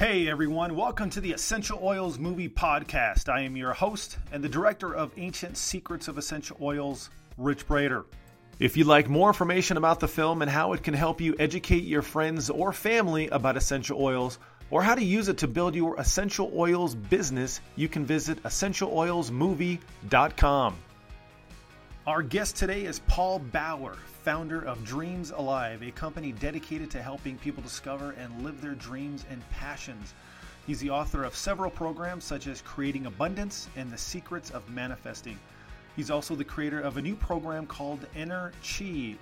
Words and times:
Hey 0.00 0.28
everyone, 0.28 0.76
welcome 0.76 1.10
to 1.10 1.20
the 1.20 1.32
Essential 1.32 1.78
Oils 1.82 2.18
Movie 2.18 2.48
Podcast. 2.48 3.28
I 3.28 3.42
am 3.42 3.54
your 3.54 3.74
host 3.74 4.16
and 4.32 4.42
the 4.42 4.48
director 4.48 4.94
of 4.94 5.12
Ancient 5.18 5.58
Secrets 5.58 6.08
of 6.08 6.16
Essential 6.16 6.56
Oils, 6.62 7.10
Rich 7.36 7.68
Brader. 7.68 8.06
If 8.58 8.78
you'd 8.78 8.86
like 8.86 9.10
more 9.10 9.28
information 9.28 9.76
about 9.76 10.00
the 10.00 10.08
film 10.08 10.40
and 10.40 10.50
how 10.50 10.72
it 10.72 10.82
can 10.82 10.94
help 10.94 11.20
you 11.20 11.36
educate 11.38 11.84
your 11.84 12.00
friends 12.00 12.48
or 12.48 12.72
family 12.72 13.28
about 13.28 13.58
essential 13.58 14.02
oils, 14.02 14.38
or 14.70 14.82
how 14.82 14.94
to 14.94 15.04
use 15.04 15.28
it 15.28 15.36
to 15.36 15.46
build 15.46 15.74
your 15.74 16.00
essential 16.00 16.50
oils 16.56 16.94
business, 16.94 17.60
you 17.76 17.86
can 17.86 18.06
visit 18.06 18.42
essentialoilsmovie.com. 18.42 20.76
Our 22.06 22.22
guest 22.22 22.56
today 22.56 22.86
is 22.86 23.00
Paul 23.00 23.38
Bauer, 23.38 23.98
founder 24.22 24.60
of 24.60 24.84
Dreams 24.84 25.30
Alive, 25.30 25.82
a 25.82 25.90
company 25.92 26.32
dedicated 26.32 26.90
to 26.90 27.00
helping 27.00 27.38
people 27.38 27.62
discover 27.62 28.10
and 28.18 28.44
live 28.44 28.60
their 28.60 28.74
dreams 28.74 29.24
and 29.30 29.42
passions. 29.50 30.12
He's 30.66 30.80
the 30.80 30.90
author 30.90 31.24
of 31.24 31.34
several 31.34 31.70
programs 31.70 32.24
such 32.24 32.46
as 32.46 32.60
Creating 32.60 33.06
Abundance 33.06 33.68
and 33.76 33.90
The 33.90 33.96
Secrets 33.96 34.50
of 34.50 34.68
Manifesting. 34.68 35.38
He's 35.96 36.10
also 36.10 36.34
the 36.34 36.44
creator 36.44 36.80
of 36.80 36.98
a 36.98 37.02
new 37.02 37.16
program 37.16 37.66
called 37.66 38.06
Inner 38.14 38.52
Chi, 38.62 39.16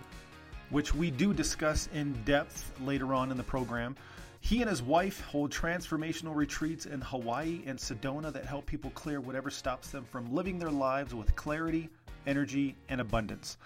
which 0.71 0.93
we 0.93 1.13
do 1.13 1.33
discuss 1.33 1.89
in 1.95 2.13
depth 2.25 2.73
later 2.81 3.15
on 3.15 3.31
in 3.31 3.37
the 3.37 3.45
program. 3.45 3.95
He 4.41 4.61
and 4.63 4.69
his 4.69 4.83
wife 4.83 5.21
hold 5.21 5.53
transformational 5.53 6.35
retreats 6.35 6.87
in 6.87 7.01
Hawaii 7.01 7.63
and 7.67 7.79
Sedona 7.79 8.33
that 8.33 8.47
help 8.47 8.67
people 8.67 8.91
clear 8.91 9.21
whatever 9.21 9.49
stops 9.49 9.91
them 9.91 10.05
from 10.05 10.35
living 10.35 10.59
their 10.59 10.71
lives 10.71 11.15
with 11.15 11.37
clarity, 11.37 11.89
energy, 12.27 12.75
and 12.89 13.01
abundance. 13.01 13.59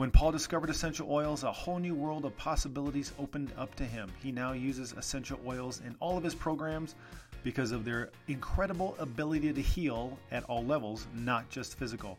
When 0.00 0.10
Paul 0.10 0.32
discovered 0.32 0.70
essential 0.70 1.12
oils, 1.12 1.44
a 1.44 1.52
whole 1.52 1.78
new 1.78 1.94
world 1.94 2.24
of 2.24 2.34
possibilities 2.38 3.12
opened 3.18 3.52
up 3.58 3.74
to 3.74 3.84
him. 3.84 4.10
He 4.22 4.32
now 4.32 4.52
uses 4.52 4.94
essential 4.94 5.38
oils 5.46 5.82
in 5.84 5.94
all 6.00 6.16
of 6.16 6.24
his 6.24 6.34
programs 6.34 6.94
because 7.42 7.70
of 7.70 7.84
their 7.84 8.08
incredible 8.26 8.96
ability 8.98 9.52
to 9.52 9.60
heal 9.60 10.18
at 10.32 10.42
all 10.44 10.64
levels, 10.64 11.06
not 11.14 11.50
just 11.50 11.78
physical. 11.78 12.16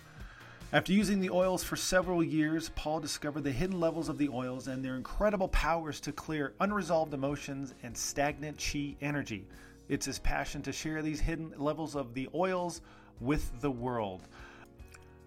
After 0.72 0.94
using 0.94 1.20
the 1.20 1.32
oils 1.32 1.64
for 1.64 1.76
several 1.76 2.24
years, 2.24 2.70
Paul 2.76 3.00
discovered 3.00 3.46
the 3.46 3.52
hidden 3.52 3.80
levels 3.80 4.10
of 4.10 4.20
the 4.20 4.30
oils 4.30 4.68
and 4.68 4.86
their 4.86 4.96
incredible 4.96 5.48
powers 5.48 6.00
to 6.02 6.12
clear 6.12 6.54
unresolved 6.60 7.16
emotions 7.16 7.74
and 7.82 7.98
stagnant 7.98 8.64
chi 8.64 8.96
energy. 9.02 9.48
It's 9.90 10.06
his 10.06 10.20
passion 10.20 10.62
to 10.62 10.72
share 10.72 11.02
these 11.02 11.20
hidden 11.20 11.52
levels 11.58 11.96
of 11.96 12.14
the 12.14 12.30
oils 12.36 12.82
with 13.20 13.60
the 13.60 13.72
world. 13.72 14.28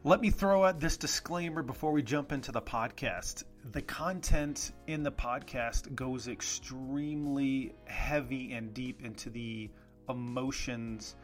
Let 0.06 0.20
me 0.20 0.28
throw 0.28 0.66
out 0.66 0.80
this 0.80 0.98
disclaimer 0.98 1.62
before 1.62 1.90
we 1.90 2.02
jump 2.02 2.30
into 2.30 2.52
the 2.52 2.60
podcast. 2.60 3.44
The 3.72 3.80
content 3.80 4.72
in 4.86 5.02
the 5.02 5.10
podcast 5.10 5.94
goes 5.94 6.28
extremely 6.28 7.72
heavy 7.86 8.52
and 8.52 8.74
deep 8.74 9.02
into 9.02 9.30
the 9.30 9.70
emotions 10.10 11.16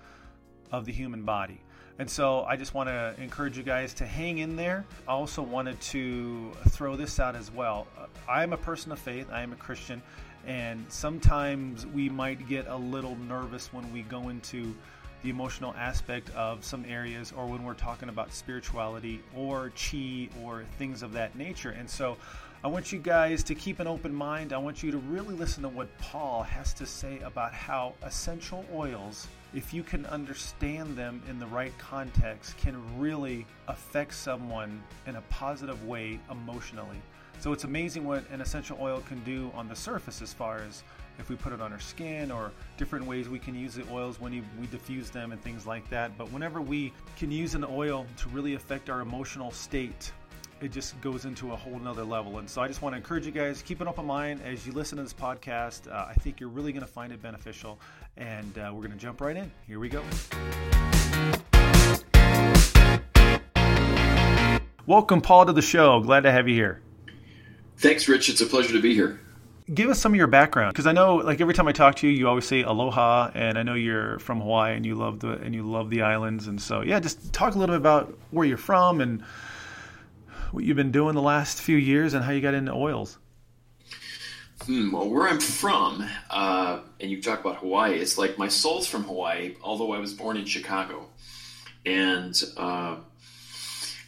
of 0.73 0.87
the 0.87 0.93
human 0.93 1.25
body. 1.25 1.61
And 1.99 2.09
so 2.09 2.45
I 2.45 2.57
just 2.57 2.73
want 2.73 2.89
to 2.89 3.15
encourage 3.19 3.59
you 3.59 3.65
guys 3.65 3.93
to 3.95 4.07
hang 4.07 4.39
in 4.39 4.57
there. 4.57 4.87
I 5.07 5.13
also 5.13 5.43
wanted 5.43 5.79
to 5.83 6.51
throw 6.69 6.97
this 6.97 7.21
out 7.21 7.37
as 7.37 7.53
well. 7.53 7.87
Uh, 7.99 8.07
I 8.27 8.43
am 8.43 8.55
a 8.55 8.57
person 8.57 8.93
of 8.93 8.99
faith, 8.99 9.29
I 9.31 9.43
am 9.43 9.53
a 9.53 9.57
Christian, 9.57 10.01
and 10.47 10.87
sometimes 10.89 11.87
we 11.87 12.09
might 12.09 12.49
get 12.49 12.67
a 12.67 12.77
little 12.77 13.17
nervous 13.17 13.75
when 13.75 13.93
we 13.93 14.01
go 14.01 14.31
into 14.31 14.75
the 15.23 15.31
emotional 15.31 15.75
aspect 15.77 16.31
of 16.31 16.65
some 16.65 16.85
areas 16.87 17.33
or 17.37 17.47
when 17.47 17.65
we're 17.65 17.75
talking 17.75 18.09
about 18.09 18.33
spirituality 18.33 19.21
or 19.37 19.71
chi 19.77 20.29
or 20.43 20.65
things 20.79 21.03
of 21.03 21.13
that 21.13 21.37
nature. 21.37 21.71
And 21.71 21.89
so 21.89 22.17
I 22.63 22.69
want 22.69 22.93
you 22.93 22.99
guys 22.99 23.43
to 23.45 23.55
keep 23.55 23.81
an 23.81 23.87
open 23.87 24.15
mind. 24.15 24.53
I 24.53 24.59
want 24.59 24.83
you 24.83 24.91
to 24.91 24.99
really 24.99 25.35
listen 25.35 25.63
to 25.63 25.69
what 25.69 25.89
Paul 25.99 26.43
has 26.43 26.75
to 26.75 26.87
say 26.87 27.19
about 27.21 27.55
how 27.55 27.95
essential 28.03 28.65
oils, 28.75 29.29
if 29.55 29.73
you 29.73 29.83
can 29.83 30.05
understand 30.07 30.97
them 30.97 31.23
in 31.29 31.39
the 31.39 31.47
right 31.47 31.73
context, 31.79 32.59
can 32.59 32.77
really 32.99 33.47
affect 33.69 34.15
someone 34.15 34.83
in 35.07 35.17
a 35.17 35.23
positive 35.23 35.87
way 35.87 36.21
emotionally. 36.31 37.01
So 37.39 37.55
it's 37.55 37.65
amazing 37.65 38.05
what 38.05 38.29
an 38.31 38.43
essential 38.43 38.77
oil 38.79 39.03
can 39.09 39.25
do 39.25 39.51
on 39.55 39.67
the 39.67 39.77
surface 39.77 40.21
as 40.21 40.35
far 40.35 40.59
as 40.59 40.83
if 41.21 41.29
we 41.29 41.37
put 41.37 41.53
it 41.53 41.61
on 41.61 41.73
our 41.73 41.79
skin 41.79 42.31
or 42.31 42.51
different 42.77 43.05
ways 43.07 43.29
we 43.29 43.39
can 43.39 43.55
use 43.55 43.75
the 43.75 43.85
oils 43.93 44.21
when 44.21 44.45
we 44.59 44.67
diffuse 44.69 45.11
them 45.11 45.33
and 45.33 45.41
things 45.43 45.67
like 45.67 45.89
that. 45.91 46.17
But 46.17 46.33
whenever 46.33 46.61
we 46.61 46.93
can 47.17 47.31
use 47.31 47.55
an 47.55 47.65
oil 47.65 48.07
to 48.17 48.29
really 48.31 48.55
affect 48.55 48.91
our 48.91 49.01
emotional 49.01 49.51
state, 49.51 50.13
it 50.61 50.73
just 50.73 50.99
goes 51.01 51.27
into 51.27 51.53
a 51.53 51.57
whole 51.57 51.79
nother 51.79 52.05
level. 52.05 52.39
And 52.39 52.49
so 52.49 52.63
I 52.63 52.69
just 52.69 52.83
want 52.83 52.95
to 52.95 52.97
encourage 52.97 53.27
you 53.27 53.33
guys, 53.33 53.63
keep 53.63 53.81
an 53.81 53.89
open 53.89 54.07
mind 54.07 54.41
as 54.43 54.67
you 54.67 54.73
listen 54.73 54.97
to 54.97 55.03
this 55.03 55.13
podcast. 55.15 55.91
Uh, 55.91 56.07
I 56.09 56.15
think 56.15 56.41
you're 56.41 56.49
really 56.49 56.73
going 56.73 56.85
to 56.85 56.91
find 56.91 57.13
it 57.13 57.23
beneficial. 57.23 57.79
And 58.17 58.59
uh, 58.59 58.71
we're 58.73 58.81
going 58.81 58.93
to 58.93 58.97
jump 58.97 59.21
right 59.21 59.37
in. 59.37 59.51
Here 59.67 59.79
we 59.79 59.89
go. 59.89 60.03
Welcome, 64.87 65.21
Paul, 65.21 65.47
to 65.47 65.53
the 65.53 65.63
show. 65.63 66.01
Glad 66.01 66.23
to 66.23 66.33
have 66.33 66.49
you 66.49 66.55
here. 66.55 66.83
Thanks, 67.77 68.09
Rich. 68.09 68.29
It's 68.29 68.41
a 68.41 68.47
pleasure 68.47 68.73
to 68.73 68.81
be 68.81 68.95
here 68.95 69.21
give 69.73 69.91
us 69.91 70.01
some 70.01 70.13
of 70.13 70.17
your 70.17 70.27
background 70.27 70.73
because 70.73 70.87
I 70.87 70.93
know 70.93 71.17
like 71.17 71.41
every 71.41 71.55
time 71.55 71.69
I 71.69 71.73
talk 71.73 71.97
to 71.97 72.09
you, 72.09 72.13
you 72.13 72.29
always 72.29 72.47
say 72.47 72.63
aloha, 72.63 73.31
and 73.35 73.59
I 73.59 73.63
know 73.63 73.75
you're 73.75 74.19
from 74.19 74.41
Hawaii 74.41 74.77
and 74.77 74.85
you 74.85 74.95
love 74.95 75.21
the 75.21 75.33
and 75.33 75.55
you 75.55 75.63
love 75.63 75.91
the 75.91 76.03
islands, 76.03 76.47
and 76.47 76.61
so 76.61 76.83
yeah, 76.83 77.01
just 77.01 77.33
talk 77.33 77.55
a 77.55 77.59
little 77.59 77.75
bit 77.75 77.81
about 77.81 78.19
where 78.31 78.47
you're 78.47 78.57
from 78.59 79.01
and 79.01 79.23
what 80.53 80.65
you've 80.65 80.77
been 80.77 80.93
doing 80.93 81.15
the 81.15 81.23
last 81.23 81.61
few 81.61 81.77
years 81.77 82.15
and 82.15 82.25
how 82.25 82.33
you 82.33 82.41
got 82.41 82.55
into 82.55 82.73
oils. 82.73 83.19
Hmm, 84.63 84.93
well, 84.93 85.09
where 85.09 85.27
I'm 85.27 85.41
from, 85.41 86.07
uh, 86.29 86.81
and 87.01 87.11
you 87.11 87.23
talk 87.23 87.41
about 87.41 87.57
Hawaii, 87.59 87.99
it's 87.99 88.19
like 88.19 88.37
my 88.37 88.49
soul's 88.49 88.87
from 88.87 89.05
Hawaii, 89.05 89.57
although 89.63 89.93
I 89.93 89.99
was 89.99 90.13
born 90.13 90.37
in 90.37 90.45
Chicago, 90.45 91.07
and. 91.87 92.41
Uh, 92.57 92.97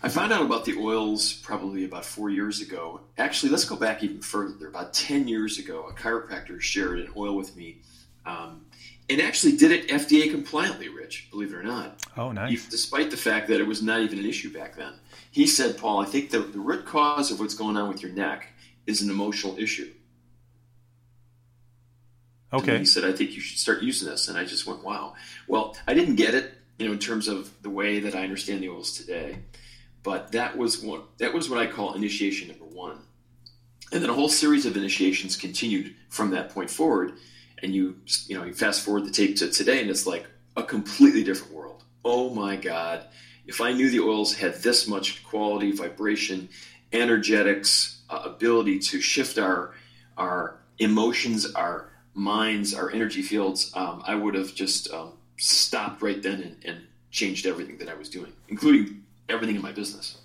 I 0.02 0.08
found 0.08 0.32
out 0.32 0.44
about 0.44 0.64
the 0.64 0.76
oils 0.78 1.32
probably 1.32 1.84
about 1.84 2.04
four 2.04 2.28
years 2.28 2.60
ago. 2.60 3.02
Actually, 3.18 3.50
let's 3.50 3.64
go 3.64 3.76
back 3.76 4.02
even 4.02 4.20
further. 4.20 4.66
About 4.66 4.92
10 4.92 5.28
years 5.28 5.58
ago, 5.58 5.86
a 5.88 5.92
chiropractor 5.92 6.60
shared 6.60 6.98
an 6.98 7.12
oil 7.16 7.36
with 7.36 7.54
me 7.56 7.78
um, 8.26 8.66
and 9.08 9.20
actually 9.20 9.56
did 9.56 9.70
it 9.70 9.88
FDA 9.88 10.30
compliantly, 10.30 10.88
Rich, 10.88 11.28
believe 11.30 11.52
it 11.52 11.56
or 11.56 11.62
not. 11.62 12.04
Oh, 12.16 12.32
nice. 12.32 12.50
He, 12.50 12.70
despite 12.70 13.10
the 13.10 13.16
fact 13.16 13.48
that 13.48 13.60
it 13.60 13.66
was 13.66 13.82
not 13.82 14.00
even 14.00 14.18
an 14.18 14.26
issue 14.26 14.52
back 14.52 14.76
then. 14.76 14.94
He 15.30 15.46
said, 15.46 15.78
Paul, 15.78 16.00
I 16.00 16.04
think 16.04 16.30
the, 16.30 16.40
the 16.40 16.58
root 16.58 16.84
cause 16.84 17.30
of 17.30 17.38
what's 17.38 17.54
going 17.54 17.76
on 17.76 17.88
with 17.88 18.02
your 18.02 18.12
neck 18.12 18.48
is 18.86 19.02
an 19.02 19.10
emotional 19.10 19.56
issue. 19.58 19.92
Okay. 22.52 22.78
he 22.78 22.84
said, 22.84 23.04
I 23.04 23.12
think 23.12 23.32
you 23.32 23.40
should 23.40 23.58
start 23.58 23.82
using 23.82 24.08
this. 24.08 24.28
And 24.28 24.36
I 24.36 24.44
just 24.44 24.66
went, 24.66 24.84
wow. 24.84 25.14
Well, 25.48 25.76
I 25.86 25.94
didn't 25.94 26.16
get 26.16 26.34
it, 26.34 26.52
you 26.78 26.86
know, 26.86 26.92
in 26.92 26.98
terms 26.98 27.28
of 27.28 27.50
the 27.62 27.70
way 27.70 28.00
that 28.00 28.14
I 28.14 28.24
understand 28.24 28.62
the 28.62 28.68
oils 28.68 28.96
today. 28.96 29.38
But 30.02 30.32
that 30.32 30.56
was 30.56 30.82
one. 30.82 31.02
That 31.18 31.32
was 31.32 31.48
what 31.48 31.60
I 31.60 31.66
call 31.66 31.94
initiation 31.94 32.48
number 32.48 32.64
one, 32.64 32.98
and 33.92 34.02
then 34.02 34.10
a 34.10 34.14
whole 34.14 34.28
series 34.28 34.66
of 34.66 34.76
initiations 34.76 35.36
continued 35.36 35.94
from 36.08 36.30
that 36.30 36.50
point 36.50 36.70
forward. 36.70 37.12
And 37.62 37.72
you, 37.72 37.96
you 38.26 38.36
know, 38.36 38.44
you 38.44 38.52
fast 38.52 38.82
forward 38.82 39.04
the 39.04 39.12
tape 39.12 39.36
to 39.36 39.48
today, 39.48 39.80
and 39.80 39.88
it's 39.88 40.06
like 40.06 40.26
a 40.56 40.64
completely 40.64 41.22
different 41.22 41.52
world. 41.52 41.84
Oh 42.04 42.30
my 42.30 42.56
God! 42.56 43.06
If 43.46 43.60
I 43.60 43.72
knew 43.72 43.90
the 43.90 44.00
oils 44.00 44.34
had 44.34 44.54
this 44.56 44.88
much 44.88 45.22
quality, 45.24 45.70
vibration, 45.70 46.48
energetics, 46.92 48.02
uh, 48.10 48.22
ability 48.24 48.80
to 48.80 49.00
shift 49.00 49.38
our 49.38 49.74
our 50.18 50.58
emotions, 50.78 51.54
our 51.54 51.90
minds, 52.14 52.74
our 52.74 52.90
energy 52.90 53.22
fields, 53.22 53.70
um, 53.74 54.02
I 54.06 54.14
would 54.14 54.34
have 54.34 54.54
just 54.54 54.92
um, 54.92 55.12
stopped 55.38 56.02
right 56.02 56.22
then 56.22 56.40
and, 56.40 56.56
and 56.64 56.86
changed 57.10 57.46
everything 57.46 57.78
that 57.78 57.88
I 57.88 57.94
was 57.94 58.08
doing, 58.08 58.32
including 58.48 59.01
everything 59.28 59.56
in 59.56 59.62
my 59.62 59.72
business. 59.72 60.18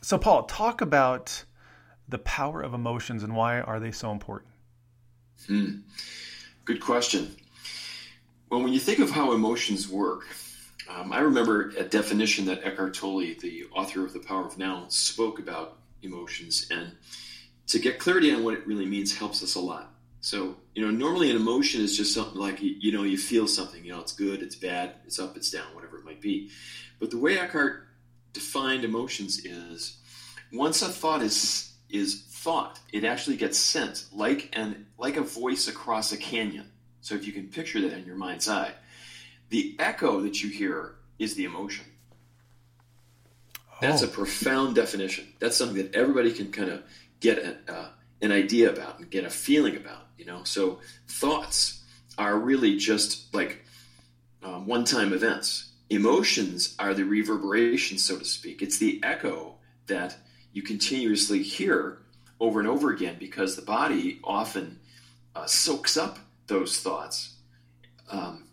So, 0.00 0.18
Paul, 0.18 0.44
talk 0.44 0.80
about 0.80 1.44
the 2.08 2.18
power 2.18 2.62
of 2.62 2.72
emotions 2.74 3.22
and 3.22 3.34
why 3.34 3.60
are 3.60 3.80
they 3.80 3.90
so 3.90 4.10
important? 4.10 4.50
Hmm. 5.46 5.80
Good 6.64 6.80
question. 6.80 7.36
Well, 8.50 8.62
when 8.62 8.72
you 8.72 8.80
think 8.80 8.98
of 8.98 9.10
how 9.10 9.32
emotions 9.32 9.88
work, 9.88 10.26
um, 10.88 11.12
I 11.12 11.20
remember 11.20 11.72
a 11.76 11.84
definition 11.84 12.46
that 12.46 12.64
Eckhart 12.64 12.94
Tolle, 12.94 13.34
the 13.40 13.66
author 13.74 14.04
of 14.04 14.12
The 14.12 14.20
Power 14.20 14.46
of 14.46 14.56
Now, 14.56 14.86
spoke 14.88 15.38
about 15.38 15.76
emotions. 16.02 16.66
And 16.70 16.92
to 17.66 17.78
get 17.78 17.98
clarity 17.98 18.32
on 18.32 18.42
what 18.42 18.54
it 18.54 18.66
really 18.66 18.86
means 18.86 19.16
helps 19.16 19.42
us 19.42 19.54
a 19.54 19.60
lot. 19.60 19.92
So, 20.20 20.56
you 20.74 20.84
know, 20.84 20.90
normally 20.90 21.30
an 21.30 21.36
emotion 21.36 21.82
is 21.82 21.96
just 21.96 22.14
something 22.14 22.40
like, 22.40 22.58
you 22.60 22.90
know, 22.92 23.02
you 23.02 23.18
feel 23.18 23.46
something, 23.46 23.84
you 23.84 23.92
know, 23.92 24.00
it's 24.00 24.12
good, 24.12 24.42
it's 24.42 24.56
bad, 24.56 24.94
it's 25.06 25.18
up, 25.18 25.36
it's 25.36 25.50
down, 25.50 25.74
whatever 25.74 25.98
it 25.98 26.04
might 26.04 26.20
be. 26.20 26.50
But 26.98 27.10
the 27.10 27.18
way 27.18 27.38
Eckhart 27.38 27.87
defined 28.32 28.84
emotions 28.84 29.44
is 29.44 29.98
once 30.52 30.82
a 30.82 30.88
thought 30.88 31.22
is 31.22 31.72
is 31.90 32.22
thought, 32.22 32.78
it 32.92 33.04
actually 33.04 33.36
gets 33.36 33.58
sent 33.58 34.04
like 34.12 34.50
an 34.52 34.86
like 34.98 35.16
a 35.16 35.22
voice 35.22 35.68
across 35.68 36.12
a 36.12 36.16
canyon. 36.16 36.70
So 37.00 37.14
if 37.14 37.26
you 37.26 37.32
can 37.32 37.48
picture 37.48 37.80
that 37.80 37.92
in 37.92 38.04
your 38.04 38.16
mind's 38.16 38.48
eye, 38.48 38.72
the 39.48 39.76
echo 39.78 40.20
that 40.20 40.42
you 40.42 40.50
hear 40.50 40.96
is 41.18 41.34
the 41.34 41.44
emotion. 41.44 41.86
That's 43.80 44.02
a 44.02 44.06
oh. 44.06 44.10
profound 44.10 44.74
definition. 44.74 45.28
That's 45.38 45.56
something 45.56 45.76
that 45.76 45.94
everybody 45.94 46.32
can 46.32 46.50
kind 46.50 46.70
of 46.70 46.82
get 47.20 47.38
a, 47.38 47.72
uh, 47.72 47.88
an 48.20 48.32
idea 48.32 48.70
about 48.70 48.98
and 48.98 49.10
get 49.10 49.24
a 49.24 49.30
feeling 49.30 49.76
about. 49.76 50.06
You 50.18 50.24
know, 50.24 50.42
so 50.44 50.80
thoughts 51.06 51.84
are 52.18 52.38
really 52.38 52.76
just 52.76 53.32
like 53.32 53.64
um, 54.42 54.66
one 54.66 54.84
time 54.84 55.12
events. 55.12 55.67
Emotions 55.90 56.74
are 56.78 56.92
the 56.92 57.04
reverberation, 57.04 57.98
so 57.98 58.18
to 58.18 58.24
speak. 58.24 58.60
It's 58.60 58.78
the 58.78 59.00
echo 59.02 59.54
that 59.86 60.16
you 60.52 60.62
continuously 60.62 61.42
hear 61.42 61.98
over 62.40 62.60
and 62.60 62.68
over 62.68 62.92
again 62.92 63.16
because 63.18 63.56
the 63.56 63.62
body 63.62 64.20
often 64.22 64.80
uh, 65.34 65.46
soaks 65.46 65.96
up 65.96 66.18
those 66.46 66.80
thoughts. 66.80 67.34
Um, 68.10 68.48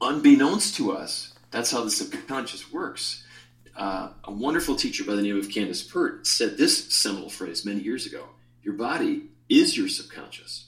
unbeknownst 0.00 0.76
to 0.76 0.92
us, 0.92 1.34
that's 1.50 1.70
how 1.70 1.82
the 1.82 1.90
subconscious 1.90 2.72
works. 2.72 3.24
Uh, 3.76 4.10
a 4.24 4.32
wonderful 4.32 4.76
teacher 4.76 5.04
by 5.04 5.14
the 5.14 5.22
name 5.22 5.38
of 5.38 5.50
Candace 5.50 5.82
Pert 5.82 6.26
said 6.26 6.56
this 6.56 6.92
seminal 6.94 7.28
phrase 7.28 7.64
many 7.64 7.80
years 7.80 8.06
ago 8.06 8.28
Your 8.62 8.74
body 8.74 9.30
is 9.48 9.76
your 9.76 9.88
subconscious. 9.88 10.66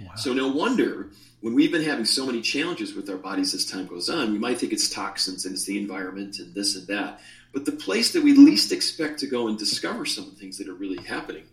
Wow. 0.00 0.14
So, 0.16 0.32
no 0.32 0.48
wonder 0.48 1.10
when 1.40 1.54
we've 1.54 1.72
been 1.72 1.82
having 1.82 2.04
so 2.04 2.26
many 2.26 2.40
challenges 2.42 2.94
with 2.94 3.08
our 3.08 3.16
bodies 3.16 3.54
as 3.54 3.64
time 3.64 3.86
goes 3.86 4.10
on, 4.10 4.32
we 4.32 4.38
might 4.38 4.58
think 4.58 4.72
it's 4.72 4.90
toxins 4.90 5.44
and 5.44 5.54
it's 5.54 5.64
the 5.64 5.78
environment 5.78 6.38
and 6.38 6.54
this 6.54 6.76
and 6.76 6.86
that. 6.88 7.20
But 7.52 7.64
the 7.64 7.72
place 7.72 8.12
that 8.12 8.22
we 8.22 8.34
least 8.34 8.72
expect 8.72 9.18
to 9.20 9.26
go 9.26 9.48
and 9.48 9.58
discover 9.58 10.04
some 10.04 10.24
of 10.24 10.30
the 10.30 10.36
things 10.36 10.58
that 10.58 10.68
are 10.68 10.74
really 10.74 11.02
happening 11.02 11.44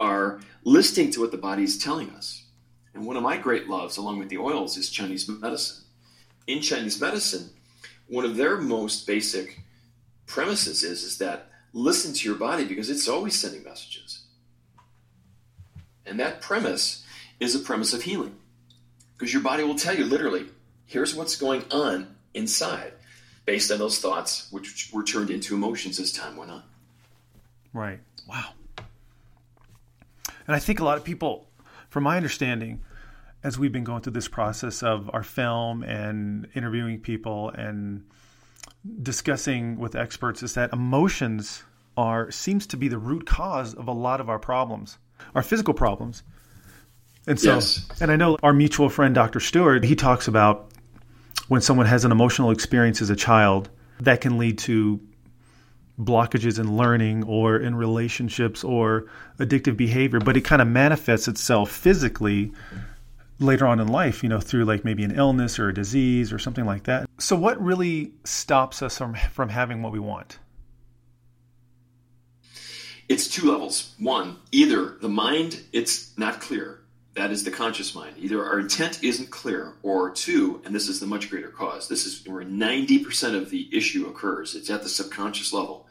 are 0.00 0.40
listening 0.64 1.10
to 1.12 1.20
what 1.20 1.30
the 1.30 1.38
body 1.38 1.62
is 1.62 1.78
telling 1.78 2.10
us. 2.10 2.44
And 2.94 3.06
one 3.06 3.16
of 3.16 3.22
my 3.22 3.36
great 3.36 3.68
loves, 3.68 3.96
along 3.96 4.18
with 4.18 4.28
the 4.28 4.38
oils, 4.38 4.76
is 4.76 4.90
Chinese 4.90 5.28
medicine. 5.28 5.84
In 6.46 6.60
Chinese 6.60 7.00
medicine, 7.00 7.50
one 8.08 8.24
of 8.24 8.36
their 8.36 8.56
most 8.56 9.06
basic 9.06 9.60
premises 10.26 10.82
is, 10.82 11.02
is 11.02 11.18
that 11.18 11.50
listen 11.72 12.12
to 12.12 12.28
your 12.28 12.36
body 12.36 12.64
because 12.64 12.90
it's 12.90 13.08
always 13.08 13.38
sending 13.38 13.62
messages. 13.62 14.24
And 16.06 16.18
that 16.18 16.40
premise 16.40 17.04
is 17.40 17.54
a 17.54 17.58
premise 17.58 17.92
of 17.92 18.02
healing. 18.02 18.36
Because 19.16 19.32
your 19.32 19.42
body 19.42 19.64
will 19.64 19.74
tell 19.74 19.96
you 19.96 20.04
literally, 20.04 20.46
here's 20.86 21.14
what's 21.14 21.36
going 21.36 21.64
on 21.70 22.14
inside 22.34 22.92
based 23.44 23.70
on 23.70 23.78
those 23.78 23.98
thoughts, 23.98 24.46
which 24.50 24.90
were 24.92 25.02
turned 25.02 25.30
into 25.30 25.54
emotions 25.54 25.98
as 25.98 26.12
time 26.12 26.36
went 26.36 26.50
on. 26.50 26.62
Right. 27.72 28.00
Wow. 28.28 28.50
And 30.46 30.54
I 30.54 30.58
think 30.58 30.80
a 30.80 30.84
lot 30.84 30.98
of 30.98 31.04
people, 31.04 31.48
from 31.88 32.04
my 32.04 32.16
understanding, 32.16 32.82
as 33.42 33.58
we've 33.58 33.72
been 33.72 33.84
going 33.84 34.02
through 34.02 34.12
this 34.12 34.28
process 34.28 34.82
of 34.82 35.10
our 35.12 35.22
film 35.22 35.82
and 35.82 36.48
interviewing 36.54 37.00
people 37.00 37.50
and 37.50 38.04
discussing 39.02 39.78
with 39.78 39.94
experts, 39.94 40.42
is 40.42 40.54
that 40.54 40.72
emotions 40.72 41.62
are 41.96 42.30
seems 42.30 42.66
to 42.66 42.76
be 42.76 42.88
the 42.88 42.98
root 42.98 43.26
cause 43.26 43.74
of 43.74 43.88
a 43.88 43.92
lot 43.92 44.20
of 44.20 44.28
our 44.28 44.38
problems, 44.38 44.98
our 45.34 45.42
physical 45.42 45.74
problems. 45.74 46.22
And 47.28 47.38
so, 47.38 47.54
yes. 47.54 47.86
and 48.00 48.10
I 48.10 48.16
know 48.16 48.38
our 48.42 48.54
mutual 48.54 48.88
friend, 48.88 49.14
Dr. 49.14 49.38
Stewart, 49.38 49.84
he 49.84 49.94
talks 49.94 50.28
about 50.28 50.70
when 51.48 51.60
someone 51.60 51.84
has 51.84 52.06
an 52.06 52.10
emotional 52.10 52.50
experience 52.50 53.02
as 53.02 53.10
a 53.10 53.16
child 53.16 53.68
that 54.00 54.22
can 54.22 54.38
lead 54.38 54.56
to 54.60 54.98
blockages 56.00 56.58
in 56.58 56.78
learning 56.78 57.24
or 57.24 57.58
in 57.58 57.74
relationships 57.74 58.64
or 58.64 59.06
addictive 59.38 59.76
behavior, 59.76 60.20
but 60.20 60.38
it 60.38 60.40
kind 60.40 60.62
of 60.62 60.68
manifests 60.68 61.28
itself 61.28 61.70
physically 61.70 62.50
later 63.40 63.66
on 63.66 63.78
in 63.78 63.88
life, 63.88 64.22
you 64.22 64.30
know, 64.30 64.40
through 64.40 64.64
like 64.64 64.82
maybe 64.84 65.04
an 65.04 65.10
illness 65.10 65.58
or 65.58 65.68
a 65.68 65.74
disease 65.74 66.32
or 66.32 66.38
something 66.38 66.64
like 66.64 66.84
that. 66.84 67.10
So 67.18 67.36
what 67.36 67.62
really 67.62 68.12
stops 68.24 68.80
us 68.80 68.96
from 68.96 69.14
from 69.14 69.50
having 69.50 69.82
what 69.82 69.92
we 69.92 70.00
want? 70.00 70.38
It's 73.06 73.28
two 73.28 73.50
levels. 73.50 73.94
One, 73.98 74.38
either 74.50 74.96
the 75.00 75.10
mind 75.10 75.62
it's 75.72 76.16
not 76.16 76.40
clear. 76.40 76.80
That 77.14 77.30
is 77.30 77.42
the 77.42 77.50
conscious 77.50 77.94
mind. 77.94 78.14
Either 78.18 78.44
our 78.44 78.60
intent 78.60 79.02
isn't 79.02 79.30
clear, 79.30 79.74
or 79.82 80.10
two, 80.10 80.62
and 80.64 80.74
this 80.74 80.88
is 80.88 81.00
the 81.00 81.06
much 81.06 81.30
greater 81.30 81.48
cause. 81.48 81.88
This 81.88 82.06
is 82.06 82.26
where 82.26 82.44
90% 82.44 83.34
of 83.34 83.50
the 83.50 83.68
issue 83.76 84.06
occurs. 84.06 84.54
It's 84.54 84.70
at 84.70 84.82
the 84.82 84.88
subconscious 84.88 85.52
level 85.52 85.88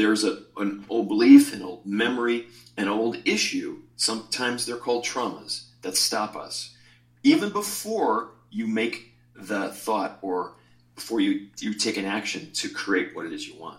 there's 0.00 0.24
a, 0.24 0.38
an 0.56 0.84
old 0.88 1.08
belief, 1.08 1.52
an 1.52 1.62
old 1.62 1.84
memory, 1.84 2.46
an 2.78 2.88
old 2.88 3.18
issue. 3.26 3.82
Sometimes 3.96 4.64
they're 4.64 4.76
called 4.76 5.04
traumas 5.04 5.64
that 5.82 5.94
stop 5.94 6.36
us. 6.36 6.74
Even 7.22 7.50
before 7.50 8.30
you 8.50 8.66
make 8.66 9.12
the 9.34 9.68
thought 9.68 10.18
or 10.22 10.54
before 10.94 11.20
you, 11.20 11.48
you 11.58 11.74
take 11.74 11.98
an 11.98 12.06
action 12.06 12.50
to 12.54 12.70
create 12.70 13.14
what 13.14 13.26
it 13.26 13.32
is 13.34 13.46
you 13.46 13.60
want. 13.60 13.78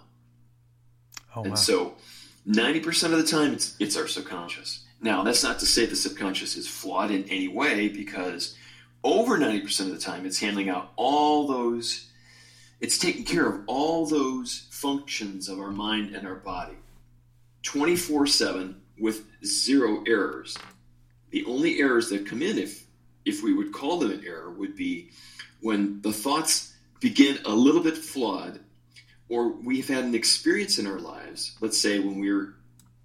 Oh, 1.35 1.41
and 1.41 1.51
wow. 1.51 1.55
so 1.55 1.95
90% 2.47 3.05
of 3.05 3.17
the 3.17 3.23
time 3.23 3.53
it's, 3.53 3.75
it's 3.79 3.97
our 3.97 4.07
subconscious. 4.07 4.80
Now, 5.01 5.23
that's 5.23 5.43
not 5.43 5.59
to 5.59 5.65
say 5.65 5.85
the 5.85 5.95
subconscious 5.95 6.55
is 6.55 6.67
flawed 6.67 7.09
in 7.11 7.23
any 7.29 7.47
way 7.47 7.89
because 7.89 8.55
over 9.03 9.37
90% 9.37 9.79
of 9.81 9.91
the 9.91 9.97
time 9.97 10.25
it's 10.25 10.39
handling 10.39 10.69
out 10.69 10.91
all 10.95 11.47
those 11.47 12.07
it's 12.79 12.97
taking 12.97 13.23
care 13.23 13.47
of 13.47 13.61
all 13.67 14.07
those 14.07 14.67
functions 14.71 15.47
of 15.47 15.59
our 15.59 15.69
mind 15.69 16.15
and 16.15 16.27
our 16.27 16.35
body 16.35 16.77
24 17.61 18.25
7 18.25 18.81
with 18.99 19.25
zero 19.45 20.03
errors. 20.07 20.57
The 21.29 21.45
only 21.45 21.79
errors 21.79 22.09
that 22.09 22.25
come 22.25 22.41
in, 22.41 22.57
if, 22.57 22.85
if 23.23 23.43
we 23.43 23.53
would 23.53 23.71
call 23.71 23.99
them 23.99 24.11
an 24.11 24.23
error, 24.25 24.49
would 24.51 24.75
be 24.75 25.09
when 25.61 26.01
the 26.01 26.11
thoughts 26.11 26.73
begin 26.99 27.37
a 27.45 27.51
little 27.53 27.81
bit 27.81 27.97
flawed 27.97 28.59
or 29.29 29.49
we've 29.49 29.87
had 29.87 30.03
an 30.03 30.15
experience 30.15 30.77
in 30.77 30.87
our 30.87 30.99
lives, 30.99 31.55
let's 31.61 31.77
say 31.77 31.99
when 31.99 32.19
we 32.19 32.31
were 32.31 32.55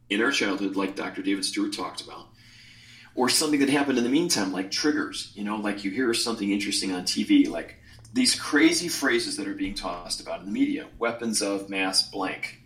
in 0.08 0.22
our 0.22 0.30
childhood, 0.30 0.76
like 0.76 0.96
Dr. 0.96 1.22
David 1.22 1.44
Stewart 1.44 1.72
talked 1.72 2.00
about, 2.00 2.28
or 3.14 3.28
something 3.28 3.60
that 3.60 3.68
happened 3.68 3.98
in 3.98 4.04
the 4.04 4.10
meantime, 4.10 4.52
like 4.52 4.70
triggers, 4.70 5.32
you 5.34 5.44
know, 5.44 5.56
like 5.56 5.84
you 5.84 5.90
hear 5.90 6.12
something 6.14 6.50
interesting 6.50 6.92
on 6.92 7.02
TV, 7.02 7.48
like 7.48 7.76
these 8.12 8.34
crazy 8.38 8.88
phrases 8.88 9.36
that 9.36 9.48
are 9.48 9.54
being 9.54 9.74
tossed 9.74 10.20
about 10.20 10.40
in 10.40 10.46
the 10.46 10.52
media 10.52 10.86
weapons 10.98 11.42
of 11.42 11.68
mass 11.68 12.02
blank. 12.02 12.60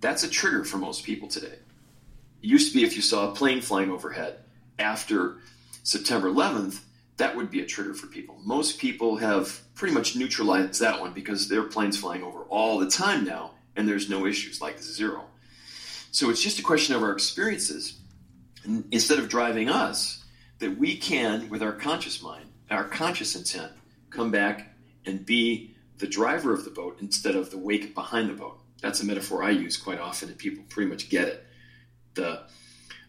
That's 0.00 0.24
a 0.24 0.28
trigger 0.28 0.64
for 0.64 0.76
most 0.76 1.04
people 1.04 1.28
today. 1.28 1.58
It 2.42 2.48
used 2.48 2.72
to 2.72 2.78
be 2.78 2.84
if 2.84 2.96
you 2.96 3.02
saw 3.02 3.30
a 3.30 3.34
plane 3.34 3.62
flying 3.62 3.90
overhead 3.90 4.40
after 4.78 5.38
September 5.82 6.30
11th, 6.30 6.80
that 7.16 7.36
would 7.36 7.50
be 7.50 7.60
a 7.60 7.66
trigger 7.66 7.94
for 7.94 8.08
people. 8.08 8.36
Most 8.44 8.78
people 8.78 9.16
have 9.16 9.60
pretty 9.74 9.94
much 9.94 10.16
neutralized 10.16 10.80
that 10.80 11.00
one 11.00 11.12
because 11.12 11.48
their 11.48 11.62
plane's 11.62 11.96
flying 11.96 12.22
over 12.22 12.40
all 12.50 12.78
the 12.78 12.90
time 12.90 13.24
now 13.24 13.52
and 13.76 13.88
there's 13.88 14.10
no 14.10 14.26
issues 14.26 14.60
like 14.60 14.80
zero. 14.80 15.24
So 16.14 16.30
it's 16.30 16.40
just 16.40 16.60
a 16.60 16.62
question 16.62 16.94
of 16.94 17.02
our 17.02 17.10
experiences 17.10 17.98
And 18.62 18.84
instead 18.92 19.18
of 19.18 19.28
driving 19.28 19.68
us 19.68 20.24
that 20.60 20.78
we 20.78 20.96
can, 20.96 21.48
with 21.50 21.60
our 21.60 21.72
conscious 21.72 22.22
mind, 22.22 22.46
our 22.70 22.84
conscious 22.84 23.34
intent, 23.34 23.72
come 24.10 24.30
back 24.30 24.76
and 25.06 25.26
be 25.26 25.74
the 25.98 26.06
driver 26.06 26.54
of 26.54 26.64
the 26.64 26.70
boat 26.70 26.98
instead 27.00 27.34
of 27.34 27.50
the 27.50 27.58
wake 27.58 27.96
behind 27.96 28.30
the 28.30 28.34
boat. 28.34 28.60
That's 28.80 29.02
a 29.02 29.04
metaphor 29.04 29.42
I 29.42 29.50
use 29.50 29.76
quite 29.76 29.98
often, 29.98 30.28
and 30.28 30.38
people 30.38 30.62
pretty 30.68 30.88
much 30.88 31.10
get 31.10 31.26
it. 31.26 31.46
The 32.14 32.44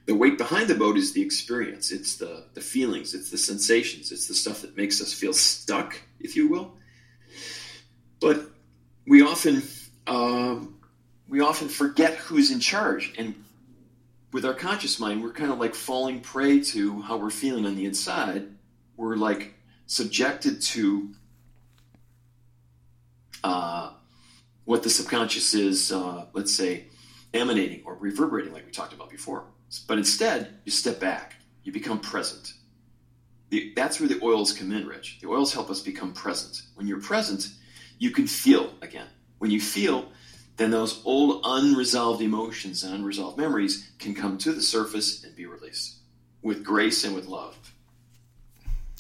the 0.08 0.16
weight 0.16 0.40
behind 0.40 0.68
the 0.68 0.76
boat 0.76 0.98
is 0.98 1.14
the 1.14 1.22
experience. 1.22 1.92
It's 1.92 2.18
the 2.18 2.46
the 2.56 2.62
feelings. 2.62 3.14
It's 3.14 3.30
the 3.30 3.38
sensations. 3.38 4.12
It's 4.12 4.28
the 4.28 4.34
stuff 4.34 4.62
that 4.62 4.76
makes 4.76 5.00
us 5.00 5.14
feel 5.14 5.34
stuck, 5.34 6.02
if 6.20 6.36
you 6.36 6.48
will. 6.50 6.74
But 8.20 8.42
we 9.06 9.22
often 9.22 9.62
uh, 10.08 10.60
we 11.28 11.42
often 11.42 11.68
forget 11.68 12.16
who's 12.16 12.52
in 12.52 12.60
charge, 12.60 13.14
and 13.18 13.36
with 14.32 14.46
our 14.46 14.54
conscious 14.54 15.00
mind, 15.00 15.24
we're 15.24 15.32
kind 15.32 15.52
of 15.52 15.60
like 15.60 15.74
falling 15.74 16.20
prey 16.20 16.60
to 16.60 17.02
how 17.02 17.18
we're 17.18 17.30
feeling 17.30 17.66
on 17.66 17.76
the 17.76 17.86
inside. 17.86 18.48
We're 18.98 19.16
like 19.16 19.54
subjected 19.88 20.62
to 20.62 21.10
uh, 23.44 23.92
what 24.66 24.84
the 24.84 24.90
subconscious 24.90 25.54
is, 25.54 25.92
uh, 25.92 26.26
let's 26.34 26.54
say, 26.54 26.88
emanating 27.34 27.84
or 27.86 27.96
reverberating, 27.96 28.54
like 28.54 28.66
we 28.66 28.72
talked 28.72 28.94
about 28.94 29.10
before. 29.10 29.46
But 29.88 29.98
instead, 29.98 30.60
you 30.66 30.72
step 30.72 31.00
back, 31.00 31.36
you 31.64 31.72
become 31.72 32.00
present. 32.00 32.54
The, 33.50 33.74
that's 33.76 34.00
where 34.00 34.10
the 34.10 34.20
oils 34.24 34.54
come 34.54 34.72
in, 34.72 34.88
Rich. 34.88 35.20
The 35.22 35.30
oils 35.30 35.54
help 35.54 35.70
us 35.70 35.82
become 35.82 36.14
present. 36.14 36.64
When 36.76 36.88
you're 36.88 37.02
present, 37.02 37.50
you 38.00 38.12
can 38.12 38.28
feel 38.28 38.74
again. 38.82 39.08
When 39.38 39.52
you 39.52 39.62
feel, 39.62 40.12
then 40.58 40.72
those 40.72 41.02
old 41.06 41.42
unresolved 41.44 42.22
emotions 42.22 42.84
and 42.84 42.94
unresolved 42.94 43.38
memories 43.38 43.90
can 44.00 44.14
come 44.14 44.38
to 44.40 44.54
the 44.54 44.62
surface 44.62 45.24
and 45.24 45.36
be 45.36 45.46
released 45.46 45.98
with 46.42 46.64
grace 46.64 47.04
and 47.04 47.16
with 47.16 47.26
love. 47.26 47.58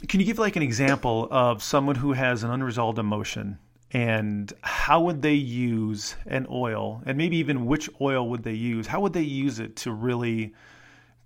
Can 0.07 0.19
you 0.19 0.25
give 0.25 0.39
like 0.39 0.55
an 0.55 0.63
example 0.63 1.27
of 1.31 1.63
someone 1.63 1.95
who 1.95 2.13
has 2.13 2.43
an 2.43 2.51
unresolved 2.51 2.99
emotion 2.99 3.57
and 3.91 4.51
how 4.61 5.01
would 5.01 5.21
they 5.21 5.33
use 5.33 6.15
an 6.25 6.47
oil 6.49 7.01
and 7.05 7.17
maybe 7.17 7.37
even 7.37 7.65
which 7.65 7.89
oil 8.01 8.27
would 8.29 8.43
they 8.43 8.53
use? 8.53 8.87
How 8.87 8.99
would 9.01 9.13
they 9.13 9.21
use 9.21 9.59
it 9.59 9.77
to 9.77 9.91
really 9.91 10.53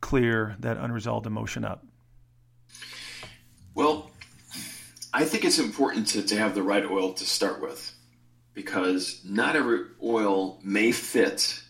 clear 0.02 0.56
that 0.60 0.78
unresolved 0.78 1.26
emotion 1.26 1.66
up? 1.66 1.86
Well 3.74 4.12
i 5.14 5.26
think 5.26 5.44
it's 5.44 5.60
important 5.60 6.08
to, 6.08 6.22
to 6.22 6.38
have 6.38 6.56
the 6.56 6.64
right 6.64 6.86
oil 6.86 7.14
to 7.14 7.26
start 7.26 7.62
with 7.62 7.96
because 8.60 9.22
not 9.24 9.56
every 9.56 9.86
oil 10.04 10.60
may 10.64 10.92
fit 10.92 11.62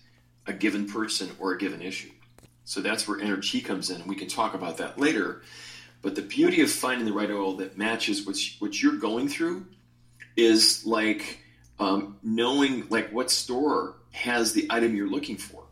a 0.47 0.53
given 0.53 0.87
person 0.87 1.29
or 1.39 1.53
a 1.53 1.57
given 1.57 1.81
issue 1.81 2.09
so 2.63 2.81
that's 2.81 3.07
where 3.07 3.19
Ener-Chi 3.19 3.59
comes 3.67 3.91
in 3.91 4.01
and 4.01 4.09
we 4.09 4.15
can 4.15 4.27
talk 4.27 4.53
about 4.55 4.77
that 4.77 4.99
later 4.99 5.41
But 6.01 6.15
the 6.15 6.21
beauty 6.21 6.61
of 6.61 6.71
finding 6.71 7.05
the 7.05 7.13
right 7.13 7.29
oil 7.29 7.57
that 7.57 7.77
matches 7.77 8.25
what, 8.25 8.37
what 8.59 8.81
you're 8.81 8.97
going 8.97 9.27
through 9.27 9.65
is 10.35 10.85
like 10.85 11.39
um, 11.79 12.17
knowing 12.23 12.87
like 12.89 13.11
what 13.11 13.29
store 13.29 13.95
has 14.11 14.53
the 14.53 14.67
item 14.69 14.95
you're 14.95 15.09
looking 15.09 15.37
for. 15.37 15.63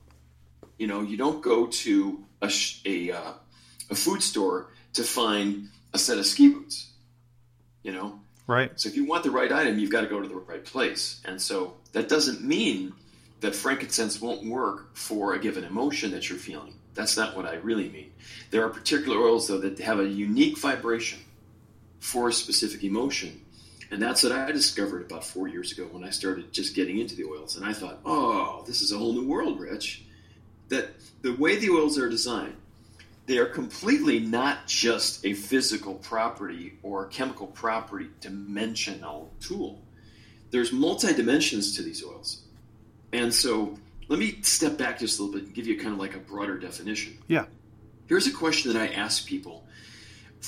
You 0.78 0.88
know, 0.88 1.02
you 1.02 1.18
don't 1.18 1.42
go 1.42 1.68
to 1.68 2.24
a, 2.42 2.52
a, 2.86 3.12
uh, 3.12 3.34
a 3.90 3.96
food 3.96 4.22
store 4.22 4.72
to 4.94 5.04
find 5.04 5.70
a 5.94 5.98
set 5.98 6.18
of 6.18 6.26
ski 6.26 6.50
boots. 6.50 6.92
You 7.84 7.94
know, 7.94 8.20
right. 8.48 8.72
So 8.80 8.90
if 8.90 8.96
you 8.96 9.06
want 9.06 9.24
the 9.24 9.32
right 9.32 9.52
item, 9.52 9.78
you've 9.78 9.92
got 9.92 10.02
to 10.02 10.08
go 10.08 10.22
to 10.22 10.28
the 10.28 10.36
right 10.36 10.64
place. 10.64 11.22
And 11.26 11.42
so 11.42 11.76
that 11.92 12.10
doesn't 12.10 12.42
mean 12.42 12.94
that 13.42 13.56
frankincense 13.56 14.22
won't 14.22 14.46
work 14.46 14.96
for 14.96 15.34
a 15.34 15.40
given 15.40 15.64
emotion 15.64 16.12
that 16.12 16.30
you're 16.30 16.40
feeling. 16.40 16.74
That's 16.96 17.16
not 17.16 17.36
what 17.36 17.46
I 17.46 17.56
really 17.56 17.90
mean. 17.90 18.12
There 18.50 18.66
are 18.66 18.70
particular 18.70 19.18
oils, 19.20 19.48
though, 19.48 19.60
that 19.60 19.78
have 19.80 20.00
a 20.00 20.08
unique 20.08 20.58
vibration 20.58 21.20
for 22.00 22.30
a 22.30 22.34
specific 22.34 22.84
emotion. 22.84 23.42
And 23.92 24.02
that's 24.02 24.24
what 24.24 24.32
I 24.32 24.52
discovered 24.52 25.04
about 25.04 25.24
four 25.24 25.48
years 25.48 25.72
ago 25.72 25.88
when 25.92 26.04
I 26.04 26.10
started 26.10 26.52
just 26.52 26.76
getting 26.76 26.98
into 26.98 27.16
the 27.16 27.26
oils. 27.26 27.56
And 27.56 27.66
I 27.66 27.74
thought, 27.74 28.00
oh, 28.06 28.64
this 28.66 28.82
is 28.82 28.92
a 28.92 28.98
whole 28.98 29.14
new 29.14 29.28
world, 29.28 29.60
Rich. 29.60 30.04
That 30.70 30.90
the 31.22 31.34
way 31.34 31.56
the 31.56 31.70
oils 31.70 31.98
are 31.98 32.10
designed, 32.10 32.56
they 33.28 33.38
are 33.38 33.46
completely 33.46 34.20
not 34.20 34.66
just 34.68 35.24
a 35.26 35.34
physical 35.34 35.96
property 35.96 36.80
or 36.82 37.06
chemical 37.08 37.48
property 37.48 38.08
dimensional 38.22 39.32
tool. 39.42 39.82
There's 40.50 40.72
multi 40.72 41.14
dimensions 41.14 41.76
to 41.76 41.84
these 41.84 42.04
oils. 42.04 42.44
And 43.12 43.34
so 43.34 43.78
let 44.08 44.18
me 44.18 44.40
step 44.42 44.78
back 44.78 45.00
just 45.00 45.20
a 45.20 45.24
little 45.24 45.40
bit 45.40 45.48
and 45.48 45.54
give 45.54 45.68
you 45.68 45.78
kind 45.78 45.94
of 45.94 46.00
like 46.00 46.16
a 46.16 46.20
broader 46.20 46.58
definition. 46.58 47.18
Yeah. 47.28 47.46
Here's 48.08 48.28
a 48.28 48.32
question 48.32 48.72
that 48.72 48.82
I 48.82 48.88
ask 48.94 49.28
people 49.28 49.66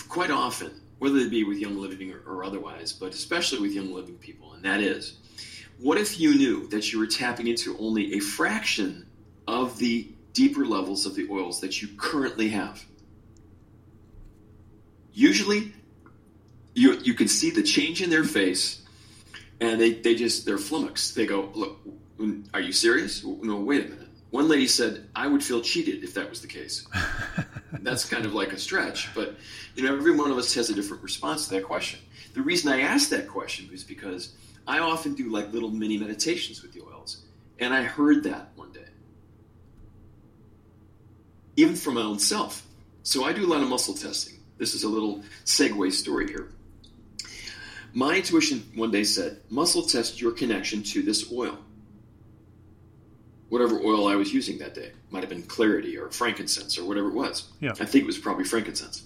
quite 0.07 0.31
often, 0.31 0.71
whether 0.99 1.17
it 1.17 1.29
be 1.29 1.43
with 1.43 1.57
Young 1.57 1.77
Living 1.77 2.13
or, 2.13 2.21
or 2.25 2.45
otherwise, 2.45 2.93
but 2.93 3.13
especially 3.13 3.59
with 3.59 3.73
Young 3.73 3.93
Living 3.93 4.15
people, 4.15 4.53
and 4.53 4.63
that 4.63 4.79
is 4.79 5.17
what 5.79 5.97
if 5.97 6.19
you 6.19 6.35
knew 6.35 6.67
that 6.67 6.91
you 6.91 6.99
were 6.99 7.07
tapping 7.07 7.47
into 7.47 7.77
only 7.77 8.15
a 8.15 8.19
fraction 8.19 9.05
of 9.47 9.77
the 9.79 10.07
deeper 10.33 10.65
levels 10.65 11.05
of 11.05 11.15
the 11.15 11.27
oils 11.29 11.61
that 11.61 11.81
you 11.81 11.89
currently 11.97 12.49
have? 12.49 12.83
Usually, 15.13 15.73
you, 16.73 16.93
you 17.03 17.13
can 17.13 17.27
see 17.27 17.51
the 17.51 17.63
change 17.63 18.01
in 18.01 18.09
their 18.09 18.23
face 18.23 18.81
and 19.59 19.79
they, 19.79 19.93
they 19.93 20.15
just, 20.15 20.45
they're 20.45 20.57
flummoxed. 20.57 21.15
They 21.15 21.25
go, 21.25 21.49
Look, 21.53 21.79
are 22.53 22.61
you 22.61 22.71
serious? 22.71 23.23
No, 23.23 23.57
wait 23.57 23.85
a 23.85 23.89
minute. 23.89 24.07
One 24.31 24.47
lady 24.47 24.67
said, 24.67 25.09
I 25.15 25.27
would 25.27 25.43
feel 25.43 25.61
cheated 25.61 26.03
if 26.03 26.13
that 26.13 26.29
was 26.29 26.41
the 26.41 26.47
case. 26.47 26.87
That's 27.81 28.05
kind 28.05 28.25
of 28.25 28.33
like 28.33 28.53
a 28.53 28.59
stretch, 28.59 29.13
but 29.15 29.35
you 29.75 29.83
know, 29.83 29.95
every 29.95 30.15
one 30.15 30.29
of 30.29 30.37
us 30.37 30.53
has 30.53 30.69
a 30.69 30.73
different 30.73 31.01
response 31.01 31.47
to 31.47 31.55
that 31.55 31.63
question. 31.63 31.99
The 32.33 32.41
reason 32.41 32.71
I 32.71 32.81
asked 32.81 33.09
that 33.09 33.27
question 33.27 33.69
was 33.71 33.83
because 33.83 34.33
I 34.67 34.79
often 34.79 35.15
do 35.15 35.29
like 35.29 35.51
little 35.51 35.71
mini 35.71 35.97
meditations 35.97 36.61
with 36.61 36.73
the 36.73 36.81
oils, 36.81 37.23
and 37.57 37.73
I 37.73 37.83
heard 37.83 38.23
that 38.23 38.49
one 38.55 38.71
day, 38.71 38.85
even 41.59 41.75
for 41.75 41.91
my 41.91 42.01
own 42.01 42.19
self. 42.19 42.65
So 43.03 43.23
I 43.23 43.33
do 43.33 43.45
a 43.45 43.49
lot 43.49 43.61
of 43.61 43.69
muscle 43.69 43.93
testing. 43.93 44.39
This 44.57 44.73
is 44.73 44.83
a 44.83 44.89
little 44.89 45.23
segue 45.45 45.91
story 45.93 46.27
here. 46.27 46.49
My 47.93 48.17
intuition 48.17 48.63
one 48.75 48.91
day 48.91 49.03
said, 49.03 49.41
muscle 49.49 49.83
test 49.83 50.21
your 50.21 50.31
connection 50.31 50.83
to 50.83 51.01
this 51.01 51.31
oil 51.31 51.57
whatever 53.49 53.79
oil 53.79 54.07
I 54.07 54.15
was 54.15 54.33
using 54.33 54.59
that 54.59 54.73
day. 54.73 54.91
Might 55.09 55.21
have 55.21 55.29
been 55.29 55.43
clarity 55.43 55.97
or 55.97 56.09
frankincense 56.09 56.77
or 56.77 56.85
whatever 56.85 57.09
it 57.09 57.15
was. 57.15 57.49
Yeah. 57.59 57.71
I 57.71 57.85
think 57.85 58.03
it 58.03 58.05
was 58.05 58.17
probably 58.17 58.45
frankincense. 58.45 59.05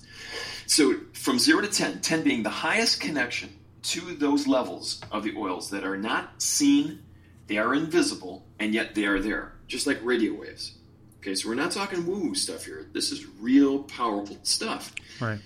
So 0.68 0.96
from 1.14 1.40
zero 1.40 1.62
to 1.62 1.68
10, 1.68 2.02
10 2.02 2.24
being 2.24 2.44
the 2.44 2.50
highest 2.50 3.00
connection 3.00 3.50
to 3.84 4.02
those 4.16 4.48
levels 4.48 5.02
of 5.12 5.24
the 5.24 5.36
oils 5.36 5.70
that 5.72 5.84
are 5.84 5.98
not 5.98 6.42
seen, 6.42 7.04
they 7.48 7.58
are 7.58 7.74
invisible, 7.74 8.46
and 8.60 8.74
yet 8.74 8.96
they 8.96 9.06
are 9.06 9.20
there, 9.20 9.54
just 9.68 9.88
like 9.88 10.00
radio 10.04 10.34
waves. 10.34 10.78
Okay, 11.24 11.36
so 11.36 11.48
we're 11.48 11.56
not 11.56 11.72
talking 11.72 12.06
woo 12.06 12.20
woo 12.20 12.36
stuff 12.36 12.66
here. 12.66 12.86
This 12.92 13.14
is 13.14 13.26
real 13.40 13.84
powerful 13.84 14.38
stuff. 14.44 14.94
Right. 15.22 15.40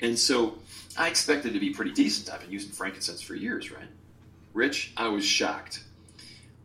And 0.00 0.18
so 0.18 0.58
I 0.98 1.06
expected 1.06 1.52
to 1.52 1.60
be 1.60 1.70
pretty 1.70 1.92
decent. 1.92 2.34
I've 2.34 2.40
been 2.40 2.50
using 2.50 2.72
frankincense 2.72 3.22
for 3.22 3.36
years, 3.36 3.70
right? 3.70 3.86
Rich, 4.54 4.92
I 4.96 5.06
was 5.06 5.24
shocked. 5.24 5.84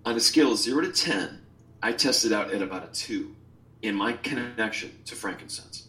On 0.03 0.15
a 0.15 0.19
scale 0.19 0.53
of 0.53 0.57
zero 0.57 0.81
to 0.81 0.91
10, 0.91 1.39
I 1.83 1.91
tested 1.91 2.33
out 2.33 2.51
at 2.51 2.63
about 2.63 2.83
a 2.83 2.87
two 2.87 3.35
in 3.83 3.93
my 3.93 4.13
connection 4.13 4.97
to 5.05 5.13
frankincense. 5.13 5.87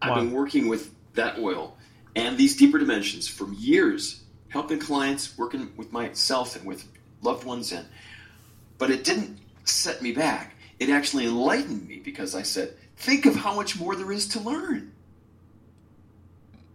Wow. 0.00 0.10
I've 0.10 0.14
been 0.14 0.30
working 0.30 0.68
with 0.68 0.94
that 1.14 1.40
oil 1.40 1.76
and 2.14 2.38
these 2.38 2.56
deeper 2.56 2.78
dimensions 2.78 3.26
for 3.26 3.52
years, 3.52 4.22
helping 4.50 4.78
clients, 4.78 5.36
working 5.36 5.72
with 5.76 5.90
myself 5.90 6.54
and 6.54 6.64
with 6.64 6.86
loved 7.20 7.42
ones, 7.42 7.72
and 7.72 7.84
but 8.78 8.92
it 8.92 9.02
didn't 9.02 9.40
set 9.68 10.02
me 10.02 10.12
back. 10.12 10.54
It 10.78 10.90
actually 10.90 11.26
enlightened 11.26 11.88
me 11.88 12.00
because 12.04 12.34
I 12.34 12.42
said, 12.42 12.74
think 12.96 13.26
of 13.26 13.34
how 13.34 13.54
much 13.54 13.78
more 13.78 13.94
there 13.96 14.12
is 14.12 14.28
to 14.28 14.40
learn. 14.40 14.92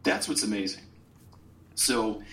That's 0.03 0.27
what's 0.27 0.43
amazing. 0.43 0.83
So, 1.75 2.23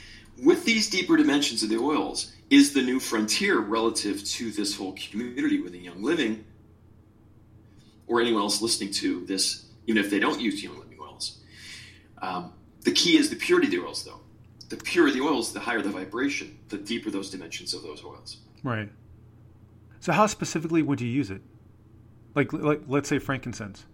with 0.43 0.65
these 0.65 0.89
deeper 0.89 1.17
dimensions 1.17 1.63
of 1.63 1.69
the 1.69 1.79
oils, 1.79 2.33
is 2.51 2.73
the 2.73 2.83
new 2.83 2.99
frontier 2.99 3.59
relative 3.59 4.25
to 4.25 4.51
this 4.51 4.77
whole 4.77 4.93
community 4.93 5.61
within 5.61 5.83
Young 5.83 6.03
Living, 6.03 6.45
or 8.07 8.21
anyone 8.21 8.43
else 8.43 8.63
listening 8.63 8.91
to 8.93 9.25
this, 9.27 9.67
even 9.87 10.03
if 10.03 10.11
they 10.11 10.19
don't 10.19 10.41
use 10.41 10.63
Young 10.63 10.79
Living 10.79 10.99
oils. 11.01 11.39
Um, 12.23 12.53
the 12.83 12.93
key 12.93 13.19
is 13.19 13.29
the 13.29 13.37
purity 13.37 13.67
of 13.67 13.73
the 13.73 13.87
oils, 13.87 14.05
though. 14.05 14.21
The 14.71 14.77
purer 14.77 15.11
the 15.11 15.21
oils, 15.21 15.53
the 15.53 15.61
higher 15.61 15.83
the 15.83 15.91
vibration, 15.91 16.59
the 16.69 16.79
deeper 16.79 17.11
those 17.11 17.31
dimensions 17.31 17.75
of 17.75 17.83
those 17.83 18.03
oils. 18.05 18.39
Right. 18.63 18.89
So, 20.01 20.13
how 20.13 20.27
specifically 20.27 20.83
would 20.83 21.01
you 21.01 21.09
use 21.09 21.31
it? 21.31 21.43
Like, 22.35 22.53
like 22.53 22.83
let's 22.87 23.09
say 23.09 23.19
frankincense. 23.19 23.85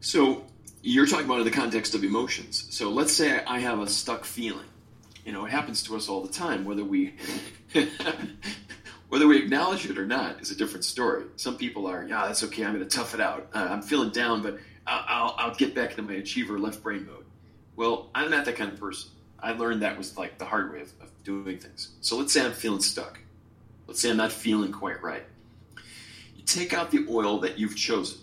So, 0.00 0.44
you're 0.82 1.06
talking 1.06 1.26
about 1.26 1.40
in 1.40 1.44
the 1.44 1.50
context 1.50 1.94
of 1.94 2.04
emotions. 2.04 2.66
So, 2.70 2.90
let's 2.90 3.12
say 3.12 3.42
I 3.44 3.58
have 3.58 3.80
a 3.80 3.88
stuck 3.88 4.24
feeling 4.24 4.66
you 5.26 5.32
know, 5.32 5.44
it 5.44 5.50
happens 5.50 5.82
to 5.82 5.96
us 5.96 6.08
all 6.08 6.22
the 6.22 6.32
time, 6.32 6.64
whether 6.64 6.84
we 6.84 7.14
whether 9.08 9.26
we 9.26 9.36
acknowledge 9.36 9.90
it 9.90 9.98
or 9.98 10.06
not 10.06 10.40
is 10.40 10.52
a 10.52 10.56
different 10.56 10.84
story. 10.84 11.24
Some 11.34 11.56
people 11.56 11.88
are, 11.88 12.06
yeah, 12.06 12.26
that's 12.26 12.44
okay. 12.44 12.64
I'm 12.64 12.74
going 12.74 12.88
to 12.88 12.96
tough 12.96 13.12
it 13.12 13.20
out. 13.20 13.48
Uh, 13.52 13.66
I'm 13.68 13.82
feeling 13.82 14.10
down, 14.10 14.40
but 14.40 14.58
I'll, 14.86 15.34
I'll, 15.36 15.54
get 15.54 15.74
back 15.74 15.90
into 15.90 16.02
my 16.02 16.14
achiever 16.14 16.60
left 16.60 16.80
brain 16.80 17.06
mode. 17.06 17.24
Well, 17.74 18.08
I'm 18.14 18.30
not 18.30 18.44
that 18.44 18.54
kind 18.54 18.72
of 18.72 18.78
person. 18.78 19.10
I 19.40 19.50
learned 19.50 19.82
that 19.82 19.98
was 19.98 20.16
like 20.16 20.38
the 20.38 20.44
hard 20.44 20.72
way 20.72 20.80
of, 20.82 20.92
of 21.00 21.10
doing 21.24 21.58
things. 21.58 21.90
So 22.00 22.16
let's 22.16 22.32
say 22.32 22.44
I'm 22.44 22.52
feeling 22.52 22.80
stuck. 22.80 23.18
Let's 23.86 24.00
say 24.00 24.10
I'm 24.10 24.16
not 24.16 24.32
feeling 24.32 24.72
quite 24.72 25.02
right. 25.02 25.24
You 26.36 26.44
take 26.44 26.72
out 26.72 26.90
the 26.90 27.06
oil 27.08 27.38
that 27.40 27.58
you've 27.58 27.76
chosen, 27.76 28.18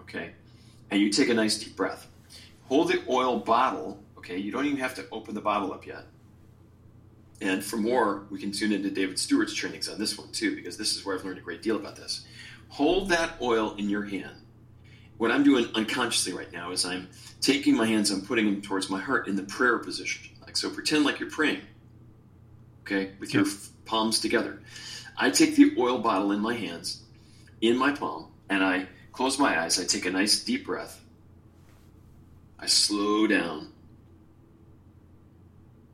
okay, 0.00 0.32
and 0.90 1.00
you 1.00 1.10
take 1.10 1.28
a 1.28 1.34
nice 1.34 1.58
deep 1.58 1.76
breath. 1.76 2.08
Hold 2.64 2.88
the 2.88 3.02
oil 3.08 3.38
bottle, 3.38 4.02
okay. 4.18 4.36
You 4.36 4.52
don't 4.52 4.66
even 4.66 4.78
have 4.78 4.94
to 4.96 5.06
open 5.10 5.34
the 5.34 5.40
bottle 5.40 5.72
up 5.72 5.86
yet 5.86 6.04
and 7.40 7.64
for 7.64 7.76
more, 7.76 8.26
we 8.30 8.38
can 8.38 8.52
tune 8.52 8.72
into 8.72 8.90
David 8.90 9.18
Stewart's 9.18 9.54
trainings 9.54 9.88
on 9.88 9.98
this 9.98 10.18
one 10.18 10.30
too, 10.30 10.54
because 10.54 10.76
this 10.76 10.94
is 10.94 11.04
where 11.04 11.16
I've 11.16 11.24
learned 11.24 11.38
a 11.38 11.42
great 11.42 11.62
deal 11.62 11.76
about 11.76 11.96
this. 11.96 12.26
Hold 12.68 13.08
that 13.08 13.40
oil 13.40 13.74
in 13.76 13.88
your 13.88 14.04
hand. 14.04 14.36
What 15.16 15.30
I'm 15.30 15.42
doing 15.42 15.66
unconsciously 15.74 16.32
right 16.32 16.52
now 16.52 16.70
is 16.70 16.84
I'm 16.84 17.08
taking 17.40 17.76
my 17.76 17.86
hands, 17.86 18.10
I'm 18.10 18.22
putting 18.22 18.46
them 18.46 18.62
towards 18.62 18.90
my 18.90 19.00
heart 19.00 19.26
in 19.26 19.36
the 19.36 19.42
prayer 19.42 19.78
position. 19.78 20.30
Like 20.42 20.56
so, 20.56 20.70
pretend 20.70 21.04
like 21.04 21.18
you're 21.18 21.30
praying. 21.30 21.62
Okay, 22.82 23.12
with 23.18 23.32
your 23.32 23.44
mm-hmm. 23.44 23.79
Palms 23.90 24.20
together. 24.20 24.60
I 25.16 25.30
take 25.30 25.56
the 25.56 25.74
oil 25.76 25.98
bottle 25.98 26.30
in 26.30 26.40
my 26.40 26.54
hands, 26.54 27.02
in 27.60 27.76
my 27.76 27.92
palm, 27.92 28.28
and 28.48 28.62
I 28.62 28.86
close 29.12 29.38
my 29.38 29.60
eyes. 29.60 29.80
I 29.80 29.84
take 29.84 30.06
a 30.06 30.10
nice 30.10 30.44
deep 30.44 30.64
breath. 30.64 31.04
I 32.58 32.66
slow 32.66 33.26
down. 33.26 33.72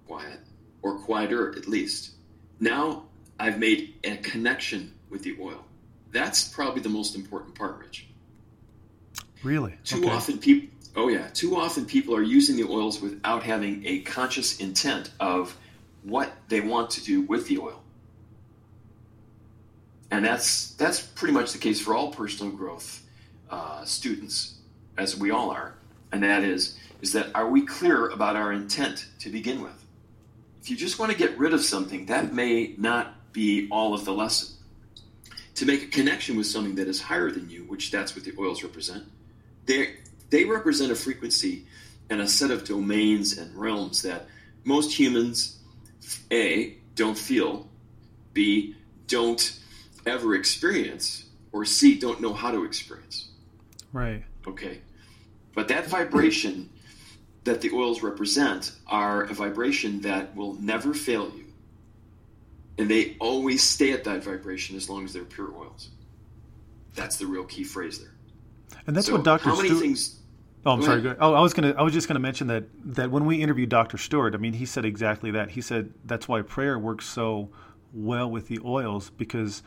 Quiet 0.07 0.41
or 0.83 0.99
quieter 0.99 1.57
at 1.57 1.67
least. 1.67 2.13
Now 2.61 3.05
I've 3.41 3.59
made 3.59 3.95
a 4.05 4.19
connection 4.19 4.93
with 5.09 5.23
the 5.23 5.37
oil. 5.41 5.65
That's 6.13 6.47
probably 6.49 6.83
the 6.83 6.89
most 6.91 7.17
important 7.17 7.55
part, 7.55 7.79
Rich. 7.79 8.07
Really? 9.43 9.75
Too 9.85 10.05
okay. 10.05 10.11
often 10.11 10.39
people 10.39 10.69
oh 10.97 11.09
yeah, 11.09 11.29
too 11.33 11.57
often 11.57 11.87
people 11.87 12.15
are 12.15 12.23
using 12.23 12.57
the 12.57 12.65
oils 12.65 13.01
without 13.01 13.43
having 13.43 13.87
a 13.87 14.01
conscious 14.01 14.61
intent 14.61 15.11
of 15.19 15.57
what 16.03 16.31
they 16.49 16.61
want 16.61 16.91
to 16.91 17.05
do 17.05 17.23
with 17.23 17.49
the 17.49 17.59
oil. 17.59 17.83
And 20.17 20.25
that's 20.25 20.73
that's 20.75 21.01
pretty 21.01 21.35
much 21.35 21.53
the 21.53 21.59
case 21.59 21.81
for 21.81 21.95
all 21.95 22.11
personal 22.11 22.53
growth 22.53 23.03
uh, 23.51 23.85
students, 23.85 24.55
as 24.97 25.17
we 25.17 25.31
all 25.31 25.51
are. 25.51 25.75
And 26.11 26.23
that 26.23 26.43
is 26.43 26.79
is 27.03 27.13
that 27.13 27.29
are 27.35 27.49
we 27.49 27.67
clear 27.67 28.09
about 28.09 28.37
our 28.37 28.53
intent 28.53 29.07
to 29.21 29.31
begin 29.31 29.63
with? 29.63 29.87
if 30.67 30.71
you 30.71 30.77
just 30.77 30.99
want 30.99 31.13
to 31.13 31.17
get 31.17 31.39
rid 31.39 31.55
of 31.55 31.61
something, 31.61 32.07
that 32.07 32.35
may 32.35 32.75
not 32.77 33.33
be 33.33 33.69
all 33.71 33.95
of 33.95 34.05
the 34.05 34.13
lesson. 34.13 34.57
To 35.55 35.65
make 35.65 35.85
a 35.85 35.87
connection 35.87 36.37
with 36.37 36.49
something 36.49 36.75
that 36.75 36.89
is 36.89 37.01
higher 37.01 37.31
than 37.31 37.49
you, 37.49 37.61
which 37.69 37.93
that's 37.93 38.17
what 38.17 38.25
the 38.25 38.33
oils 38.37 38.65
represent, 38.65 39.05
they 39.67 39.95
they 40.31 40.45
represent 40.45 40.91
a 40.91 40.97
frequency 40.97 41.67
and 42.11 42.21
a 42.21 42.27
set 42.27 42.51
of 42.51 42.65
domains 42.65 43.39
and 43.39 43.55
realms 43.55 44.03
that 44.03 44.27
most 44.65 44.99
humans 44.99 45.61
a 46.33 46.75
don't 46.97 47.17
feel, 47.17 47.69
b 48.33 48.75
don't 49.07 49.61
ever 50.07 50.35
experience, 50.35 51.27
or 51.53 51.65
c 51.65 51.99
don't 51.99 52.21
know 52.21 52.33
how 52.33 52.51
to 52.51 52.65
experience. 52.65 53.29
Right. 53.93 54.25
Okay. 54.47 54.81
But 55.55 55.69
that 55.69 55.87
vibration 55.87 56.69
that 57.45 57.61
the 57.61 57.71
oils 57.73 58.03
represent 58.03 58.73
are 58.87 59.23
a 59.25 59.33
vibration 59.35 60.01
that 60.03 60.35
will 60.37 60.55
never 60.55 60.93
fail 60.95 61.31
you. 61.37 61.45
And 62.79 62.91
they 62.91 63.17
always 63.21 63.63
stay 63.63 63.93
at 63.93 64.05
that 64.05 64.23
vibration 64.23 64.77
as 64.77 64.91
long 64.91 65.05
as 65.05 65.13
they're 65.13 65.25
pure 65.25 65.55
oils. 65.57 65.91
That's 66.95 67.17
the 67.17 67.27
real 67.27 67.45
key 67.45 67.65
phrase 67.65 68.01
there. 68.01 68.13
And 68.87 68.95
that's 68.95 69.07
So 69.07 69.15
what 69.15 69.25
Dr. 69.25 69.49
How 69.49 69.57
many 69.57 69.69
Stewart. 69.69 69.83
things? 69.83 70.21
Oh, 70.65 70.73
I'm 70.73 70.81
Go 70.81 70.87
sorry. 70.87 71.01
ahead. 71.01 71.17
Oh, 71.21 71.33
I 71.35 71.41
was 71.41 71.55
gonna. 71.55 71.75
I 71.79 71.83
was 71.83 71.93
just 71.93 72.09
gonna 72.09 72.21
mention 72.21 72.49
that 72.49 72.65
that 72.97 73.11
when 73.11 73.25
we 73.25 73.41
interviewed 73.41 73.69
Dr. 73.69 73.97
Stewart, 73.99 74.35
I 74.35 74.39
mean, 74.39 74.53
he 74.53 74.67
said 74.67 74.85
exactly 74.85 75.31
that. 75.31 75.51
He 75.51 75.61
said 75.61 75.95
that's 76.05 76.27
why 76.27 76.43
prayer 76.43 76.79
works 76.79 77.07
so 77.07 77.51
well 77.93 78.29
with 78.29 78.49
the 78.49 78.59
oils 78.65 79.11
because 79.11 79.63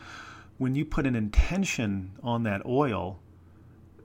when 0.59 0.75
you 0.75 0.85
put 0.85 1.07
an 1.07 1.15
intention 1.15 2.11
on 2.21 2.43
that 2.43 2.63
oil, 2.65 3.19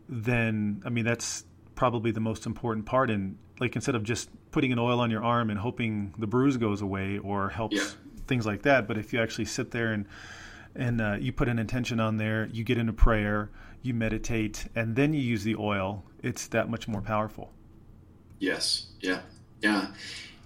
then 0.08 0.82
I 0.87 0.88
mean 0.88 1.04
that's 1.04 1.44
probably 1.75 2.11
the 2.12 2.20
most 2.20 2.46
important 2.46 2.87
part. 2.87 3.11
And 3.11 3.37
like 3.61 3.75
instead 3.76 3.94
of 3.94 4.02
just 4.04 4.30
putting 4.50 4.73
an 4.73 4.78
oil 4.78 5.00
on 5.00 5.11
your 5.11 5.23
arm 5.23 5.50
and 5.50 5.58
hoping 5.58 6.14
the 6.18 6.26
bruise 6.26 6.56
goes 6.56 6.80
away 6.80 7.18
or 7.18 7.50
helps 7.50 7.76
Yeah. 7.76 7.84
things 8.26 8.46
like 8.46 8.62
that, 8.62 8.88
but 8.88 8.96
if 8.96 9.12
you 9.12 9.20
actually 9.20 9.44
sit 9.44 9.73
there 9.73 9.92
and 9.92 10.06
and 10.76 11.00
uh, 11.00 11.16
you 11.20 11.32
put 11.32 11.49
an 11.49 11.58
intention 11.58 12.00
on 12.00 12.16
there, 12.16 12.46
you 12.52 12.64
get 12.64 12.78
into 12.78 12.92
prayer, 12.92 13.50
you 13.82 13.94
meditate, 13.94 14.66
and 14.75 14.96
then 14.96 15.12
you 15.12 15.20
use 15.20 15.44
the 15.44 15.54
oil, 15.54 16.02
it's 16.23 16.49
that 16.49 16.68
much 16.68 16.88
more 16.88 17.00
powerful. 17.00 17.52
Yes. 18.40 18.87
Yeah. 19.00 19.20
Yeah. 19.61 19.88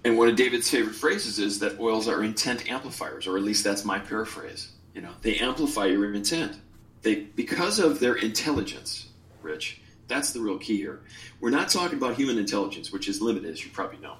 And 0.05 0.17
one 0.17 0.29
of 0.29 0.35
David's 0.35 0.69
favorite 0.69 0.95
phrases 0.95 1.39
is 1.39 1.59
that 1.59 1.79
oils 1.79 2.07
are 2.07 2.23
intent 2.23 2.69
amplifiers, 2.69 3.25
or 3.27 3.37
at 3.37 3.43
least 3.43 3.63
that's 3.63 3.83
my 3.83 3.97
paraphrase. 3.99 4.69
You 4.93 5.01
know, 5.01 5.11
they 5.21 5.37
amplify 5.37 5.85
your 5.85 6.13
intent. 6.13 6.57
They 7.01 7.15
because 7.15 7.79
of 7.79 7.99
their 7.99 8.15
intelligence, 8.15 9.07
Rich. 9.41 9.81
That's 10.07 10.33
the 10.33 10.39
real 10.39 10.57
key 10.57 10.77
here. 10.77 11.01
We're 11.39 11.51
not 11.51 11.69
talking 11.69 11.97
about 11.97 12.15
human 12.15 12.37
intelligence, 12.39 12.91
which 12.91 13.07
is 13.07 13.21
limited, 13.21 13.51
as 13.51 13.63
you 13.63 13.69
probably 13.71 13.99
know. 13.99 14.15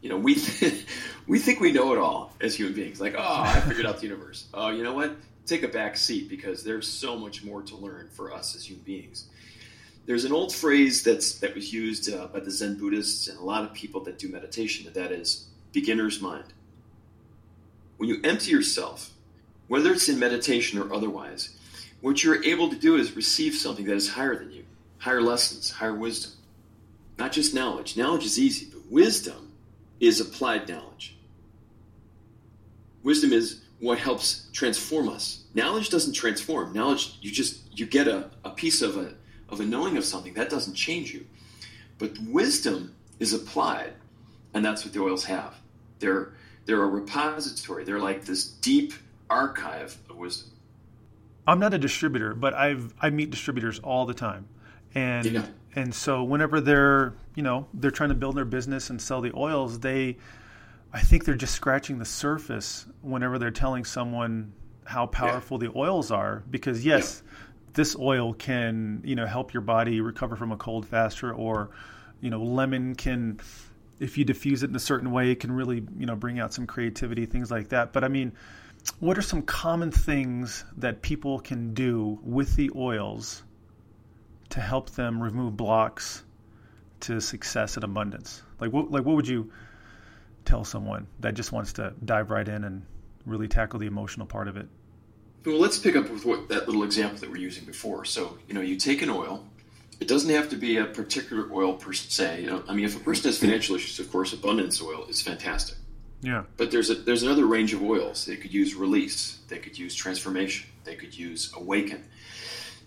You 0.00 0.10
know, 0.10 0.16
we 0.16 0.34
we 1.26 1.38
think 1.38 1.60
we 1.60 1.72
know 1.72 1.92
it 1.92 1.98
all 1.98 2.32
as 2.40 2.54
human 2.54 2.74
beings. 2.74 3.00
Like, 3.00 3.14
oh, 3.18 3.42
I 3.42 3.60
figured 3.60 3.86
out 3.86 3.96
the 3.96 4.04
universe. 4.04 4.46
Oh, 4.54 4.70
you 4.70 4.84
know 4.84 4.94
what? 4.94 5.16
Take 5.46 5.62
a 5.62 5.68
back 5.68 5.96
seat 5.96 6.28
because 6.28 6.62
there's 6.62 6.86
so 6.86 7.18
much 7.18 7.44
more 7.44 7.62
to 7.62 7.76
learn 7.76 8.08
for 8.12 8.32
us 8.32 8.54
as 8.54 8.64
human 8.64 8.84
beings. 8.84 9.28
There's 10.06 10.24
an 10.24 10.32
old 10.32 10.54
phrase 10.54 11.02
that's 11.02 11.38
that 11.38 11.54
was 11.54 11.72
used 11.72 12.12
uh, 12.12 12.26
by 12.26 12.40
the 12.40 12.50
Zen 12.50 12.78
Buddhists 12.78 13.28
and 13.28 13.38
a 13.38 13.42
lot 13.42 13.64
of 13.64 13.72
people 13.72 14.02
that 14.04 14.18
do 14.18 14.28
meditation, 14.28 14.86
and 14.86 14.94
that 14.94 15.10
is 15.10 15.48
beginner's 15.72 16.20
mind. 16.20 16.52
When 17.96 18.08
you 18.08 18.20
empty 18.22 18.50
yourself, 18.50 19.13
whether 19.68 19.92
it's 19.92 20.08
in 20.08 20.18
meditation 20.18 20.78
or 20.78 20.92
otherwise, 20.92 21.56
what 22.00 22.22
you're 22.22 22.44
able 22.44 22.68
to 22.68 22.76
do 22.76 22.96
is 22.96 23.16
receive 23.16 23.54
something 23.54 23.86
that 23.86 23.94
is 23.94 24.10
higher 24.10 24.36
than 24.36 24.52
you, 24.52 24.64
higher 24.98 25.22
lessons, 25.22 25.70
higher 25.70 25.94
wisdom. 25.94 26.32
Not 27.18 27.32
just 27.32 27.54
knowledge. 27.54 27.96
Knowledge 27.96 28.24
is 28.24 28.38
easy, 28.38 28.66
but 28.70 28.82
wisdom 28.90 29.52
is 30.00 30.20
applied 30.20 30.68
knowledge. 30.68 31.16
Wisdom 33.02 33.32
is 33.32 33.62
what 33.80 33.98
helps 33.98 34.48
transform 34.52 35.08
us. 35.08 35.44
Knowledge 35.54 35.90
doesn't 35.90 36.14
transform. 36.14 36.72
Knowledge, 36.72 37.18
you 37.20 37.30
just 37.30 37.78
you 37.78 37.86
get 37.86 38.08
a, 38.08 38.30
a 38.44 38.50
piece 38.50 38.82
of 38.82 38.96
a 38.96 39.14
of 39.48 39.60
a 39.60 39.64
knowing 39.64 39.96
of 39.96 40.04
something 40.04 40.34
that 40.34 40.50
doesn't 40.50 40.74
change 40.74 41.12
you. 41.12 41.26
But 41.98 42.18
wisdom 42.26 42.94
is 43.20 43.32
applied, 43.32 43.92
and 44.52 44.64
that's 44.64 44.84
what 44.84 44.94
the 44.94 45.00
oils 45.00 45.24
have. 45.24 45.54
They're 46.00 46.32
they're 46.66 46.82
a 46.82 46.86
repository. 46.86 47.84
They're 47.84 48.00
like 48.00 48.24
this 48.24 48.48
deep 48.48 48.94
archive 49.30 49.96
of 50.10 50.16
wisdom. 50.16 50.50
I'm 51.46 51.58
not 51.58 51.74
a 51.74 51.78
distributor, 51.78 52.34
but 52.34 52.54
I've 52.54 52.94
I 53.00 53.10
meet 53.10 53.30
distributors 53.30 53.78
all 53.80 54.06
the 54.06 54.14
time, 54.14 54.48
and 54.94 55.26
Yeah. 55.26 55.46
and 55.74 55.94
so 55.94 56.22
whenever 56.24 56.60
they're 56.60 57.14
you 57.34 57.42
know 57.42 57.66
they're 57.74 57.90
trying 57.90 58.08
to 58.10 58.14
build 58.14 58.36
their 58.36 58.44
business 58.44 58.90
and 58.90 59.00
sell 59.00 59.20
the 59.20 59.32
oils, 59.36 59.80
they 59.80 60.16
I 60.92 61.00
think 61.00 61.24
they're 61.24 61.34
just 61.34 61.54
scratching 61.54 61.98
the 61.98 62.04
surface 62.04 62.86
whenever 63.02 63.38
they're 63.38 63.50
telling 63.50 63.84
someone 63.84 64.52
how 64.84 65.06
powerful 65.06 65.58
the 65.58 65.72
oils 65.74 66.10
are. 66.10 66.42
Because 66.50 66.84
yes, 66.84 67.22
this 67.74 67.96
oil 67.98 68.32
can 68.32 69.02
you 69.04 69.14
know 69.16 69.26
help 69.26 69.52
your 69.52 69.60
body 69.62 70.00
recover 70.00 70.36
from 70.36 70.52
a 70.52 70.56
cold 70.56 70.86
faster, 70.86 71.32
or 71.34 71.70
you 72.20 72.30
know 72.30 72.42
lemon 72.42 72.94
can 72.94 73.38
if 74.00 74.16
you 74.18 74.24
diffuse 74.24 74.62
it 74.62 74.70
in 74.70 74.76
a 74.76 74.80
certain 74.80 75.10
way, 75.12 75.30
it 75.30 75.40
can 75.40 75.52
really 75.52 75.84
you 75.98 76.06
know 76.06 76.16
bring 76.16 76.38
out 76.40 76.54
some 76.54 76.66
creativity, 76.66 77.26
things 77.26 77.50
like 77.50 77.68
that. 77.68 77.92
But 77.92 78.02
I 78.04 78.08
mean 78.08 78.32
what 79.00 79.18
are 79.18 79.22
some 79.22 79.42
common 79.42 79.90
things 79.90 80.64
that 80.76 81.02
people 81.02 81.40
can 81.40 81.74
do 81.74 82.18
with 82.22 82.54
the 82.56 82.70
oils 82.76 83.42
to 84.50 84.60
help 84.60 84.90
them 84.90 85.22
remove 85.22 85.56
blocks 85.56 86.24
to 87.00 87.20
success 87.20 87.76
and 87.76 87.84
abundance? 87.84 88.42
Like 88.60 88.72
what 88.72 88.90
like 88.90 89.04
what 89.04 89.16
would 89.16 89.28
you 89.28 89.50
tell 90.44 90.64
someone 90.64 91.06
that 91.20 91.34
just 91.34 91.52
wants 91.52 91.72
to 91.74 91.94
dive 92.04 92.30
right 92.30 92.46
in 92.46 92.64
and 92.64 92.84
really 93.26 93.48
tackle 93.48 93.78
the 93.78 93.86
emotional 93.86 94.26
part 94.26 94.48
of 94.48 94.56
it? 94.56 94.68
Well, 95.44 95.58
let's 95.58 95.78
pick 95.78 95.96
up 95.96 96.08
with 96.10 96.24
what 96.24 96.48
that 96.48 96.66
little 96.66 96.84
example 96.84 97.18
that 97.18 97.30
we're 97.30 97.36
using 97.36 97.64
before. 97.64 98.04
So, 98.04 98.38
you 98.48 98.54
know, 98.54 98.62
you 98.62 98.76
take 98.76 99.02
an 99.02 99.10
oil. 99.10 99.46
It 100.00 100.08
doesn't 100.08 100.30
have 100.30 100.48
to 100.50 100.56
be 100.56 100.78
a 100.78 100.86
particular 100.86 101.52
oil 101.52 101.74
per 101.74 101.92
se. 101.92 102.40
You 102.42 102.46
know, 102.48 102.64
I 102.66 102.74
mean, 102.74 102.84
if 102.84 102.96
a 102.96 103.00
person 103.00 103.28
has 103.28 103.38
financial 103.38 103.76
issues, 103.76 104.00
of 104.00 104.10
course, 104.10 104.32
abundance 104.32 104.82
oil 104.82 105.04
is 105.08 105.22
fantastic. 105.22 105.76
Yeah. 106.24 106.44
But 106.56 106.70
there's 106.70 106.90
a, 106.90 106.94
there's 106.94 107.22
another 107.22 107.46
range 107.46 107.74
of 107.74 107.82
oils. 107.82 108.24
They 108.24 108.36
could 108.36 108.52
use 108.52 108.74
release. 108.74 109.38
They 109.48 109.58
could 109.58 109.78
use 109.78 109.94
transformation. 109.94 110.68
They 110.84 110.94
could 110.94 111.16
use 111.16 111.52
awaken. 111.56 112.04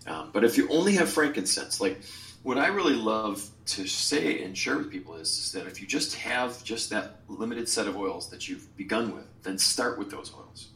Um, 0.06 0.30
but 0.32 0.44
if 0.44 0.56
you 0.56 0.68
only 0.70 0.94
have 0.94 1.08
frankincense, 1.08 1.80
like 1.80 2.00
what 2.42 2.58
I 2.58 2.68
really 2.68 2.94
love 2.94 3.48
to 3.66 3.86
say 3.86 4.42
and 4.42 4.56
share 4.56 4.78
with 4.78 4.90
people 4.90 5.14
is, 5.16 5.28
is 5.28 5.52
that 5.52 5.66
if 5.66 5.80
you 5.80 5.86
just 5.86 6.16
have 6.16 6.62
just 6.64 6.90
that 6.90 7.20
limited 7.28 7.68
set 7.68 7.86
of 7.86 7.96
oils 7.96 8.30
that 8.30 8.48
you've 8.48 8.74
begun 8.76 9.14
with, 9.14 9.26
then 9.42 9.58
start 9.58 9.98
with 9.98 10.10
those 10.10 10.32
oils. 10.34 10.68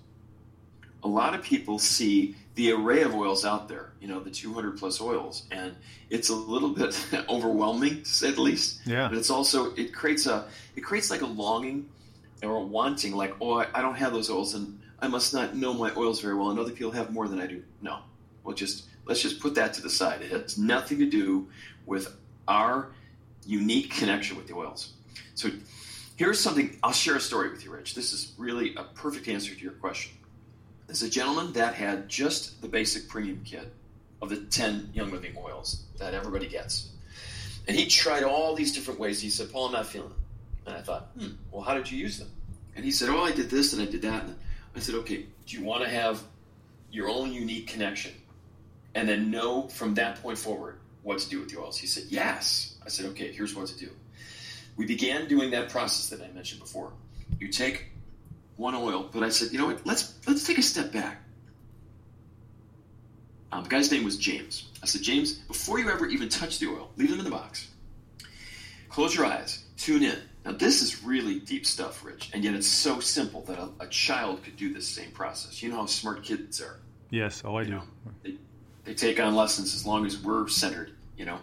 A 1.05 1.09
lot 1.09 1.35
of 1.35 1.42
people 1.42 1.79
see 1.79 2.37
the 2.55 2.72
array 2.72 3.03
of 3.03 3.14
oils 3.14 3.44
out 3.44 3.68
there, 3.68 3.92
you 4.01 4.07
know, 4.07 4.20
the 4.20 4.31
200 4.31 4.79
plus 4.79 5.01
oils, 5.01 5.46
and 5.51 5.75
it's 6.11 6.29
a 6.29 6.35
little 6.35 6.68
bit 6.68 6.96
overwhelming 7.29 8.03
to 8.03 8.09
say 8.09 8.31
the 8.31 8.40
least. 8.40 8.81
Yeah. 8.85 9.09
But 9.09 9.18
it's 9.18 9.31
also 9.31 9.75
it 9.75 9.94
creates 9.94 10.27
a 10.27 10.44
it 10.77 10.83
creates 10.83 11.11
like 11.11 11.22
a 11.22 11.27
longing 11.27 11.88
or 12.42 12.64
wanting, 12.64 13.14
like 13.14 13.35
oh 13.40 13.61
I, 13.61 13.66
I 13.74 13.83
don't 13.83 13.96
have 13.96 14.12
those 14.12 14.31
oils 14.31 14.55
and 14.55 14.81
I 15.00 15.09
must 15.09 15.35
not 15.35 15.57
know 15.57 15.74
my 15.74 15.92
oils 15.96 16.20
very 16.20 16.35
well, 16.35 16.50
and 16.50 16.59
other 16.59 16.72
people 16.72 16.92
have 16.92 17.12
more 17.12 17.28
than 17.28 17.40
I 17.40 17.46
do. 17.46 17.62
No, 17.81 18.00
well 18.44 18.55
just 18.55 18.85
let's 19.07 19.20
just 19.20 19.40
put 19.40 19.55
that 19.57 19.74
to 19.74 19.83
the 19.83 19.90
side. 19.90 20.22
It 20.22 20.31
has 20.31 20.59
nothing 20.59 20.98
to 20.98 21.07
do 21.07 21.48
with 21.87 22.16
our 22.48 22.88
unique 23.46 23.90
connection 23.90 24.37
with 24.37 24.46
the 24.46 24.55
oils. 24.55 24.92
So 25.35 25.50
here's 26.16 26.38
something 26.38 26.78
I'll 26.83 26.92
share 26.92 27.16
a 27.16 27.20
story 27.20 27.50
with 27.50 27.64
you, 27.64 27.72
Rich. 27.72 27.94
This 27.94 28.12
is 28.12 28.33
really 28.38 28.74
a 28.76 28.85
perfect 28.85 29.28
answer 29.28 29.55
to 29.55 29.61
your 29.61 29.72
question. 29.72 30.12
There's 30.87 31.02
a 31.02 31.11
gentleman 31.11 31.52
that 31.55 31.74
had 31.74 32.09
just 32.09 32.61
the 32.61 32.68
basic 32.68 33.09
premium 33.09 33.42
kit 33.44 33.72
of 34.20 34.28
the 34.28 34.37
10 34.37 34.90
Young 34.94 35.11
Living 35.11 35.35
oils 35.37 35.85
that 35.98 36.14
everybody 36.14 36.46
gets. 36.46 36.90
And 37.66 37.76
he 37.76 37.87
tried 37.87 38.24
all 38.24 38.55
these 38.55 38.72
different 38.72 39.00
ways. 39.00 39.20
He 39.20 39.31
said, 39.31 39.52
Paul, 39.52 39.66
I'm 39.66 39.72
not 39.72 39.87
feeling 39.87 40.11
it. 40.11 40.16
And 40.66 40.77
I 40.77 40.81
thought, 40.81 41.11
hmm, 41.18 41.33
well, 41.51 41.62
how 41.62 41.75
did 41.75 41.90
you 41.90 41.98
use 41.98 42.18
them? 42.18 42.31
And 42.77 42.85
he 42.85 42.90
said, 42.90 43.09
oh, 43.09 43.22
I 43.22 43.33
did 43.33 43.51
this 43.51 43.72
and 43.72 43.83
I 43.83 43.87
did 43.87 44.03
that. 44.03 44.25
And 44.25 44.37
I 44.75 44.81
said, 44.81 44.94
okay, 44.96 45.27
do 45.46 45.59
you 45.59 45.64
want 45.64 45.83
to 45.83 45.88
have 45.88 46.22
your 46.90 47.09
own 47.09 47.33
unique 47.33 47.66
connection 47.66 48.12
and 48.94 49.09
then 49.09 49.31
know 49.31 49.68
from 49.68 49.94
that 49.94 50.22
point 50.22 50.38
forward 50.38 50.79
what 51.03 51.18
to 51.18 51.29
do 51.29 51.40
with 51.40 51.51
the 51.51 51.61
oils? 51.61 51.77
He 51.77 51.87
said, 51.87 52.05
yes. 52.09 52.77
I 52.85 52.88
said, 52.88 53.07
okay, 53.07 53.33
here's 53.33 53.55
what 53.55 53.66
to 53.68 53.79
do. 53.79 53.90
We 54.77 54.87
began 54.87 55.29
doing 55.29 55.51
that 55.51 55.68
process 55.68 56.09
that 56.16 56.25
I 56.25 56.33
mentioned 56.33 56.61
before. 56.61 56.92
You 57.38 57.48
take 57.48 57.87
one 58.57 58.75
oil, 58.75 59.09
but 59.12 59.22
I 59.22 59.29
said, 59.29 59.53
you 59.53 59.59
know 59.59 59.66
what? 59.66 59.85
Let's 59.85 60.14
let's 60.27 60.46
take 60.46 60.59
a 60.59 60.62
step 60.62 60.92
back. 60.92 61.18
Um, 63.51 63.64
the 63.64 63.68
guy's 63.68 63.90
name 63.90 64.05
was 64.05 64.16
James. 64.16 64.64
I 64.83 64.87
said, 64.87 65.03
James, 65.03 65.35
before 65.35 65.79
you 65.79 65.90
ever 65.90 66.07
even 66.07 66.31
touch 66.31 66.59
the 66.59 66.68
oil, 66.68 66.90
leave 66.96 67.11
them 67.11 67.18
in 67.18 67.25
the 67.25 67.31
box. 67.31 67.68
Close 68.88 69.14
your 69.14 69.27
eyes. 69.27 69.62
Tune 69.77 70.03
in. 70.03 70.18
Now, 70.44 70.52
this 70.52 70.83
is 70.83 71.05
really 71.05 71.38
deep 71.38 71.64
stuff, 71.64 72.05
Rich, 72.05 72.31
and 72.35 72.42
yet 72.42 72.55
it's 72.55 72.66
so 72.66 72.98
simple 72.98 73.42
that 73.42 73.59
a, 73.59 73.68
a 73.81 73.87
child 73.87 74.42
could 74.42 74.57
do 74.57 74.72
this 74.74 74.88
same 74.88 75.12
process. 75.12 75.62
You 75.62 75.68
know 75.70 75.76
how 75.76 75.87
smart 75.87 76.24
kids 76.24 76.61
are. 76.61 76.81
Yes, 77.11 77.42
oh 77.44 77.55
I 77.57 77.61
You 77.61 77.66
do. 77.66 77.72
know, 77.72 77.83
they, 78.24 78.35
they 78.85 78.94
take 78.94 79.20
on 79.20 79.37
lessons 79.37 79.74
as 79.74 79.87
long 79.87 80.05
as 80.05 80.20
we're 80.20 80.48
centered, 80.48 80.92
you 81.16 81.24
know. 81.24 81.38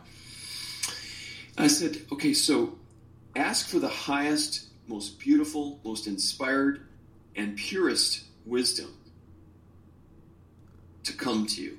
I 1.58 1.68
said, 1.68 1.98
okay, 2.12 2.34
so 2.34 2.78
ask 3.36 3.68
for 3.68 3.80
the 3.80 3.88
highest, 3.88 4.68
most 4.88 5.20
beautiful, 5.20 5.80
most 5.84 6.08
inspired, 6.08 6.86
and 7.36 7.56
purest 7.56 8.26
wisdom 8.46 8.94
to 11.04 11.14
come 11.14 11.46
to 11.48 11.62
you. 11.62 11.78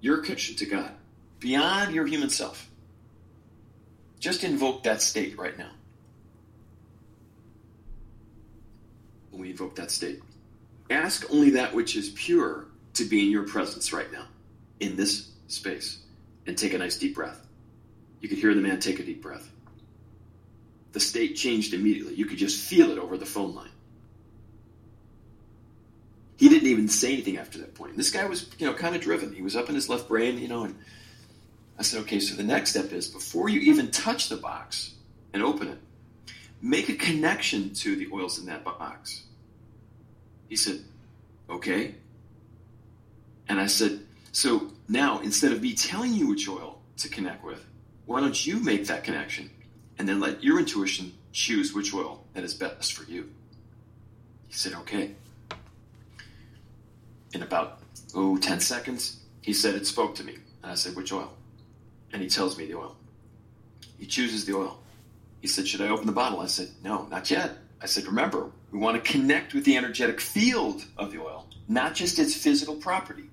Your 0.00 0.18
connection 0.18 0.56
to 0.56 0.66
God, 0.66 0.92
beyond 1.38 1.94
your 1.94 2.06
human 2.06 2.30
self. 2.30 2.68
Just 4.20 4.44
invoke 4.44 4.84
that 4.84 5.02
state 5.02 5.36
right 5.36 5.56
now. 5.58 5.70
When 9.32 9.42
we 9.42 9.50
invoke 9.50 9.74
that 9.76 9.90
state, 9.90 10.22
ask 10.90 11.26
only 11.30 11.50
that 11.50 11.74
which 11.74 11.96
is 11.96 12.10
pure 12.10 12.66
to 12.94 13.04
be 13.04 13.24
in 13.24 13.32
your 13.32 13.42
presence 13.42 13.92
right 13.92 14.12
now, 14.12 14.26
in 14.78 14.94
this 14.94 15.30
space, 15.48 16.02
and 16.46 16.56
take 16.56 16.74
a 16.74 16.78
nice 16.78 16.98
deep 16.98 17.14
breath. 17.14 17.44
You 18.20 18.28
could 18.28 18.38
hear 18.38 18.54
the 18.54 18.60
man 18.60 18.78
take 18.78 19.00
a 19.00 19.02
deep 19.02 19.22
breath. 19.22 19.50
The 20.92 21.00
state 21.00 21.34
changed 21.34 21.72
immediately. 21.74 22.14
You 22.14 22.26
could 22.26 22.38
just 22.38 22.60
feel 22.60 22.90
it 22.90 22.98
over 22.98 23.16
the 23.16 23.26
phone 23.26 23.54
line. 23.54 23.70
He 26.36 26.48
didn't 26.48 26.68
even 26.68 26.88
say 26.88 27.14
anything 27.14 27.38
after 27.38 27.58
that 27.58 27.74
point. 27.74 27.96
This 27.96 28.10
guy 28.10 28.26
was, 28.26 28.50
you 28.58 28.66
know, 28.66 28.74
kind 28.74 28.94
of 28.94 29.00
driven. 29.00 29.32
He 29.32 29.42
was 29.42 29.56
up 29.56 29.68
in 29.68 29.74
his 29.74 29.88
left 29.88 30.08
brain, 30.08 30.38
you 30.38 30.48
know, 30.48 30.64
and 30.64 30.76
I 31.78 31.82
said, 31.82 32.00
okay, 32.02 32.20
so 32.20 32.36
the 32.36 32.42
next 32.42 32.70
step 32.70 32.92
is 32.92 33.08
before 33.08 33.48
you 33.48 33.60
even 33.60 33.90
touch 33.90 34.28
the 34.28 34.36
box 34.36 34.94
and 35.32 35.42
open 35.42 35.68
it, 35.68 35.78
make 36.62 36.88
a 36.88 36.94
connection 36.94 37.74
to 37.74 37.96
the 37.96 38.08
oils 38.12 38.38
in 38.38 38.46
that 38.46 38.64
box. 38.64 39.24
He 40.48 40.54
said, 40.54 40.80
okay. 41.50 41.96
And 43.48 43.60
I 43.60 43.66
said, 43.66 44.00
so 44.30 44.68
now 44.88 45.18
instead 45.20 45.52
of 45.52 45.60
me 45.60 45.74
telling 45.74 46.14
you 46.14 46.28
which 46.28 46.48
oil 46.48 46.80
to 46.98 47.08
connect 47.08 47.44
with, 47.44 47.66
why 48.06 48.20
don't 48.20 48.46
you 48.46 48.60
make 48.60 48.86
that 48.86 49.02
connection 49.02 49.50
and 49.98 50.08
then 50.08 50.20
let 50.20 50.42
your 50.42 50.58
intuition 50.58 51.12
choose 51.32 51.74
which 51.74 51.92
oil 51.92 52.24
that 52.34 52.44
is 52.44 52.54
best 52.54 52.92
for 52.92 53.10
you? 53.10 53.28
He 54.46 54.54
said, 54.54 54.74
okay. 54.74 55.14
In 57.34 57.42
about, 57.42 57.80
oh, 58.14 58.36
10 58.36 58.60
seconds, 58.60 59.20
he 59.40 59.52
said 59.52 59.74
it 59.74 59.86
spoke 59.86 60.14
to 60.16 60.24
me. 60.24 60.36
And 60.62 60.70
I 60.70 60.74
said, 60.74 60.94
which 60.94 61.12
oil? 61.12 61.32
And 62.12 62.22
he 62.22 62.28
tells 62.28 62.56
me 62.56 62.66
the 62.66 62.74
oil. 62.74 62.94
He 63.98 64.06
chooses 64.06 64.44
the 64.44 64.54
oil. 64.54 64.81
He 65.42 65.48
said, 65.48 65.66
should 65.66 65.80
I 65.80 65.88
open 65.88 66.06
the 66.06 66.12
bottle? 66.12 66.40
I 66.40 66.46
said, 66.46 66.68
no, 66.84 67.06
not 67.10 67.28
yet. 67.28 67.58
I 67.80 67.86
said, 67.86 68.06
remember, 68.06 68.52
we 68.70 68.78
want 68.78 69.04
to 69.04 69.12
connect 69.12 69.54
with 69.54 69.64
the 69.64 69.76
energetic 69.76 70.20
field 70.20 70.84
of 70.96 71.10
the 71.10 71.20
oil, 71.20 71.48
not 71.66 71.96
just 71.96 72.20
its 72.20 72.32
physical 72.34 72.76
property. 72.76 73.28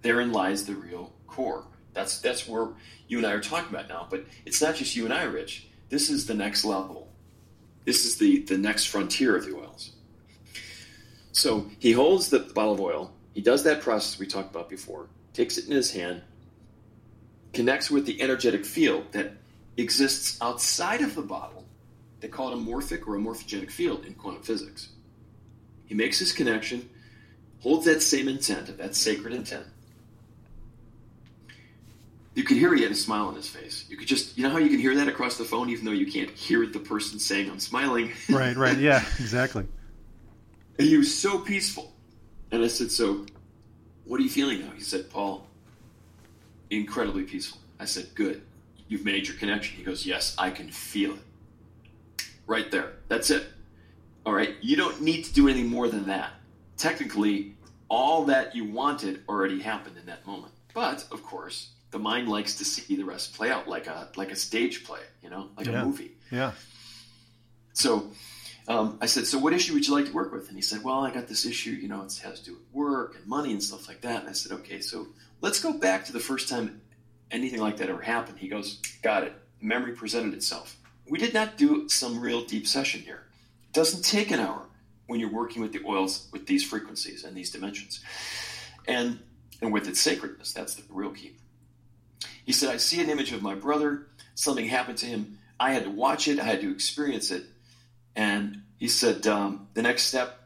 Therein 0.00 0.32
lies 0.32 0.64
the 0.64 0.74
real 0.74 1.12
core. 1.26 1.64
That's 1.92 2.20
that's 2.20 2.48
where 2.48 2.68
you 3.06 3.18
and 3.18 3.26
I 3.26 3.32
are 3.32 3.40
talking 3.40 3.68
about 3.68 3.90
now. 3.90 4.06
But 4.08 4.24
it's 4.46 4.62
not 4.62 4.76
just 4.76 4.96
you 4.96 5.04
and 5.04 5.12
I, 5.12 5.24
Rich. 5.24 5.66
This 5.90 6.08
is 6.08 6.26
the 6.26 6.32
next 6.32 6.64
level. 6.64 7.12
This 7.84 8.06
is 8.06 8.16
the 8.16 8.40
the 8.40 8.56
next 8.56 8.86
frontier 8.86 9.36
of 9.36 9.44
the 9.44 9.54
oils. 9.54 9.92
So 11.32 11.66
he 11.78 11.92
holds 11.92 12.30
the, 12.30 12.38
the 12.38 12.54
bottle 12.54 12.72
of 12.72 12.80
oil. 12.80 13.12
He 13.34 13.42
does 13.42 13.62
that 13.64 13.82
process 13.82 14.18
we 14.18 14.26
talked 14.26 14.50
about 14.50 14.70
before. 14.70 15.08
Takes 15.34 15.58
it 15.58 15.66
in 15.66 15.72
his 15.72 15.92
hand. 15.92 16.22
Connects 17.52 17.90
with 17.90 18.06
the 18.06 18.22
energetic 18.22 18.64
field 18.64 19.12
that 19.12 19.32
exists 19.76 20.38
outside 20.40 21.00
of 21.00 21.14
the 21.14 21.22
bottle. 21.22 21.64
They 22.20 22.28
call 22.28 22.50
it 22.50 22.54
a 22.54 22.56
morphic 22.56 23.06
or 23.06 23.16
a 23.16 23.18
morphogenic 23.18 23.70
field 23.70 24.04
in 24.04 24.14
quantum 24.14 24.42
physics. 24.42 24.90
He 25.86 25.94
makes 25.94 26.18
his 26.18 26.32
connection, 26.32 26.88
holds 27.60 27.84
that 27.86 28.02
same 28.02 28.28
intent, 28.28 28.78
that 28.78 28.94
sacred 28.94 29.34
intent, 29.34 29.66
you 32.34 32.44
could 32.44 32.56
hear 32.56 32.74
he 32.74 32.82
had 32.82 32.92
a 32.92 32.94
smile 32.94 33.26
on 33.26 33.34
his 33.34 33.48
face. 33.48 33.84
You 33.88 33.96
could 33.96 34.08
just, 34.08 34.38
you 34.38 34.44
know 34.44 34.50
how 34.50 34.58
you 34.58 34.70
can 34.70 34.78
hear 34.78 34.94
that 34.94 35.08
across 35.08 35.36
the 35.36 35.44
phone, 35.44 35.68
even 35.68 35.84
though 35.84 35.92
you 35.92 36.10
can't 36.10 36.30
hear 36.30 36.66
the 36.66 36.78
person 36.78 37.18
saying, 37.18 37.50
I'm 37.50 37.60
smiling? 37.60 38.12
Right, 38.30 38.56
right. 38.56 38.78
Yeah, 38.78 39.04
exactly. 39.18 39.66
and 40.78 40.88
he 40.88 40.96
was 40.96 41.14
so 41.14 41.38
peaceful. 41.38 41.92
And 42.50 42.64
I 42.64 42.68
said, 42.68 42.90
So, 42.90 43.26
what 44.04 44.20
are 44.20 44.22
you 44.22 44.30
feeling 44.30 44.60
now? 44.60 44.70
He 44.74 44.80
said, 44.80 45.10
Paul, 45.10 45.46
incredibly 46.70 47.24
peaceful. 47.24 47.58
I 47.78 47.84
said, 47.84 48.08
Good. 48.14 48.42
You've 48.92 49.06
made 49.06 49.26
your 49.26 49.38
connection. 49.38 49.74
He 49.78 49.82
goes, 49.82 50.04
Yes, 50.04 50.34
I 50.36 50.50
can 50.50 50.68
feel 50.68 51.14
it. 51.14 52.26
Right 52.46 52.70
there. 52.70 52.92
That's 53.08 53.30
it. 53.30 53.46
All 54.26 54.34
right. 54.34 54.54
You 54.60 54.76
don't 54.76 55.00
need 55.00 55.24
to 55.24 55.32
do 55.32 55.48
anything 55.48 55.70
more 55.70 55.88
than 55.88 56.04
that. 56.08 56.32
Technically, 56.76 57.54
all 57.88 58.26
that 58.26 58.54
you 58.54 58.66
wanted 58.66 59.22
already 59.30 59.62
happened 59.62 59.96
in 59.96 60.04
that 60.04 60.26
moment. 60.26 60.52
But, 60.74 61.06
of 61.10 61.22
course, 61.22 61.70
the 61.90 61.98
mind 61.98 62.28
likes 62.28 62.56
to 62.56 62.66
see 62.66 62.94
the 62.94 63.04
rest 63.04 63.34
play 63.34 63.50
out 63.50 63.66
like 63.66 63.86
a 63.86 64.10
like 64.14 64.30
a 64.30 64.36
stage 64.36 64.84
play, 64.84 65.00
you 65.22 65.30
know, 65.30 65.48
like 65.56 65.68
yeah. 65.68 65.80
a 65.80 65.84
movie. 65.86 66.10
Yeah. 66.30 66.52
So 67.72 68.10
um, 68.68 68.98
I 69.00 69.06
said, 69.06 69.26
so 69.26 69.38
what 69.38 69.54
issue 69.54 69.72
would 69.72 69.86
you 69.88 69.94
like 69.94 70.04
to 70.04 70.12
work 70.12 70.32
with? 70.32 70.48
And 70.48 70.56
he 70.56 70.62
said, 70.62 70.84
well, 70.84 71.00
I 71.00 71.10
got 71.10 71.28
this 71.28 71.46
issue, 71.46 71.70
you 71.70 71.88
know, 71.88 72.02
it 72.02 72.20
has 72.24 72.40
to 72.40 72.44
do 72.44 72.52
with 72.52 72.74
work 72.74 73.16
and 73.16 73.26
money 73.26 73.52
and 73.52 73.62
stuff 73.62 73.88
like 73.88 74.02
that. 74.02 74.20
And 74.20 74.28
I 74.28 74.32
said, 74.32 74.52
okay, 74.52 74.82
so 74.82 75.06
let's 75.40 75.62
go 75.62 75.72
back 75.72 76.04
to 76.04 76.12
the 76.12 76.20
first 76.20 76.50
time 76.50 76.82
anything 77.32 77.60
like 77.60 77.78
that 77.78 77.88
ever 77.88 78.02
happened. 78.02 78.38
He 78.38 78.48
goes, 78.48 78.78
got 79.02 79.24
it. 79.24 79.32
Memory 79.60 79.92
presented 79.92 80.34
itself. 80.34 80.76
We 81.08 81.18
did 81.18 81.34
not 81.34 81.56
do 81.56 81.88
some 81.88 82.20
real 82.20 82.44
deep 82.44 82.66
session 82.66 83.00
here. 83.00 83.24
It 83.64 83.72
doesn't 83.72 84.04
take 84.04 84.30
an 84.30 84.40
hour 84.40 84.62
when 85.06 85.18
you're 85.18 85.32
working 85.32 85.62
with 85.62 85.72
the 85.72 85.82
oils 85.86 86.28
with 86.32 86.46
these 86.46 86.64
frequencies 86.64 87.24
and 87.24 87.36
these 87.36 87.50
dimensions. 87.50 88.02
And 88.86 89.18
and 89.60 89.72
with 89.72 89.86
its 89.86 90.00
sacredness, 90.00 90.52
that's 90.52 90.74
the 90.74 90.82
real 90.90 91.10
key. 91.10 91.36
He 92.44 92.52
said, 92.52 92.70
I 92.70 92.78
see 92.78 93.00
an 93.00 93.10
image 93.10 93.32
of 93.32 93.42
my 93.42 93.54
brother. 93.54 94.08
Something 94.34 94.66
happened 94.66 94.98
to 94.98 95.06
him. 95.06 95.38
I 95.60 95.72
had 95.72 95.84
to 95.84 95.90
watch 95.90 96.26
it, 96.26 96.40
I 96.40 96.44
had 96.44 96.60
to 96.62 96.72
experience 96.72 97.30
it. 97.30 97.44
And 98.16 98.62
he 98.78 98.88
said, 98.88 99.26
um, 99.28 99.68
The 99.74 99.82
next 99.82 100.04
step 100.04 100.40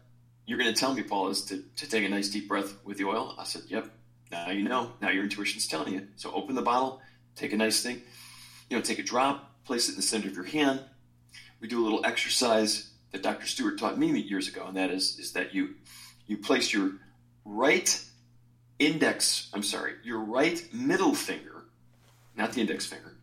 you're 0.46 0.58
going 0.58 0.72
to 0.72 0.78
tell 0.78 0.94
me, 0.94 1.02
Paul, 1.02 1.28
is 1.28 1.42
to, 1.46 1.62
to 1.76 1.88
take 1.88 2.04
a 2.04 2.08
nice 2.08 2.28
deep 2.28 2.46
breath 2.46 2.74
with 2.84 2.98
the 2.98 3.04
oil. 3.04 3.34
I 3.38 3.44
said, 3.44 3.62
Yep. 3.68 3.90
Now 4.30 4.50
you 4.50 4.64
know. 4.64 4.92
Now 5.00 5.10
your 5.10 5.24
intuition's 5.24 5.66
telling 5.66 5.92
you. 5.92 6.08
So 6.16 6.32
open 6.32 6.54
the 6.54 6.62
bottle, 6.62 7.00
take 7.34 7.52
a 7.52 7.56
nice 7.56 7.82
thing, 7.82 8.02
you 8.68 8.76
know, 8.76 8.82
take 8.82 8.98
a 8.98 9.02
drop, 9.02 9.64
place 9.64 9.88
it 9.88 9.92
in 9.92 9.96
the 9.96 10.02
center 10.02 10.28
of 10.28 10.34
your 10.34 10.44
hand. 10.44 10.80
We 11.60 11.68
do 11.68 11.82
a 11.82 11.84
little 11.84 12.04
exercise 12.04 12.90
that 13.12 13.22
Dr. 13.22 13.46
Stewart 13.46 13.78
taught 13.78 13.98
me 13.98 14.18
years 14.20 14.48
ago, 14.48 14.64
and 14.66 14.76
that 14.76 14.90
is, 14.90 15.18
is 15.18 15.32
that 15.32 15.54
you 15.54 15.74
you 16.26 16.36
place 16.38 16.72
your 16.72 16.92
right 17.44 18.02
index, 18.78 19.48
I'm 19.54 19.62
sorry, 19.62 19.92
your 20.02 20.18
right 20.18 20.62
middle 20.72 21.14
finger 21.14 21.56
not 22.36 22.52
the 22.52 22.60
index 22.60 22.86
finger, 22.86 23.16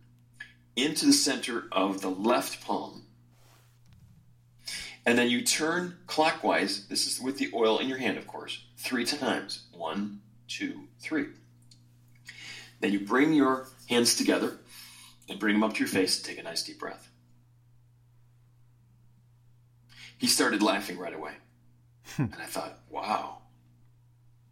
into 0.76 1.06
the 1.06 1.12
center 1.12 1.64
of 1.72 2.00
the 2.00 2.10
left 2.10 2.64
palm. 2.64 3.04
And 5.06 5.18
then 5.18 5.28
you 5.28 5.42
turn 5.42 5.98
clockwise, 6.06 6.88
this 6.88 7.06
is 7.06 7.20
with 7.20 7.38
the 7.38 7.50
oil 7.54 7.78
in 7.78 7.88
your 7.88 7.98
hand, 7.98 8.18
of 8.18 8.26
course, 8.26 8.64
three 8.78 9.04
times. 9.04 9.64
One, 9.72 10.20
two, 10.48 10.88
three. 11.00 11.26
Then 12.80 12.92
you 12.92 13.00
bring 13.00 13.32
your 13.32 13.68
hands 13.88 14.16
together 14.16 14.58
and 15.28 15.38
bring 15.38 15.54
them 15.54 15.62
up 15.62 15.74
to 15.74 15.78
your 15.80 15.88
face 15.88 16.16
and 16.18 16.26
take 16.26 16.38
a 16.38 16.42
nice 16.42 16.62
deep 16.62 16.78
breath. 16.78 17.08
He 20.18 20.26
started 20.26 20.62
laughing 20.62 20.98
right 20.98 21.14
away. 21.14 21.32
Hmm. 22.16 22.24
and 22.24 22.36
I 22.38 22.44
thought, 22.44 22.78
wow. 22.90 23.38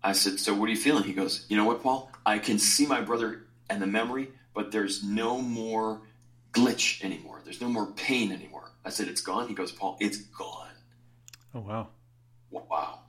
I 0.03 0.13
said, 0.13 0.41
So 0.41 0.55
what 0.55 0.67
are 0.69 0.73
you 0.73 0.79
feeling? 0.79 1.05
He 1.05 1.13
goes, 1.13 1.45
You 1.49 1.57
know 1.57 1.65
what, 1.65 1.83
Paul? 1.83 2.11
I 2.25 2.39
can 2.39 2.59
see 2.59 2.87
my 2.87 3.01
brother 3.01 3.45
and 3.69 3.81
the 3.81 3.87
memory 3.87 4.29
but 4.55 4.71
there's 4.71 5.03
no 5.03 5.41
more 5.41 6.03
glitch 6.53 7.03
anymore. 7.03 7.41
There's 7.45 7.61
no 7.61 7.69
more 7.69 7.87
pain 7.93 8.33
anymore. 8.33 8.71
I 8.85 8.91
said, 8.91 9.09
It's 9.09 9.21
gone. 9.21 9.49
He 9.49 9.55
goes, 9.55 9.73
Paul, 9.73 9.97
it's 10.01 10.19
gone. 10.19 10.69
Oh, 11.55 11.61
wow. 11.61 11.89
Wow. 12.51 13.01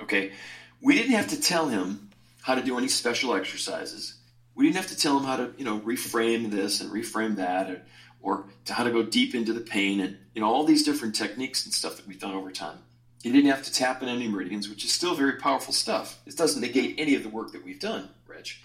Okay. 0.00 0.32
We 0.80 0.94
didn't 0.94 1.12
have 1.12 1.28
to 1.28 1.40
tell 1.40 1.68
him 1.68 2.09
how 2.42 2.54
to 2.54 2.62
do 2.62 2.78
any 2.78 2.88
special 2.88 3.34
exercises. 3.34 4.14
We 4.54 4.64
didn't 4.64 4.76
have 4.76 4.88
to 4.88 4.96
tell 4.96 5.18
him 5.18 5.24
how 5.24 5.36
to, 5.36 5.52
you 5.56 5.64
know, 5.64 5.80
reframe 5.80 6.50
this 6.50 6.80
and 6.80 6.90
reframe 6.90 7.36
that 7.36 7.70
or, 7.70 7.82
or 8.20 8.44
to 8.66 8.72
how 8.72 8.84
to 8.84 8.90
go 8.90 9.02
deep 9.02 9.34
into 9.34 9.52
the 9.52 9.60
pain 9.60 10.00
and, 10.00 10.18
you 10.34 10.40
know, 10.40 10.48
all 10.48 10.64
these 10.64 10.84
different 10.84 11.14
techniques 11.14 11.64
and 11.64 11.72
stuff 11.72 11.96
that 11.96 12.06
we've 12.06 12.20
done 12.20 12.34
over 12.34 12.50
time. 12.50 12.78
He 13.22 13.30
didn't 13.30 13.50
have 13.50 13.64
to 13.64 13.72
tap 13.72 14.02
in 14.02 14.08
any 14.08 14.28
meridians, 14.28 14.68
which 14.68 14.84
is 14.84 14.92
still 14.92 15.14
very 15.14 15.34
powerful 15.34 15.74
stuff. 15.74 16.18
It 16.26 16.36
doesn't 16.36 16.60
negate 16.60 16.94
any 16.98 17.14
of 17.14 17.22
the 17.22 17.28
work 17.28 17.52
that 17.52 17.64
we've 17.64 17.80
done, 17.80 18.08
Rich. 18.26 18.62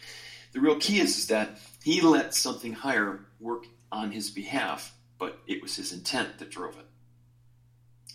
The 0.54 0.62
real 0.62 0.78
key 0.78 1.00
is, 1.02 1.18
is 1.18 1.28
that 1.28 1.60
he 1.84 2.00
let 2.00 2.34
something 2.34 2.72
higher 2.72 3.26
work 3.42 3.66
on 3.92 4.12
his 4.12 4.30
behalf, 4.30 4.96
but 5.20 5.40
it 5.48 5.62
was 5.62 5.76
his 5.76 5.92
intent 5.92 6.40
that 6.40 6.52
drove 6.52 6.78
it. 6.78 6.86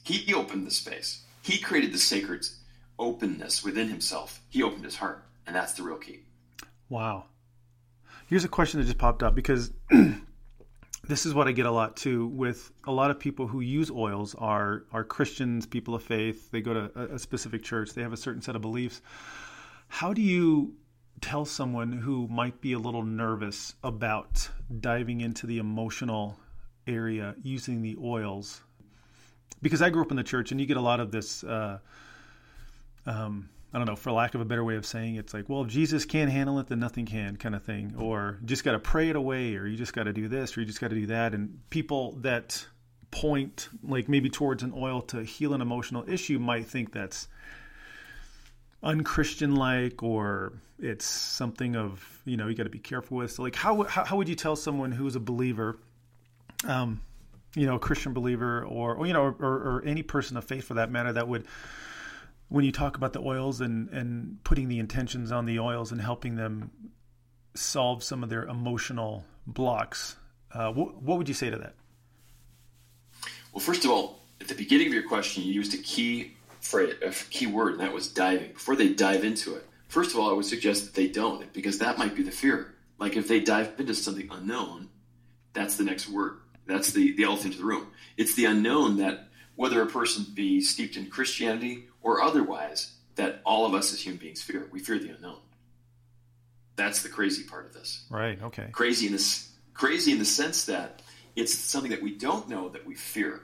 He 0.03 0.33
opened 0.33 0.67
the 0.67 0.71
space. 0.71 1.23
He 1.43 1.59
created 1.59 1.93
the 1.93 1.99
sacred 1.99 2.47
openness 2.99 3.63
within 3.63 3.89
himself. 3.89 4.41
He 4.49 4.63
opened 4.63 4.85
his 4.85 4.97
heart, 4.97 5.23
and 5.47 5.55
that's 5.55 5.73
the 5.75 5.83
real 5.83 5.97
key. 5.97 6.21
Wow. 6.89 7.27
Here's 8.27 8.45
a 8.45 8.49
question 8.49 8.81
that 8.81 8.87
just 8.87 8.99
popped 8.99 9.23
up 9.23 9.35
because 9.35 9.73
this 11.05 11.27
is 11.27 11.35
what 11.35 11.49
I 11.49 11.53
get 11.53 11.67
a 11.67 11.71
lot 11.71 11.97
too 11.97 12.29
with 12.29 12.71
a 12.85 12.93
lot 12.93 13.11
of 13.11 13.19
people 13.19 13.47
who 13.47 13.61
use 13.61 13.91
oils 13.91 14.35
are 14.37 14.85
are 14.93 15.05
Christians, 15.05 15.67
people 15.67 15.95
of 15.95 16.03
faith. 16.03 16.51
They 16.51 16.61
go 16.61 16.75
to 16.75 16.91
a, 16.95 17.15
a 17.15 17.19
specific 17.19 17.63
church. 17.63 17.93
They 17.93 18.03
have 18.03 18.13
a 18.13 18.17
certain 18.17 18.43
set 18.43 18.57
of 18.57 18.63
beliefs. 18.63 19.03
How 19.89 20.13
do 20.13 20.23
you 20.23 20.75
tell 21.21 21.45
someone 21.45 21.93
who 21.93 22.29
might 22.29 22.61
be 22.61 22.73
a 22.73 22.79
little 22.79 23.03
nervous 23.03 23.75
about 23.83 24.49
diving 24.81 25.21
into 25.21 25.47
the 25.47 25.59
emotional 25.59 26.39
area 26.87 27.35
using 27.43 27.83
the 27.83 27.97
oils? 28.03 28.63
Because 29.63 29.83
I 29.83 29.91
grew 29.91 30.03
up 30.03 30.11
in 30.11 30.17
the 30.17 30.23
church, 30.23 30.53
and 30.53 30.61
you 30.61 30.67
get 30.67 30.77
a 30.77 30.81
lot 30.81 31.01
of 31.01 31.11
this. 31.11 31.45
Uh, 31.45 31.79
um, 33.07 33.49
I 33.73 33.79
don't 33.79 33.87
know, 33.87 33.95
for 33.95 34.11
lack 34.11 34.35
of 34.35 34.41
a 34.41 34.45
better 34.45 34.65
way 34.65 34.75
of 34.75 34.85
saying 34.85 35.15
it, 35.15 35.21
it's 35.21 35.35
like, 35.35 35.49
well, 35.49 35.63
if 35.63 35.69
Jesus 35.69 36.05
can't 36.05 36.31
handle 36.31 36.59
it, 36.59 36.67
then 36.67 36.81
nothing 36.81 37.07
can, 37.07 37.37
kind 37.37 37.55
of 37.55 37.63
thing. 37.63 37.95
Or 37.99 38.39
just 38.45 38.65
got 38.65 38.73
to 38.73 38.81
pray 38.81 39.11
it 39.11 39.17
away, 39.17 39.55
or 39.55 39.67
you 39.67 39.77
just 39.77 39.93
got 39.93 40.05
to 40.05 40.13
do 40.13 40.27
this, 40.27 40.57
or 40.57 40.61
you 40.61 40.67
just 40.67 40.81
got 40.81 40.89
to 40.89 40.97
do 40.97 41.07
that. 41.07 41.35
And 41.35 41.61
people 41.71 42.17
that 42.23 42.67
point, 43.13 43.69
like 43.85 44.09
maybe 44.09 44.29
towards 44.29 44.65
an 44.65 44.73
oil 44.77 45.03
to 45.03 45.23
heal 45.23 45.55
an 45.55 45.61
emotional 45.61 46.05
issue, 46.09 46.41
might 46.41 46.67
think 46.67 46.93
that's 46.93 47.29
unchristian 48.83 49.55
like, 49.55 50.03
or 50.03 50.55
it's 50.81 51.05
something 51.05 51.77
of, 51.77 52.21
you 52.25 52.37
know, 52.37 52.49
you 52.49 52.57
got 52.57 52.65
to 52.65 52.71
be 52.71 52.81
careful 52.81 53.19
with. 53.19 53.31
So, 53.31 53.43
like, 53.43 53.55
how, 53.55 53.85
how, 53.85 54.05
how 54.05 54.17
would 54.17 54.29
you 54.29 54.35
tell 54.35 54.57
someone 54.57 54.91
who's 54.91 55.15
a 55.15 55.21
believer, 55.21 55.79
um, 56.67 57.03
you 57.55 57.67
know, 57.67 57.77
a 57.77 57.79
Christian 57.79 58.15
believer, 58.15 58.65
or, 58.65 58.97
or 58.97 59.07
you 59.07 59.13
know, 59.13 59.23
or, 59.23 59.35
or 59.39 59.83
any 59.87 60.03
person 60.03 60.37
of 60.37 60.45
faith 60.45 60.65
for 60.65 60.75
that 60.75 60.91
matter, 60.91 61.13
that 61.13 61.29
would 61.29 61.47
when 62.51 62.65
you 62.65 62.73
talk 62.73 62.97
about 62.97 63.15
the 63.15 63.21
oils 63.21 63.63
and 63.63 63.89
and 63.89 64.45
putting 64.45 64.69
the 64.69 64.79
intentions 64.79 65.33
on 65.33 65.47
the 65.47 65.59
oils 65.59 65.93
and 65.93 66.01
helping 66.01 66.37
them 66.37 66.71
solve 67.55 68.03
some 68.05 68.23
of 68.23 68.29
their 68.29 68.45
emotional 68.45 69.25
blocks, 69.47 70.17
uh, 70.53 70.71
what, 70.73 71.01
what 71.03 71.19
would 71.19 71.29
you 71.29 71.35
say 71.35 71.49
to 71.49 71.57
that? 71.57 71.75
Well, 73.53 73.61
first 73.61 73.85
of 73.85 73.91
all, 73.91 74.21
at 74.41 74.49
the 74.49 74.55
beginning 74.55 74.89
of 74.89 74.93
your 74.93 75.09
question, 75.09 75.43
you 75.43 75.53
used 75.53 75.75
a 75.75 75.79
key 75.79 76.37
phrase, 76.61 76.95
a 77.03 77.11
key 77.31 77.47
word, 77.47 77.73
and 77.73 77.81
that 77.81 77.93
was 77.93 78.09
diving. 78.09 78.53
Before 78.53 78.77
they 78.77 78.93
dive 78.93 79.25
into 79.25 79.55
it, 79.57 79.67
first 79.89 80.13
of 80.13 80.21
all, 80.21 80.31
I 80.31 80.33
would 80.33 80.45
suggest 80.45 80.85
that 80.85 80.95
they 80.95 81.09
don't, 81.09 81.53
because 81.53 81.79
that 81.79 81.99
might 81.99 82.15
be 82.15 82.23
the 82.23 82.31
fear. 82.31 82.75
Like 82.99 83.17
if 83.17 83.29
they 83.29 83.41
dive 83.41 83.75
into 83.79 83.95
something 83.95 84.29
unknown, 84.31 84.89
that's 85.53 85.77
the 85.77 85.85
next 85.85 86.09
word. 86.09 86.39
That's 86.67 86.93
the, 86.93 87.13
the 87.17 87.25
elephant 87.25 87.55
in 87.55 87.61
the 87.61 87.67
room. 87.67 87.89
It's 88.17 88.35
the 88.35 88.45
unknown 88.45 88.99
that 88.99 89.29
whether 89.57 89.83
a 89.83 89.87
person 89.87 90.27
be 90.35 90.61
steeped 90.61 90.97
in 90.97 91.11
Christianity 91.11 91.89
or 92.03 92.23
otherwise, 92.23 92.93
that 93.17 93.41
all 93.45 93.67
of 93.67 93.75
us 93.75 93.93
as 93.93 94.01
human 94.01 94.19
beings 94.19 94.43
fear. 94.43 94.69
We 94.73 94.81
fear 94.81 94.99
the 94.99 95.11
unknown. 95.11 95.41
That's 96.77 97.03
the 97.03 97.09
crazy 97.09 97.43
part 97.45 97.67
of 97.67 97.75
this. 97.75 98.05
Right. 98.11 98.41
Okay. 98.43 98.69
Crazy 98.73 99.07
in 99.07 99.13
this 99.13 99.51
crazy 99.75 100.13
in 100.13 100.19
the 100.19 100.25
sense 100.25 100.67
that 100.67 101.03
it's 101.37 101.55
something 101.55 101.91
that 101.91 102.03
we 102.03 102.15
don't 102.15 102.49
know 102.49 102.69
that 102.71 102.87
we 102.87 102.95
fear. 102.95 103.43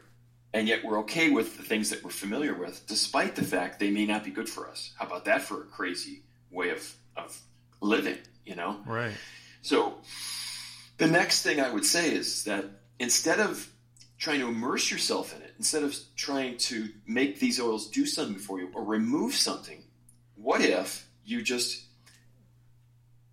And 0.53 0.67
yet 0.67 0.85
we're 0.85 1.01
okay 1.01 1.31
with 1.31 1.57
the 1.57 1.63
things 1.63 1.91
that 1.91 2.03
we're 2.03 2.11
familiar 2.11 2.55
with, 2.55 2.87
despite 2.87 3.37
the 3.37 3.45
fact 3.45 3.79
they 3.79 3.91
may 3.91 4.07
not 4.07 4.25
be 4.25 4.31
good 4.31 4.49
for 4.49 4.69
us. 4.69 4.93
How 4.99 5.07
about 5.07 5.27
that 5.27 5.43
for 5.43 5.63
a 5.63 5.67
crazy 5.67 6.23
way 6.51 6.71
of, 6.71 6.95
of 7.17 7.39
living, 7.81 8.19
you 8.47 8.55
know? 8.55 8.81
Right. 8.87 9.13
So 9.61 9.99
the 10.97 11.07
next 11.07 11.43
thing 11.43 11.61
I 11.61 11.69
would 11.69 11.85
say 11.85 12.11
is 12.15 12.45
that 12.45 12.65
instead 12.99 13.41
of 13.41 13.71
trying 14.19 14.41
to 14.41 14.49
immerse 14.49 14.91
yourself 14.91 15.35
in 15.37 15.43
it, 15.43 15.46
instead 15.59 15.83
of 15.83 15.97
trying 16.17 16.57
to 16.59 16.89
make 17.07 17.41
these 17.41 17.61
oils 17.61 17.89
do 17.89 18.07
something 18.07 18.39
for 18.39 18.59
you 18.59 18.71
or 18.75 18.85
remove 18.85 19.35
something, 19.35 19.83
what 20.37 20.61
if 20.61 21.09
you 21.25 21.43
just 21.43 21.85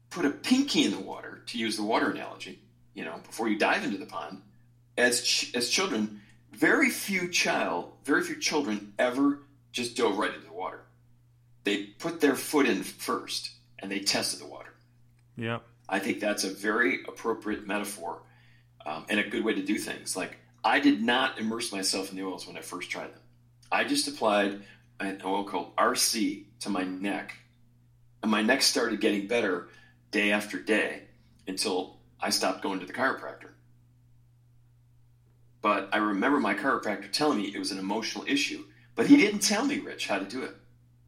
put 0.09 0.25
a 0.25 0.29
pinky 0.29 0.83
in 0.83 0.91
the 0.91 0.99
water, 0.99 1.41
to 1.47 1.57
use 1.57 1.75
the 1.75 1.83
water 1.83 2.11
analogy, 2.11 2.59
you 2.93 3.03
know, 3.03 3.19
before 3.25 3.49
you 3.49 3.57
dive 3.57 3.83
into 3.83 3.97
the 3.97 4.05
pond? 4.05 4.41
As, 4.97 5.23
ch- 5.23 5.53
as 5.55 5.69
children, 5.69 6.21
very 6.51 6.89
few 6.89 7.29
child, 7.29 7.91
very 8.05 8.23
few 8.23 8.39
children 8.39 8.93
ever 8.99 9.39
just 9.71 9.97
dove 9.97 10.17
right 10.17 10.33
into 10.33 10.45
the 10.45 10.53
water. 10.53 10.81
They 11.63 11.83
put 11.83 12.21
their 12.21 12.35
foot 12.35 12.67
in 12.67 12.83
first 12.83 13.51
and 13.79 13.91
they 13.91 13.99
tested 13.99 14.39
the 14.39 14.47
water. 14.47 14.73
Yeah. 15.35 15.59
I 15.89 15.99
think 15.99 16.19
that's 16.19 16.43
a 16.43 16.49
very 16.49 17.03
appropriate 17.07 17.65
metaphor 17.67 18.21
um, 18.85 19.05
and 19.09 19.19
a 19.19 19.27
good 19.27 19.43
way 19.43 19.53
to 19.55 19.63
do 19.63 19.77
things. 19.77 20.15
Like 20.15 20.37
I 20.63 20.79
did 20.79 21.01
not 21.01 21.39
immerse 21.39 21.71
myself 21.71 22.09
in 22.09 22.17
the 22.17 22.23
oils 22.23 22.47
when 22.47 22.57
I 22.57 22.61
first 22.61 22.89
tried 22.89 23.13
them. 23.13 23.21
I 23.71 23.83
just 23.83 24.07
applied 24.07 24.61
an 24.99 25.21
oil 25.25 25.43
called 25.43 25.75
RC 25.75 26.45
to 26.61 26.69
my 26.69 26.83
neck, 26.83 27.35
and 28.21 28.31
my 28.31 28.41
neck 28.41 28.61
started 28.61 29.01
getting 29.01 29.27
better 29.27 29.67
day 30.11 30.31
after 30.31 30.59
day 30.59 31.03
until 31.47 31.97
I 32.21 32.29
stopped 32.29 32.61
going 32.61 32.79
to 32.79 32.85
the 32.85 32.93
chiropractor. 32.93 33.49
But 35.61 35.89
I 35.91 35.97
remember 35.97 36.39
my 36.39 36.53
chiropractor 36.53 37.11
telling 37.11 37.39
me 37.39 37.45
it 37.45 37.59
was 37.59 37.71
an 37.71 37.79
emotional 37.79 38.25
issue, 38.27 38.63
but 38.95 39.07
he 39.07 39.17
didn't 39.17 39.41
tell 39.41 39.65
me, 39.65 39.79
Rich, 39.79 40.07
how 40.07 40.19
to 40.19 40.25
do 40.25 40.43
it. 40.43 40.55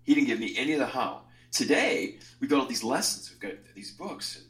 He 0.03 0.13
didn't 0.13 0.27
give 0.27 0.39
me 0.39 0.55
any 0.57 0.73
of 0.73 0.79
the 0.79 0.85
how. 0.85 1.21
Today, 1.51 2.17
we've 2.39 2.49
got 2.49 2.59
all 2.59 2.65
these 2.65 2.83
lessons, 2.83 3.29
we've 3.31 3.39
got 3.39 3.75
these 3.75 3.91
books. 3.91 4.37
And, 4.37 4.45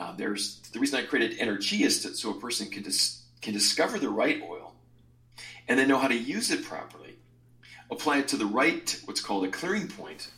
uh, 0.00 0.12
there's 0.16 0.60
the 0.72 0.78
reason 0.78 0.98
I 0.98 1.02
created 1.02 1.38
Ener-Chi 1.38 1.84
is 1.84 2.02
to, 2.02 2.14
so 2.14 2.30
a 2.30 2.40
person 2.40 2.70
can 2.70 2.82
dis, 2.82 3.17
can 3.40 3.54
discover 3.54 3.98
the 3.98 4.08
right 4.08 4.42
oil 4.42 4.74
and 5.68 5.78
then 5.78 5.88
know 5.88 5.98
how 5.98 6.08
to 6.08 6.16
use 6.16 6.50
it 6.50 6.64
properly, 6.64 7.16
apply 7.90 8.18
it 8.18 8.28
to 8.28 8.36
the 8.36 8.46
right, 8.46 9.00
what's 9.04 9.20
called 9.20 9.44
a 9.44 9.50
clearing 9.50 9.88
point 9.88 10.30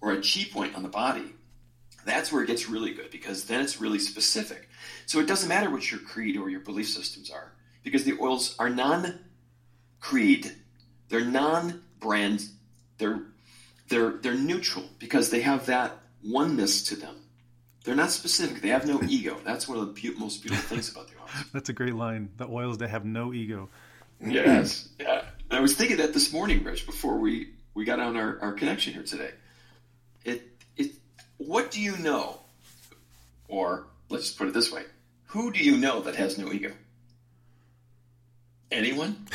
or 0.00 0.12
a 0.12 0.16
chi 0.16 0.46
point 0.52 0.74
on 0.74 0.82
the 0.82 0.88
body. 0.88 1.34
That's 2.04 2.30
where 2.30 2.42
it 2.42 2.46
gets 2.46 2.68
really 2.68 2.92
good 2.92 3.10
because 3.10 3.44
then 3.44 3.62
it's 3.62 3.80
really 3.80 3.98
specific. 3.98 4.68
So 5.06 5.20
it 5.20 5.26
doesn't 5.26 5.48
matter 5.48 5.70
what 5.70 5.90
your 5.90 6.00
creed 6.00 6.36
or 6.36 6.50
your 6.50 6.60
belief 6.60 6.88
systems 6.88 7.30
are 7.30 7.52
because 7.82 8.04
the 8.04 8.18
oils 8.20 8.54
are 8.58 8.68
non 8.68 9.20
creed, 10.00 10.52
they're 11.08 11.24
non 11.24 11.82
brand, 12.00 12.44
they're, 12.98 13.22
they're, 13.88 14.18
they're 14.22 14.34
neutral 14.34 14.84
because 14.98 15.30
they 15.30 15.40
have 15.40 15.66
that 15.66 15.98
oneness 16.22 16.82
to 16.84 16.96
them. 16.96 17.23
They're 17.84 17.94
not 17.94 18.10
specific. 18.10 18.62
They 18.62 18.68
have 18.68 18.86
no 18.86 19.00
ego. 19.08 19.38
That's 19.44 19.68
one 19.68 19.78
of 19.78 19.86
the 19.86 19.92
be- 19.92 20.18
most 20.18 20.42
beautiful 20.42 20.76
things 20.76 20.90
about 20.90 21.08
the 21.08 21.14
oils. 21.20 21.44
That's 21.52 21.68
a 21.68 21.72
great 21.72 21.94
line. 21.94 22.30
The 22.38 22.46
oils 22.48 22.78
that 22.78 22.88
have 22.88 23.04
no 23.04 23.32
ego. 23.32 23.68
Yes. 24.20 24.88
Yeah. 25.00 25.22
I 25.50 25.60
was 25.60 25.76
thinking 25.76 25.98
that 25.98 26.14
this 26.14 26.32
morning, 26.32 26.64
Rich, 26.64 26.86
before 26.86 27.18
we, 27.18 27.50
we 27.74 27.84
got 27.84 28.00
on 28.00 28.16
our, 28.16 28.40
our 28.40 28.52
connection 28.52 28.94
here 28.94 29.02
today. 29.02 29.30
It 30.24 30.50
it 30.76 30.92
what 31.36 31.70
do 31.70 31.80
you 31.80 31.96
know? 31.98 32.40
Or 33.46 33.86
let's 34.08 34.24
just 34.24 34.38
put 34.38 34.48
it 34.48 34.54
this 34.54 34.72
way. 34.72 34.82
Who 35.26 35.52
do 35.52 35.62
you 35.62 35.76
know 35.76 36.00
that 36.00 36.16
has 36.16 36.38
no 36.38 36.50
ego? 36.50 36.72
Anyone? 38.70 39.26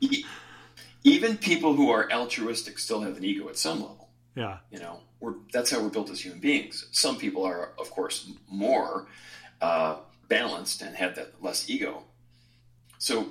even 1.04 1.36
people 1.36 1.74
who 1.74 1.90
are 1.90 2.10
altruistic 2.10 2.78
still 2.78 3.00
have 3.00 3.16
an 3.16 3.24
ego 3.24 3.48
at 3.48 3.58
some 3.58 3.80
level. 3.80 4.08
Yeah. 4.36 4.58
You 4.70 4.78
know, 4.78 5.00
we're, 5.22 5.34
that's 5.52 5.70
how 5.70 5.80
we're 5.80 5.88
built 5.88 6.10
as 6.10 6.20
human 6.20 6.40
beings. 6.40 6.88
Some 6.90 7.16
people 7.16 7.44
are, 7.44 7.70
of 7.78 7.90
course, 7.90 8.30
more 8.50 9.06
uh, 9.60 9.98
balanced 10.28 10.82
and 10.82 10.96
have 10.96 11.14
that 11.14 11.40
less 11.40 11.70
ego. 11.70 12.02
So, 12.98 13.28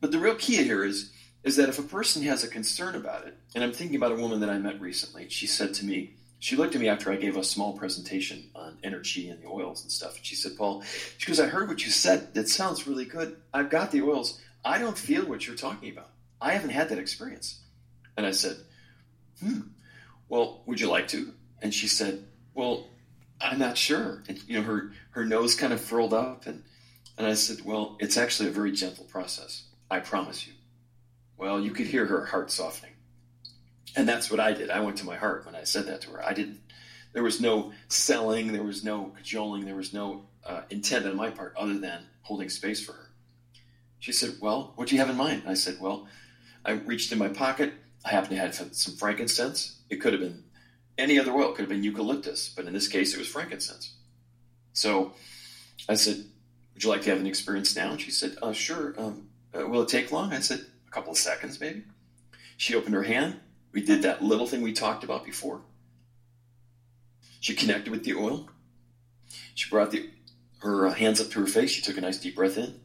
but 0.00 0.10
the 0.10 0.18
real 0.18 0.34
key 0.34 0.64
here 0.64 0.84
is 0.84 1.12
is 1.44 1.54
that 1.56 1.68
if 1.68 1.78
a 1.78 1.82
person 1.82 2.22
has 2.22 2.42
a 2.42 2.48
concern 2.48 2.96
about 2.96 3.24
it, 3.24 3.36
and 3.54 3.62
I'm 3.62 3.72
thinking 3.72 3.94
about 3.94 4.10
a 4.10 4.16
woman 4.16 4.40
that 4.40 4.50
I 4.50 4.58
met 4.58 4.80
recently. 4.80 5.28
She 5.28 5.46
said 5.46 5.74
to 5.74 5.84
me, 5.84 6.14
she 6.40 6.56
looked 6.56 6.74
at 6.74 6.80
me 6.80 6.88
after 6.88 7.12
I 7.12 7.16
gave 7.16 7.36
a 7.36 7.44
small 7.44 7.72
presentation 7.74 8.50
on 8.56 8.78
energy 8.82 9.28
and 9.28 9.40
the 9.40 9.46
oils 9.46 9.82
and 9.82 9.92
stuff, 9.92 10.16
and 10.16 10.26
she 10.26 10.34
said, 10.34 10.56
"Paul, 10.56 10.82
she 11.18 11.26
goes, 11.26 11.38
I 11.38 11.46
heard 11.46 11.68
what 11.68 11.84
you 11.84 11.92
said. 11.92 12.34
That 12.34 12.48
sounds 12.48 12.86
really 12.86 13.04
good. 13.04 13.36
I've 13.54 13.70
got 13.70 13.92
the 13.92 14.02
oils. 14.02 14.40
I 14.64 14.78
don't 14.78 14.98
feel 14.98 15.24
what 15.24 15.46
you're 15.46 15.56
talking 15.56 15.90
about. 15.90 16.10
I 16.40 16.52
haven't 16.52 16.70
had 16.70 16.88
that 16.88 16.98
experience." 16.98 17.60
And 18.16 18.26
I 18.26 18.32
said, 18.32 18.56
"Hmm." 19.40 19.60
Well, 20.28 20.62
would 20.66 20.80
you 20.80 20.88
like 20.88 21.08
to? 21.08 21.32
And 21.62 21.72
she 21.72 21.88
said, 21.88 22.24
well, 22.54 22.86
I'm 23.40 23.58
not 23.58 23.76
sure. 23.76 24.22
And, 24.28 24.40
you 24.46 24.58
know, 24.58 24.64
her, 24.64 24.92
her 25.10 25.24
nose 25.24 25.54
kind 25.54 25.72
of 25.72 25.80
furled 25.80 26.14
up. 26.14 26.46
And, 26.46 26.62
and 27.18 27.26
I 27.26 27.34
said, 27.34 27.64
well, 27.64 27.96
it's 28.00 28.16
actually 28.16 28.48
a 28.48 28.52
very 28.52 28.72
gentle 28.72 29.04
process. 29.04 29.64
I 29.90 30.00
promise 30.00 30.46
you. 30.46 30.54
Well, 31.36 31.60
you 31.60 31.70
could 31.70 31.86
hear 31.86 32.06
her 32.06 32.24
heart 32.24 32.50
softening. 32.50 32.92
And 33.94 34.08
that's 34.08 34.30
what 34.30 34.40
I 34.40 34.52
did. 34.52 34.70
I 34.70 34.80
went 34.80 34.98
to 34.98 35.06
my 35.06 35.16
heart 35.16 35.46
when 35.46 35.54
I 35.54 35.64
said 35.64 35.86
that 35.86 36.02
to 36.02 36.10
her. 36.10 36.24
I 36.24 36.32
didn't, 36.32 36.60
there 37.12 37.22
was 37.22 37.40
no 37.40 37.72
selling, 37.88 38.52
there 38.52 38.62
was 38.62 38.84
no 38.84 39.12
cajoling, 39.16 39.64
there 39.64 39.76
was 39.76 39.92
no 39.92 40.26
uh, 40.44 40.62
intent 40.70 41.06
on 41.06 41.16
my 41.16 41.30
part 41.30 41.54
other 41.56 41.78
than 41.78 42.04
holding 42.22 42.48
space 42.48 42.84
for 42.84 42.92
her. 42.92 43.10
She 43.98 44.12
said, 44.12 44.34
well, 44.40 44.72
what 44.76 44.88
do 44.88 44.94
you 44.94 45.00
have 45.00 45.10
in 45.10 45.16
mind? 45.16 45.44
I 45.46 45.54
said, 45.54 45.78
well, 45.80 46.06
I 46.64 46.72
reached 46.72 47.12
in 47.12 47.18
my 47.18 47.28
pocket. 47.28 47.72
I 48.04 48.10
happened 48.10 48.36
to 48.36 48.36
have 48.36 48.54
some 48.54 48.94
frankincense 48.96 49.75
it 49.90 49.96
could 49.96 50.12
have 50.12 50.22
been 50.22 50.44
any 50.98 51.18
other 51.18 51.32
oil. 51.32 51.50
It 51.50 51.56
could 51.56 51.62
have 51.62 51.68
been 51.68 51.82
eucalyptus, 51.82 52.48
but 52.48 52.66
in 52.66 52.72
this 52.72 52.88
case, 52.88 53.14
it 53.14 53.18
was 53.18 53.28
frankincense. 53.28 53.94
So 54.72 55.14
I 55.88 55.94
said, 55.94 56.24
"Would 56.74 56.84
you 56.84 56.90
like 56.90 57.02
to 57.02 57.10
have 57.10 57.20
an 57.20 57.26
experience 57.26 57.76
now?" 57.76 57.92
And 57.92 58.00
she 58.00 58.10
said, 58.10 58.36
uh, 58.42 58.52
"Sure." 58.52 58.94
Um, 58.98 59.28
uh, 59.54 59.66
will 59.66 59.82
it 59.82 59.88
take 59.88 60.12
long? 60.12 60.32
I 60.32 60.40
said, 60.40 60.66
"A 60.86 60.90
couple 60.90 61.12
of 61.12 61.18
seconds, 61.18 61.60
maybe." 61.60 61.84
She 62.56 62.74
opened 62.74 62.94
her 62.94 63.02
hand. 63.02 63.40
We 63.72 63.82
did 63.82 64.02
that 64.02 64.22
little 64.22 64.46
thing 64.46 64.62
we 64.62 64.72
talked 64.72 65.04
about 65.04 65.24
before. 65.24 65.60
She 67.40 67.54
connected 67.54 67.90
with 67.90 68.04
the 68.04 68.14
oil. 68.14 68.48
She 69.54 69.68
brought 69.68 69.90
the, 69.90 70.10
her 70.58 70.86
uh, 70.86 70.94
hands 70.94 71.20
up 71.20 71.30
to 71.30 71.40
her 71.40 71.46
face. 71.46 71.70
She 71.70 71.82
took 71.82 71.98
a 71.98 72.00
nice 72.00 72.18
deep 72.18 72.36
breath 72.36 72.56
in. 72.56 72.80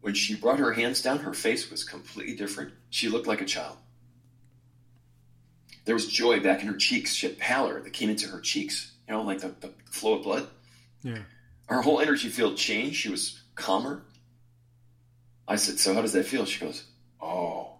When 0.00 0.14
she 0.14 0.36
brought 0.36 0.58
her 0.58 0.72
hands 0.74 1.02
down, 1.02 1.20
her 1.20 1.34
face 1.34 1.70
was 1.70 1.82
completely 1.82 2.36
different. 2.36 2.74
She 2.90 3.08
looked 3.08 3.26
like 3.26 3.40
a 3.40 3.46
child. 3.46 3.78
There 5.88 5.94
was 5.94 6.06
joy 6.06 6.40
back 6.40 6.60
in 6.60 6.68
her 6.68 6.76
cheeks. 6.76 7.14
She 7.14 7.26
had 7.26 7.38
pallor 7.38 7.80
that 7.80 7.94
came 7.94 8.10
into 8.10 8.28
her 8.28 8.40
cheeks, 8.40 8.92
you 9.08 9.14
know, 9.14 9.22
like 9.22 9.40
the, 9.40 9.54
the 9.58 9.72
flow 9.90 10.16
of 10.18 10.22
blood. 10.22 10.46
Yeah. 11.02 11.22
Her 11.64 11.80
whole 11.80 11.98
energy 11.98 12.28
field 12.28 12.58
changed. 12.58 12.96
She 12.96 13.08
was 13.08 13.40
calmer. 13.54 14.02
I 15.48 15.56
said, 15.56 15.78
So 15.78 15.94
how 15.94 16.02
does 16.02 16.12
that 16.12 16.26
feel? 16.26 16.44
She 16.44 16.62
goes, 16.62 16.84
Oh, 17.22 17.76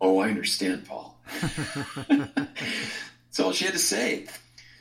oh, 0.00 0.20
I 0.20 0.28
understand, 0.28 0.86
Paul. 0.86 1.20
That's 2.08 3.40
all 3.40 3.50
she 3.50 3.64
had 3.64 3.74
to 3.74 3.80
say. 3.80 4.28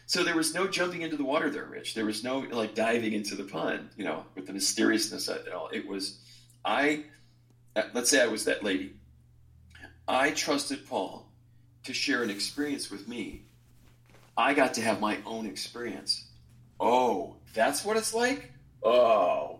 So 0.05 0.23
there 0.23 0.35
was 0.37 0.53
no 0.53 0.67
jumping 0.67 1.01
into 1.01 1.17
the 1.17 1.25
water 1.25 1.49
there, 1.49 1.65
Rich. 1.65 1.95
There 1.95 2.05
was 2.05 2.23
no 2.23 2.41
like 2.51 2.75
diving 2.75 3.13
into 3.13 3.33
the 3.33 3.43
pond, 3.43 3.89
you 3.97 4.05
know, 4.05 4.23
with 4.35 4.45
the 4.45 4.53
mysteriousness 4.53 5.29
of 5.29 5.47
it 5.47 5.51
all. 5.51 5.69
It 5.73 5.87
was, 5.87 6.19
I, 6.63 7.05
uh, 7.75 7.85
let's 7.95 8.11
say 8.11 8.21
I 8.21 8.27
was 8.27 8.45
that 8.45 8.63
lady. 8.63 8.93
I 10.07 10.29
trusted 10.29 10.87
Paul 10.87 11.30
to 11.83 11.93
share 11.93 12.23
an 12.23 12.29
experience 12.29 12.89
with 12.91 13.07
me. 13.07 13.43
I 14.37 14.53
got 14.53 14.73
to 14.75 14.81
have 14.81 14.99
my 14.99 15.17
own 15.25 15.45
experience. 15.45 16.27
Oh, 16.79 17.35
that's 17.53 17.83
what 17.83 17.97
it's 17.97 18.13
like? 18.13 18.51
Oh. 18.83 19.59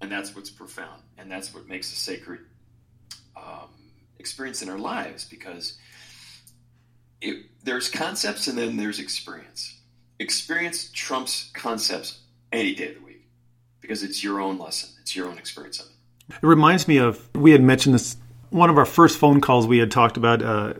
And 0.00 0.10
that's 0.10 0.34
what's 0.34 0.50
profound. 0.50 1.02
And 1.16 1.30
that's 1.30 1.54
what 1.54 1.68
makes 1.68 1.92
a 1.92 1.96
sacred 1.96 2.40
um, 3.36 3.68
experience 4.18 4.62
in 4.62 4.68
our 4.68 4.78
lives 4.78 5.24
because 5.24 5.78
it, 7.20 7.46
there's 7.62 7.88
concepts 7.88 8.48
and 8.48 8.58
then 8.58 8.76
there's 8.76 8.98
experience. 8.98 9.80
Experience 10.18 10.90
trumps 10.92 11.50
concepts 11.54 12.20
any 12.52 12.74
day 12.74 12.88
of 12.88 12.94
the 12.96 13.04
week 13.04 13.28
because 13.80 14.02
it's 14.02 14.22
your 14.22 14.40
own 14.40 14.58
lesson, 14.58 14.90
it's 15.00 15.16
your 15.16 15.28
own 15.28 15.38
experience 15.38 15.80
of 15.80 15.86
it. 15.86 16.36
It 16.42 16.46
reminds 16.46 16.86
me 16.86 16.98
of, 16.98 17.28
we 17.34 17.50
had 17.50 17.62
mentioned 17.62 17.94
this, 17.94 18.16
one 18.52 18.68
of 18.68 18.76
our 18.76 18.84
first 18.84 19.18
phone 19.18 19.40
calls 19.40 19.66
we 19.66 19.78
had 19.78 19.90
talked 19.90 20.16
about. 20.16 20.42
Uh, 20.42 20.74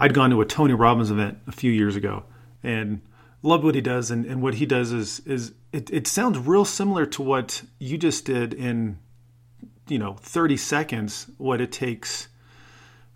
I'd 0.00 0.14
gone 0.14 0.30
to 0.30 0.40
a 0.40 0.46
Tony 0.46 0.74
Robbins 0.74 1.10
event 1.10 1.38
a 1.46 1.52
few 1.52 1.70
years 1.70 1.96
ago 1.96 2.24
and 2.62 3.02
loved 3.42 3.62
what 3.62 3.74
he 3.74 3.80
does. 3.80 4.10
And, 4.10 4.24
and 4.24 4.42
what 4.42 4.54
he 4.54 4.66
does 4.66 4.90
is, 4.90 5.20
is 5.20 5.52
it, 5.72 5.90
it 5.90 6.06
sounds 6.06 6.38
real 6.38 6.64
similar 6.64 7.04
to 7.06 7.22
what 7.22 7.62
you 7.78 7.98
just 7.98 8.24
did 8.24 8.54
in, 8.54 8.98
you 9.86 9.98
know, 9.98 10.14
30 10.14 10.56
seconds, 10.56 11.26
what 11.36 11.60
it 11.60 11.72
takes 11.72 12.28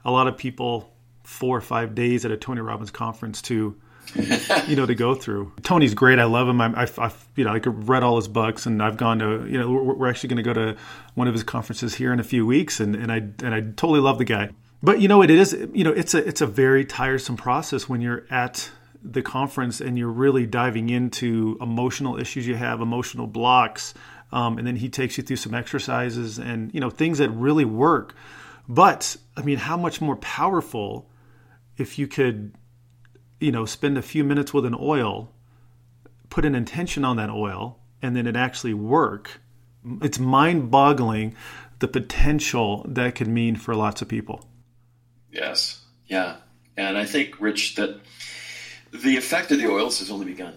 a 0.04 0.10
lot 0.10 0.28
of 0.28 0.36
people 0.36 0.92
four 1.24 1.56
or 1.56 1.62
five 1.62 1.94
days 1.94 2.24
at 2.24 2.30
a 2.30 2.36
Tony 2.36 2.60
Robbins 2.60 2.90
conference 2.90 3.42
to, 3.42 3.74
you 4.66 4.76
know, 4.76 4.86
to 4.86 4.94
go 4.94 5.14
through. 5.14 5.52
Tony's 5.62 5.94
great. 5.94 6.18
I 6.18 6.24
love 6.24 6.48
him. 6.48 6.60
I, 6.60 6.88
I, 6.98 7.12
you 7.34 7.44
know, 7.44 7.52
I 7.52 7.58
read 7.58 8.02
all 8.02 8.16
his 8.16 8.28
books, 8.28 8.66
and 8.66 8.82
I've 8.82 8.96
gone 8.96 9.18
to, 9.18 9.46
you 9.46 9.58
know, 9.58 9.70
we're, 9.70 9.94
we're 9.94 10.08
actually 10.08 10.28
going 10.28 10.42
to 10.42 10.42
go 10.42 10.52
to 10.52 10.76
one 11.14 11.28
of 11.28 11.34
his 11.34 11.42
conferences 11.42 11.94
here 11.94 12.12
in 12.12 12.20
a 12.20 12.24
few 12.24 12.46
weeks, 12.46 12.80
and, 12.80 12.94
and 12.94 13.10
I 13.10 13.16
and 13.16 13.54
I 13.54 13.60
totally 13.60 14.00
love 14.00 14.18
the 14.18 14.24
guy. 14.24 14.50
But 14.82 15.00
you 15.00 15.08
know, 15.08 15.18
what 15.18 15.30
it 15.30 15.38
is, 15.38 15.52
you 15.72 15.84
know, 15.84 15.92
it's 15.92 16.14
a 16.14 16.26
it's 16.26 16.40
a 16.40 16.46
very 16.46 16.84
tiresome 16.84 17.36
process 17.36 17.88
when 17.88 18.00
you're 18.00 18.26
at 18.30 18.70
the 19.02 19.22
conference 19.22 19.80
and 19.80 19.96
you're 19.98 20.10
really 20.10 20.46
diving 20.46 20.90
into 20.90 21.56
emotional 21.60 22.18
issues 22.18 22.46
you 22.46 22.56
have, 22.56 22.80
emotional 22.80 23.26
blocks, 23.26 23.94
um, 24.32 24.58
and 24.58 24.66
then 24.66 24.76
he 24.76 24.88
takes 24.88 25.16
you 25.16 25.24
through 25.24 25.36
some 25.36 25.54
exercises 25.54 26.38
and 26.38 26.72
you 26.74 26.80
know 26.80 26.90
things 26.90 27.18
that 27.18 27.30
really 27.30 27.64
work. 27.64 28.14
But 28.68 29.16
I 29.36 29.42
mean, 29.42 29.58
how 29.58 29.76
much 29.76 30.00
more 30.00 30.16
powerful 30.16 31.08
if 31.76 31.98
you 31.98 32.06
could, 32.06 32.54
you 33.40 33.52
know, 33.52 33.64
spend 33.64 33.98
a 33.98 34.02
few 34.02 34.24
minutes 34.24 34.54
with 34.54 34.64
an 34.64 34.76
oil, 34.78 35.32
put 36.30 36.44
an 36.44 36.54
intention 36.54 37.04
on 37.04 37.16
that 37.16 37.30
oil, 37.30 37.78
and 38.02 38.16
then 38.16 38.26
it 38.26 38.36
actually 38.36 38.74
work. 38.74 39.40
It's 40.02 40.18
mind-boggling 40.18 41.34
the 41.78 41.88
potential 41.88 42.84
that 42.88 43.14
could 43.14 43.28
mean 43.28 43.56
for 43.56 43.74
lots 43.74 44.02
of 44.02 44.08
people. 44.08 44.48
Yes. 45.30 45.82
Yeah. 46.06 46.36
And 46.76 46.96
I 46.96 47.04
think, 47.04 47.40
Rich, 47.40 47.74
that 47.76 48.00
the 48.92 49.16
effect 49.16 49.50
of 49.50 49.58
the 49.58 49.66
oils 49.66 49.98
has 49.98 50.10
only 50.10 50.26
begun. 50.26 50.54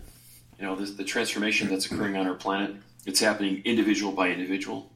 You 0.57 0.65
know, 0.65 0.75
the, 0.75 0.85
the 0.85 1.03
transformation 1.03 1.69
that's 1.69 1.85
occurring 1.85 2.15
on 2.17 2.27
our 2.27 2.35
planet, 2.35 2.75
it's 3.05 3.19
happening 3.19 3.61
individual 3.65 4.11
by 4.11 4.29
individual. 4.29 4.91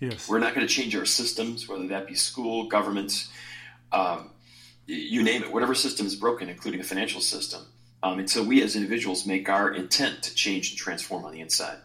Yes. 0.00 0.28
We're 0.28 0.38
not 0.38 0.54
going 0.54 0.66
to 0.66 0.72
change 0.72 0.94
our 0.94 1.04
systems, 1.04 1.68
whether 1.68 1.88
that 1.88 2.06
be 2.06 2.14
school, 2.14 2.68
government, 2.68 3.28
um, 3.90 4.30
you 4.88 5.22
name 5.22 5.42
it, 5.42 5.52
whatever 5.52 5.74
system 5.74 6.06
is 6.06 6.16
broken, 6.16 6.48
including 6.48 6.80
a 6.80 6.84
financial 6.84 7.20
system, 7.20 7.62
um, 8.02 8.26
so, 8.28 8.44
we 8.44 8.62
as 8.62 8.76
individuals 8.76 9.26
make 9.26 9.48
our 9.48 9.72
intent 9.72 10.22
to 10.22 10.34
change 10.34 10.70
and 10.70 10.78
transform 10.78 11.24
on 11.24 11.32
the 11.32 11.40
inside. 11.40 11.78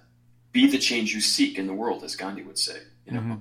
Be 0.52 0.70
the 0.70 0.78
change 0.78 1.14
you 1.14 1.22
seek 1.22 1.58
in 1.58 1.66
the 1.66 1.74
world, 1.74 2.04
as 2.04 2.16
Gandhi 2.16 2.44
would 2.44 2.60
say. 2.60 2.78
You 3.06 3.14
know, 3.14 3.20
mm-hmm. 3.20 3.36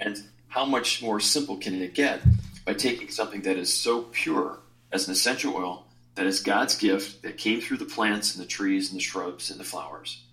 and 0.00 0.20
how 0.48 0.64
much 0.64 1.02
more 1.02 1.20
simple 1.20 1.56
can 1.56 1.80
it 1.80 1.94
get 1.94 2.20
by 2.64 2.74
taking 2.74 3.08
something 3.10 3.42
that 3.42 3.56
is 3.56 3.72
so 3.72 4.02
pure 4.02 4.58
as 4.90 5.06
an 5.06 5.12
essential 5.12 5.54
oil 5.54 5.86
that 6.16 6.26
is 6.26 6.40
God's 6.40 6.76
gift 6.76 7.22
that 7.22 7.38
came 7.38 7.60
through 7.60 7.76
the 7.76 7.84
plants 7.84 8.34
and 8.34 8.42
the 8.42 8.48
trees 8.48 8.90
and 8.90 8.98
the 8.98 9.04
shrubs 9.04 9.50
and 9.50 9.60
the 9.60 9.64
flowers. 9.64 10.24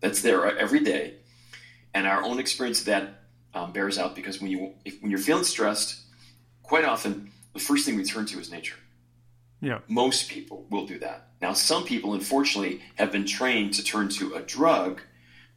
That's 0.00 0.22
there 0.22 0.44
every 0.58 0.80
day, 0.80 1.14
and 1.94 2.06
our 2.08 2.24
own 2.24 2.40
experience 2.40 2.80
of 2.80 2.86
that 2.86 3.20
um, 3.54 3.72
bears 3.72 3.98
out 3.98 4.16
because 4.16 4.40
when 4.40 4.50
you 4.50 4.74
if, 4.84 5.00
when 5.00 5.12
you're 5.12 5.20
feeling 5.20 5.44
stressed, 5.44 6.00
quite 6.64 6.84
often 6.84 7.30
the 7.52 7.60
first 7.60 7.86
thing 7.86 7.96
we 7.96 8.04
turn 8.04 8.26
to 8.26 8.40
is 8.40 8.50
nature. 8.50 8.76
Yeah. 9.60 9.78
Most 9.88 10.28
people 10.28 10.66
will 10.68 10.86
do 10.86 10.98
that. 10.98 11.28
Now, 11.40 11.52
some 11.52 11.84
people, 11.84 12.14
unfortunately, 12.14 12.82
have 12.96 13.12
been 13.12 13.24
trained 13.24 13.74
to 13.74 13.84
turn 13.84 14.08
to 14.10 14.34
a 14.34 14.42
drug, 14.42 15.00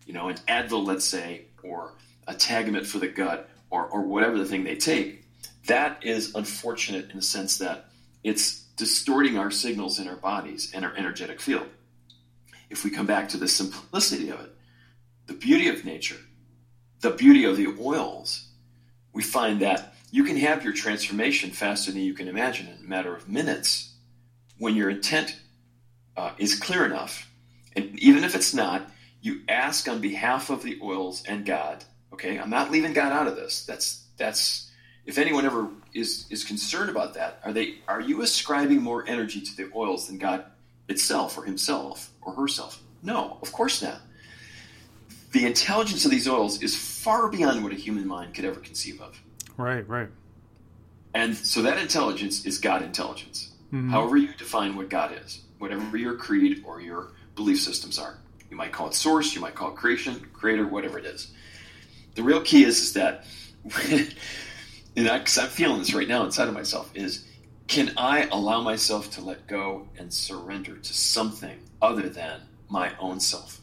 you 0.06 0.14
know, 0.14 0.30
an 0.30 0.38
Advil, 0.48 0.86
let's 0.86 1.06
say, 1.06 1.46
or 1.64 1.94
a 2.28 2.34
Tagamet 2.34 2.86
for 2.86 3.00
the 3.00 3.08
gut, 3.08 3.50
or, 3.70 3.86
or 3.86 4.02
whatever 4.02 4.38
the 4.38 4.46
thing 4.46 4.64
they 4.64 4.76
take. 4.76 5.26
That 5.66 6.06
is 6.06 6.36
unfortunate 6.36 7.10
in 7.10 7.18
the 7.18 7.22
sense 7.22 7.58
that 7.58 7.86
it's 8.24 8.62
distorting 8.78 9.38
our 9.38 9.52
signals 9.52 10.00
in 10.00 10.08
our 10.08 10.16
bodies 10.16 10.72
and 10.74 10.86
our 10.86 10.96
energetic 10.96 11.42
field. 11.42 11.68
If 12.70 12.84
we 12.84 12.92
come 12.92 13.06
back 13.06 13.30
to 13.30 13.38
the 13.38 13.48
simplicity 13.48 14.30
of 14.30 14.40
it, 14.40 14.54
the 15.26 15.34
beauty 15.34 15.68
of 15.68 15.84
nature, 15.84 16.20
the 17.02 17.12
beauty 17.12 17.44
of 17.46 17.58
the 17.58 17.76
oils, 17.80 18.48
we 19.14 19.24
find 19.24 19.62
that 19.62 19.94
you 20.18 20.24
can 20.24 20.38
have 20.38 20.64
your 20.64 20.74
transformation 20.74 21.52
faster 21.52 21.92
than 21.92 22.02
you 22.02 22.16
can 22.16 22.28
imagine 22.28 22.68
in 22.68 22.84
a 22.84 22.90
matter 22.90 23.16
of 23.16 23.30
minutes 23.30 23.94
when 24.58 24.76
your 24.76 24.90
intent 24.90 25.40
uh, 26.18 26.32
is 26.40 26.58
clear 26.58 26.84
enough. 26.86 27.30
And 27.76 28.00
even 28.00 28.24
if 28.24 28.34
it's 28.34 28.52
not, 28.52 28.90
you 29.22 29.42
ask 29.48 29.88
on 29.88 30.02
behalf 30.02 30.50
of 30.50 30.64
the 30.64 30.80
oils 30.82 31.22
and 31.28 31.46
God. 31.46 31.84
Okay, 32.12 32.40
I'm 32.40 32.50
not 32.50 32.72
leaving 32.72 32.94
God 32.94 33.12
out 33.12 33.28
of 33.28 33.36
this. 33.36 33.64
That's 33.68 34.08
that's 34.18 34.72
if 35.06 35.20
anyone 35.20 35.46
ever 35.46 35.70
is 35.94 36.26
is 36.32 36.44
concerned 36.44 36.90
about 36.90 37.14
that, 37.14 37.40
are 37.44 37.54
they 37.54 37.76
are 37.88 38.02
you 38.02 38.24
ascribing 38.24 38.82
more 38.82 39.08
energy 39.08 39.40
to 39.42 39.56
the 39.56 39.70
oils 39.76 40.08
than 40.08 40.18
God 40.18 40.46
itself 40.90 41.38
or 41.38 41.46
himself 41.46 42.12
or 42.24 42.34
herself? 42.34 42.82
No, 43.04 43.38
of 43.44 43.52
course 43.52 43.84
not. 43.84 44.02
The 45.32 45.46
intelligence 45.46 46.06
of 46.06 46.10
these 46.10 46.28
oils 46.28 46.64
is 46.64 46.76
far 46.76 47.30
beyond 47.30 47.64
what 47.64 47.72
a 47.72 47.76
human 47.76 48.08
mind 48.08 48.34
could 48.34 48.46
ever 48.46 48.60
conceive 48.60 49.00
of. 49.00 49.22
Right, 49.58 49.88
right. 49.88 50.10
And 51.14 51.36
so 51.36 51.64
that 51.64 51.80
intelligence 51.80 52.46
is 52.46 52.60
God 52.60 52.84
intelligence. 52.84 53.52
Mm-hmm. 53.74 53.90
However 53.90 54.18
you 54.18 54.34
define 54.38 54.76
what 54.76 54.90
God 54.90 55.18
is, 55.26 55.42
whatever 55.58 55.98
your 55.98 56.16
creed 56.16 56.64
or 56.66 56.80
your 56.80 57.12
belief 57.36 57.60
systems 57.62 57.98
are. 57.98 58.18
You 58.50 58.56
might 58.56 58.72
call 58.72 58.88
it 58.88 58.94
source, 58.94 59.34
you 59.36 59.42
might 59.42 59.56
call 59.56 59.72
it 59.72 59.76
creation, 59.76 60.28
creator, 60.34 60.68
whatever 60.68 60.98
it 60.98 61.06
is. 61.06 61.32
The 62.16 62.24
real 62.24 62.42
key 62.42 62.64
is, 62.64 62.80
is 62.80 62.94
that, 62.94 63.26
because 64.96 65.38
I'm 65.38 65.50
feeling 65.50 65.80
this 65.80 65.94
right 65.94 66.08
now 66.08 66.24
inside 66.24 66.48
of 66.48 66.54
myself, 66.54 66.92
is 66.94 67.26
can 67.68 67.92
I 67.98 68.28
allow 68.32 68.62
myself 68.62 69.12
to 69.12 69.22
let 69.22 69.48
go 69.48 69.88
and 69.98 70.14
surrender 70.14 70.78
to 70.78 70.94
something 70.94 71.60
other 71.82 72.10
than 72.10 72.42
my 72.70 72.94
own 73.00 73.20
self? 73.20 73.60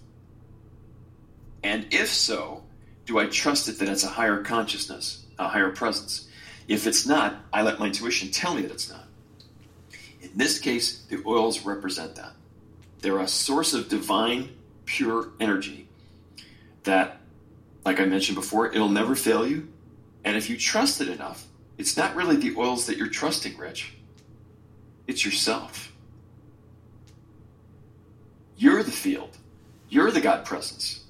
And 1.62 1.86
if 1.90 2.08
so, 2.08 2.64
do 3.06 3.18
I 3.18 3.26
trust 3.26 3.68
it 3.68 3.78
that 3.78 3.88
it's 3.88 4.04
a 4.04 4.08
higher 4.08 4.42
consciousness 4.42 5.23
a 5.38 5.48
higher 5.48 5.70
presence. 5.70 6.28
If 6.68 6.86
it's 6.86 7.06
not, 7.06 7.36
I 7.52 7.62
let 7.62 7.78
my 7.78 7.86
intuition 7.86 8.30
tell 8.30 8.54
me 8.54 8.62
that 8.62 8.70
it's 8.70 8.90
not. 8.90 9.06
In 10.22 10.30
this 10.36 10.58
case, 10.58 11.02
the 11.02 11.22
oils 11.26 11.64
represent 11.64 12.16
that. 12.16 12.32
They're 13.00 13.18
a 13.18 13.28
source 13.28 13.74
of 13.74 13.88
divine, 13.88 14.56
pure 14.86 15.28
energy 15.38 15.88
that, 16.84 17.20
like 17.84 18.00
I 18.00 18.06
mentioned 18.06 18.36
before, 18.36 18.72
it'll 18.72 18.88
never 18.88 19.14
fail 19.14 19.46
you. 19.46 19.68
And 20.24 20.36
if 20.36 20.48
you 20.48 20.56
trust 20.56 21.00
it 21.00 21.08
enough, 21.08 21.46
it's 21.76 21.96
not 21.96 22.14
really 22.16 22.36
the 22.36 22.56
oils 22.56 22.86
that 22.86 22.96
you're 22.96 23.08
trusting, 23.08 23.56
Rich. 23.58 23.94
It's 25.06 25.24
yourself. 25.24 25.92
You're 28.56 28.82
the 28.82 28.90
field. 28.90 29.36
You're 29.88 30.10
the 30.10 30.20
God 30.20 30.46
presence. 30.46 31.04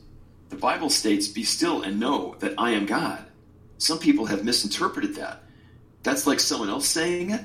The 0.48 0.56
Bible 0.56 0.90
states, 0.90 1.28
Be 1.28 1.44
still 1.44 1.82
and 1.82 2.00
know 2.00 2.36
that 2.40 2.54
I 2.58 2.70
am 2.70 2.86
God. 2.86 3.24
Some 3.78 3.98
people 3.98 4.26
have 4.26 4.44
misinterpreted 4.44 5.16
that. 5.16 5.42
That's 6.02 6.26
like 6.26 6.40
someone 6.40 6.68
else 6.68 6.86
saying 6.86 7.30
it. 7.30 7.42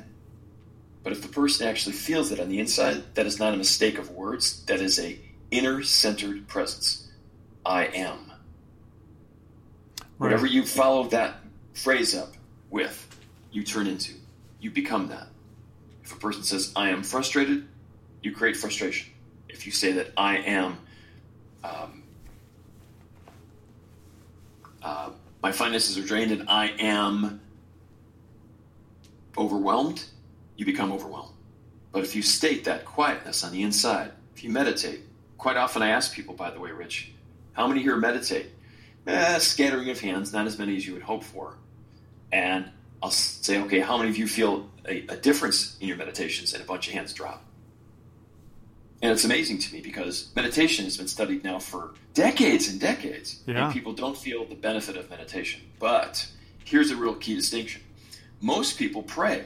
But 1.03 1.13
if 1.13 1.21
the 1.21 1.27
person 1.27 1.67
actually 1.67 1.93
feels 1.93 2.31
it 2.31 2.39
on 2.39 2.49
the 2.49 2.59
inside, 2.59 3.15
that 3.15 3.25
is 3.25 3.39
not 3.39 3.53
a 3.53 3.57
mistake 3.57 3.97
of 3.97 4.11
words. 4.11 4.63
That 4.65 4.81
is 4.81 4.99
a 4.99 5.19
inner 5.49 5.81
centered 5.83 6.47
presence. 6.47 7.09
I 7.65 7.85
am. 7.85 8.31
Right. 10.17 10.17
Whatever 10.17 10.45
you 10.45 10.65
follow 10.65 11.07
that 11.09 11.35
phrase 11.73 12.15
up 12.15 12.33
with, 12.69 13.17
you 13.51 13.63
turn 13.63 13.87
into. 13.87 14.13
You 14.59 14.71
become 14.71 15.07
that. 15.07 15.27
If 16.03 16.13
a 16.13 16.17
person 16.17 16.43
says, 16.43 16.73
I 16.75 16.89
am 16.89 17.03
frustrated, 17.03 17.67
you 18.21 18.33
create 18.33 18.57
frustration. 18.57 19.11
If 19.47 19.65
you 19.65 19.71
say 19.71 19.93
that 19.93 20.11
I 20.17 20.37
am 20.37 20.77
um, 21.63 22.03
uh, 24.83 25.11
my 25.41 25.51
finances 25.51 25.97
are 25.97 26.05
drained 26.05 26.31
and 26.31 26.49
I 26.49 26.67
am 26.79 27.41
overwhelmed, 29.37 30.03
you 30.57 30.65
become 30.65 30.91
overwhelmed. 30.91 31.33
But 31.91 32.03
if 32.03 32.15
you 32.15 32.21
state 32.21 32.65
that 32.65 32.85
quietness 32.85 33.43
on 33.43 33.51
the 33.51 33.63
inside, 33.63 34.11
if 34.35 34.43
you 34.43 34.49
meditate, 34.49 35.01
quite 35.37 35.57
often 35.57 35.81
I 35.81 35.89
ask 35.89 36.13
people, 36.13 36.35
by 36.35 36.51
the 36.51 36.59
way, 36.59 36.71
Rich, 36.71 37.11
how 37.53 37.67
many 37.67 37.81
here 37.81 37.95
meditate? 37.95 38.47
Eh, 39.07 39.39
scattering 39.39 39.89
of 39.89 39.99
hands, 39.99 40.33
not 40.33 40.45
as 40.45 40.59
many 40.59 40.75
as 40.75 40.85
you 40.85 40.93
would 40.93 41.01
hope 41.01 41.23
for. 41.23 41.57
And 42.31 42.69
I'll 43.01 43.11
say, 43.11 43.61
okay, 43.63 43.79
how 43.79 43.97
many 43.97 44.09
of 44.09 44.17
you 44.17 44.27
feel 44.27 44.69
a, 44.87 45.05
a 45.07 45.17
difference 45.17 45.77
in 45.79 45.87
your 45.87 45.97
meditations? 45.97 46.53
And 46.53 46.61
a 46.61 46.65
bunch 46.65 46.87
of 46.87 46.93
hands 46.93 47.13
drop. 47.13 47.43
And 49.01 49.11
it's 49.11 49.23
amazing 49.23 49.59
to 49.59 49.73
me 49.73 49.81
because 49.81 50.29
meditation 50.35 50.83
has 50.85 50.97
been 50.97 51.07
studied 51.07 51.43
now 51.43 51.59
for 51.59 51.91
decades 52.13 52.67
and 52.67 52.79
decades. 52.79 53.41
Yeah. 53.45 53.65
And 53.65 53.73
people 53.73 53.93
don't 53.93 54.17
feel 54.17 54.45
the 54.45 54.55
benefit 54.55 54.97
of 54.97 55.09
meditation. 55.09 55.61
But 55.79 56.27
here's 56.65 56.91
a 56.91 56.95
real 56.95 57.15
key 57.15 57.35
distinction 57.35 57.81
most 58.41 58.77
people 58.77 59.03
pray. 59.03 59.45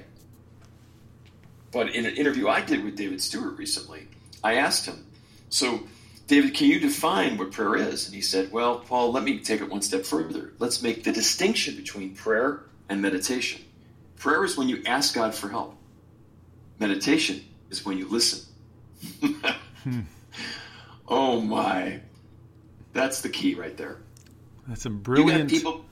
But 1.71 1.89
in 1.89 2.05
an 2.05 2.15
interview 2.15 2.47
I 2.47 2.61
did 2.61 2.83
with 2.83 2.95
David 2.95 3.21
Stewart 3.21 3.57
recently, 3.57 4.07
I 4.43 4.55
asked 4.55 4.85
him, 4.85 5.05
So, 5.49 5.87
David, 6.27 6.53
can 6.53 6.67
you 6.67 6.79
define 6.79 7.37
what 7.37 7.51
prayer 7.51 7.75
is? 7.75 8.05
And 8.05 8.13
he 8.13 8.21
said, 8.21 8.51
Well, 8.51 8.79
Paul, 8.79 9.11
let 9.11 9.23
me 9.23 9.39
take 9.39 9.61
it 9.61 9.69
one 9.69 9.81
step 9.81 10.05
further. 10.05 10.53
Let's 10.59 10.83
make 10.83 11.03
the 11.03 11.11
distinction 11.11 11.75
between 11.75 12.15
prayer 12.15 12.61
and 12.89 13.01
meditation. 13.01 13.63
Prayer 14.17 14.43
is 14.43 14.55
when 14.55 14.69
you 14.69 14.83
ask 14.85 15.15
God 15.15 15.33
for 15.33 15.49
help, 15.49 15.75
meditation 16.79 17.43
is 17.71 17.85
when 17.85 17.97
you 17.97 18.07
listen. 18.07 18.52
Hmm. 19.83 19.99
Oh, 21.07 21.41
my. 21.41 21.99
That's 22.93 23.21
the 23.21 23.29
key 23.29 23.55
right 23.55 23.75
there. 23.75 23.97
That's 24.67 24.85
a 24.85 24.89
brilliant. 24.89 25.51
You 25.51 25.59
got 25.59 25.71
people, 25.73 25.85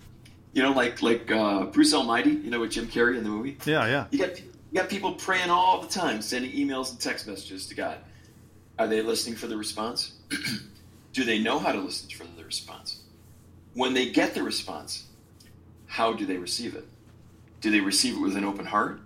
you 0.53 0.64
know, 0.64 0.72
like 0.72 1.01
like 1.01 1.30
uh, 1.30 1.66
Bruce 1.66 1.93
Almighty, 1.93 2.32
you 2.32 2.49
know, 2.49 2.62
with 2.62 2.72
Jim 2.72 2.88
Carrey 2.88 3.18
in 3.18 3.24
the 3.24 3.30
movie. 3.30 3.57
Yeah, 3.66 3.86
yeah. 3.88 4.05
You 4.12 4.20
got 4.20 4.39
you 4.39 4.47
got 4.74 4.89
people 4.89 5.14
praying 5.14 5.49
all 5.49 5.82
the 5.82 5.89
time, 5.89 6.22
sending 6.22 6.51
emails 6.51 6.91
and 6.91 6.99
text 6.99 7.28
messages 7.28 7.66
to 7.68 7.76
God. 7.76 7.97
Are 8.80 8.88
they 8.88 9.01
listening 9.01 9.36
for 9.36 9.47
the 9.47 9.57
response? 9.57 10.14
do 11.14 11.24
they 11.24 11.39
know 11.39 11.59
how 11.59 11.72
to 11.72 11.80
listen 11.80 12.09
for 12.09 12.24
the 12.38 12.45
response? 12.45 13.01
When 13.74 13.93
they 13.93 14.09
get 14.12 14.34
the 14.34 14.43
response, 14.43 15.05
how 15.88 16.14
do 16.14 16.26
they 16.26 16.38
receive 16.38 16.76
it? 16.76 16.86
Do 17.59 17.70
they 17.70 17.82
receive 17.82 18.16
it 18.16 18.22
with 18.22 18.36
an 18.38 18.45
open 18.45 18.66
heart? 18.66 19.01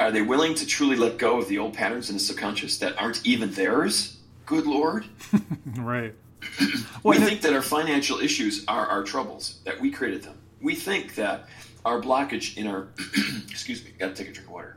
Are 0.00 0.12
they 0.12 0.22
willing 0.22 0.54
to 0.54 0.66
truly 0.66 0.96
let 0.96 1.18
go 1.18 1.38
of 1.38 1.48
the 1.48 1.58
old 1.58 1.74
patterns 1.74 2.08
in 2.08 2.16
the 2.16 2.20
subconscious 2.20 2.78
that 2.78 3.00
aren't 3.00 3.26
even 3.26 3.50
theirs? 3.52 4.18
Good 4.46 4.66
Lord. 4.66 5.04
right. 5.76 6.14
we 7.04 7.18
think 7.18 7.40
that 7.42 7.52
our 7.52 7.62
financial 7.62 8.20
issues 8.20 8.64
are 8.68 8.86
our 8.86 9.02
troubles, 9.02 9.60
that 9.64 9.80
we 9.80 9.90
created 9.90 10.22
them. 10.22 10.38
We 10.60 10.76
think 10.76 11.16
that 11.16 11.48
our 11.84 12.00
blockage 12.00 12.56
in 12.56 12.66
our, 12.66 12.88
excuse 13.48 13.84
me, 13.84 13.92
gotta 13.98 14.14
take 14.14 14.28
a 14.28 14.32
drink 14.32 14.48
of 14.48 14.54
water. 14.54 14.76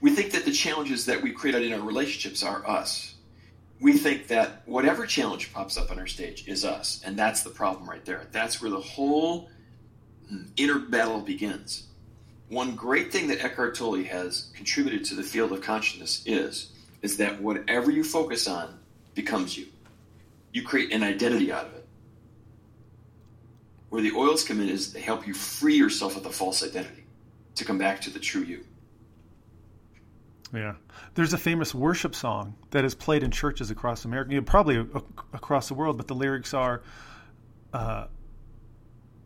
We 0.00 0.10
think 0.10 0.32
that 0.32 0.44
the 0.44 0.52
challenges 0.52 1.06
that 1.06 1.22
we 1.22 1.32
created 1.32 1.62
in 1.62 1.72
our 1.72 1.84
relationships 1.84 2.42
are 2.42 2.68
us. 2.68 3.14
We 3.80 3.94
think 3.94 4.28
that 4.28 4.62
whatever 4.66 5.06
challenge 5.06 5.52
pops 5.52 5.76
up 5.76 5.90
on 5.90 5.98
our 5.98 6.06
stage 6.06 6.46
is 6.46 6.64
us, 6.64 7.00
and 7.04 7.18
that's 7.18 7.42
the 7.42 7.50
problem 7.50 7.88
right 7.88 8.04
there. 8.04 8.28
That's 8.30 8.62
where 8.62 8.70
the 8.70 8.80
whole 8.80 9.50
mm, 10.32 10.48
inner 10.56 10.78
battle 10.78 11.20
begins. 11.20 11.88
One 12.54 12.76
great 12.76 13.10
thing 13.10 13.26
that 13.28 13.44
Eckhart 13.44 13.74
Tolle 13.74 14.04
has 14.04 14.52
contributed 14.54 15.04
to 15.06 15.16
the 15.16 15.24
field 15.24 15.50
of 15.50 15.60
consciousness 15.60 16.22
is, 16.24 16.70
is 17.02 17.16
that 17.16 17.42
whatever 17.42 17.90
you 17.90 18.04
focus 18.04 18.46
on 18.46 18.78
becomes 19.14 19.58
you 19.58 19.66
you 20.52 20.62
create 20.62 20.92
an 20.92 21.02
identity 21.02 21.50
out 21.50 21.66
of 21.66 21.74
it. 21.74 21.84
Where 23.88 24.00
the 24.00 24.12
oils 24.12 24.44
come 24.44 24.60
in 24.60 24.68
is 24.68 24.92
they 24.92 25.00
help 25.00 25.26
you 25.26 25.34
free 25.34 25.74
yourself 25.74 26.16
of 26.16 26.22
the 26.22 26.30
false 26.30 26.62
identity 26.62 27.02
to 27.56 27.64
come 27.64 27.76
back 27.76 28.00
to 28.02 28.10
the 28.10 28.20
true 28.20 28.42
you. 28.42 28.64
Yeah. 30.54 30.74
There's 31.14 31.32
a 31.32 31.38
famous 31.38 31.74
worship 31.74 32.14
song 32.14 32.54
that 32.70 32.84
is 32.84 32.94
played 32.94 33.24
in 33.24 33.32
churches 33.32 33.72
across 33.72 34.04
America, 34.04 34.40
probably 34.42 34.76
across 35.32 35.66
the 35.66 35.74
world, 35.74 35.96
but 35.96 36.06
the 36.06 36.14
lyrics 36.14 36.54
are 36.54 36.82
uh, 37.72 38.06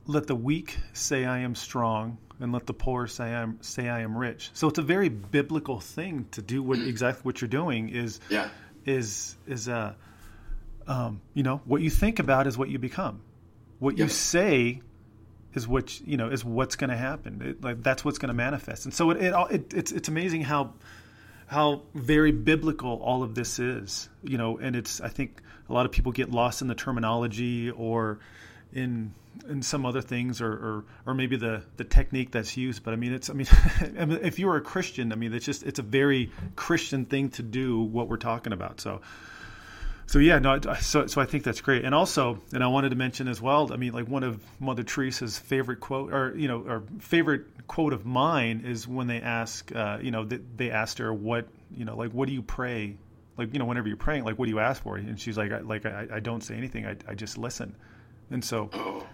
let 0.06 0.26
the 0.26 0.34
weak 0.34 0.78
say 0.94 1.26
I 1.26 1.40
am 1.40 1.54
strong 1.54 2.16
and 2.40 2.52
let 2.52 2.66
the 2.66 2.74
poor 2.74 3.06
say 3.06 3.24
I 3.24 3.42
am 3.42 3.58
say 3.62 3.88
I 3.88 4.00
am 4.00 4.16
rich. 4.16 4.50
So 4.54 4.68
it's 4.68 4.78
a 4.78 4.82
very 4.82 5.08
biblical 5.08 5.80
thing 5.80 6.26
to 6.32 6.42
do 6.42 6.62
what 6.62 6.78
exactly 6.78 7.22
what 7.22 7.40
you're 7.40 7.48
doing 7.48 7.88
is 7.88 8.20
yeah. 8.30 8.48
is 8.84 9.36
is 9.46 9.68
uh 9.68 9.94
um, 10.88 11.20
you 11.34 11.42
know, 11.42 11.60
what 11.66 11.82
you 11.82 11.90
think 11.90 12.18
about 12.18 12.46
is 12.46 12.56
what 12.56 12.70
you 12.70 12.78
become. 12.78 13.20
What 13.78 13.98
you 13.98 14.08
say 14.08 14.80
is 15.54 15.68
what 15.68 16.00
you 16.00 16.16
know 16.16 16.30
is 16.30 16.44
what's 16.44 16.76
going 16.76 16.90
to 16.90 16.96
happen. 16.96 17.42
It, 17.42 17.62
like 17.62 17.82
that's 17.82 18.04
what's 18.04 18.18
going 18.18 18.28
to 18.28 18.34
manifest. 18.34 18.86
And 18.86 18.94
so 18.94 19.10
it, 19.10 19.18
it, 19.18 19.34
it, 19.50 19.74
it's 19.74 19.92
it's 19.92 20.08
amazing 20.08 20.42
how 20.42 20.72
how 21.46 21.82
very 21.94 22.32
biblical 22.32 23.00
all 23.02 23.22
of 23.22 23.34
this 23.34 23.58
is. 23.58 24.08
You 24.24 24.38
know, 24.38 24.58
and 24.58 24.74
it's 24.74 25.00
I 25.00 25.08
think 25.08 25.42
a 25.68 25.72
lot 25.72 25.86
of 25.86 25.92
people 25.92 26.10
get 26.10 26.30
lost 26.30 26.62
in 26.62 26.68
the 26.68 26.74
terminology 26.74 27.70
or 27.70 28.18
in 28.72 29.12
in 29.48 29.62
some 29.62 29.86
other 29.86 30.00
things 30.00 30.40
or, 30.40 30.52
or 30.52 30.84
or 31.06 31.14
maybe 31.14 31.36
the 31.36 31.62
the 31.76 31.84
technique 31.84 32.32
that's 32.32 32.56
used 32.56 32.82
but 32.82 32.92
i 32.92 32.96
mean 32.96 33.12
it's 33.12 33.30
i 33.30 33.32
mean 33.32 33.46
if 34.22 34.38
you're 34.38 34.56
a 34.56 34.60
christian 34.60 35.12
i 35.12 35.14
mean 35.14 35.32
it's 35.32 35.44
just 35.44 35.62
it's 35.62 35.78
a 35.78 35.82
very 35.82 36.30
christian 36.56 37.04
thing 37.04 37.30
to 37.30 37.42
do 37.42 37.80
what 37.80 38.08
we're 38.08 38.16
talking 38.16 38.52
about. 38.52 38.80
So 38.80 39.00
so 40.06 40.18
yeah, 40.18 40.38
no, 40.38 40.58
so 40.80 41.06
so 41.06 41.20
I 41.20 41.26
think 41.26 41.44
that's 41.44 41.60
great, 41.60 41.84
and 41.84 41.94
also, 41.94 42.40
and 42.54 42.64
I 42.64 42.66
wanted 42.68 42.90
to 42.90 42.96
mention 42.96 43.28
as 43.28 43.42
well. 43.42 43.70
I 43.70 43.76
mean, 43.76 43.92
like 43.92 44.08
one 44.08 44.22
of 44.22 44.42
Mother 44.58 44.82
Teresa's 44.82 45.38
favorite 45.38 45.80
quote, 45.80 46.14
or 46.14 46.34
you 46.34 46.48
know, 46.48 46.64
or 46.66 46.82
favorite 46.98 47.66
quote 47.66 47.92
of 47.92 48.06
mine 48.06 48.62
is 48.64 48.88
when 48.88 49.06
they 49.06 49.20
ask, 49.20 49.70
uh, 49.76 49.98
you 50.00 50.10
know, 50.10 50.24
they, 50.24 50.38
they 50.56 50.70
asked 50.70 50.96
her 50.96 51.12
what, 51.12 51.46
you 51.76 51.84
know, 51.84 51.94
like 51.94 52.12
what 52.12 52.26
do 52.26 52.32
you 52.32 52.40
pray, 52.40 52.96
like 53.36 53.52
you 53.52 53.58
know, 53.58 53.66
whenever 53.66 53.86
you're 53.86 53.98
praying, 53.98 54.24
like 54.24 54.38
what 54.38 54.46
do 54.46 54.50
you 54.50 54.60
ask 54.60 54.82
for, 54.82 54.96
and 54.96 55.20
she's 55.20 55.36
like, 55.36 55.52
I, 55.52 55.58
like 55.58 55.84
I, 55.84 56.06
I 56.10 56.20
don't 56.20 56.42
say 56.42 56.54
anything, 56.54 56.86
I, 56.86 56.96
I 57.06 57.14
just 57.14 57.36
listen, 57.36 57.76
and 58.30 58.44
so, 58.44 58.70
oh, 58.72 59.06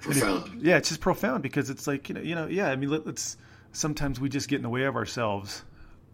profound, 0.00 0.46
it, 0.46 0.64
yeah, 0.64 0.76
it's 0.76 0.88
just 0.88 1.00
profound 1.00 1.42
because 1.42 1.70
it's 1.70 1.86
like 1.86 2.08
you 2.08 2.14
know, 2.14 2.20
you 2.20 2.34
know, 2.34 2.46
yeah, 2.46 2.70
I 2.70 2.76
mean, 2.76 2.90
let, 2.90 3.06
us 3.06 3.36
sometimes 3.72 4.20
we 4.20 4.28
just 4.28 4.48
get 4.48 4.56
in 4.56 4.62
the 4.62 4.68
way 4.68 4.84
of 4.84 4.96
ourselves. 4.96 5.64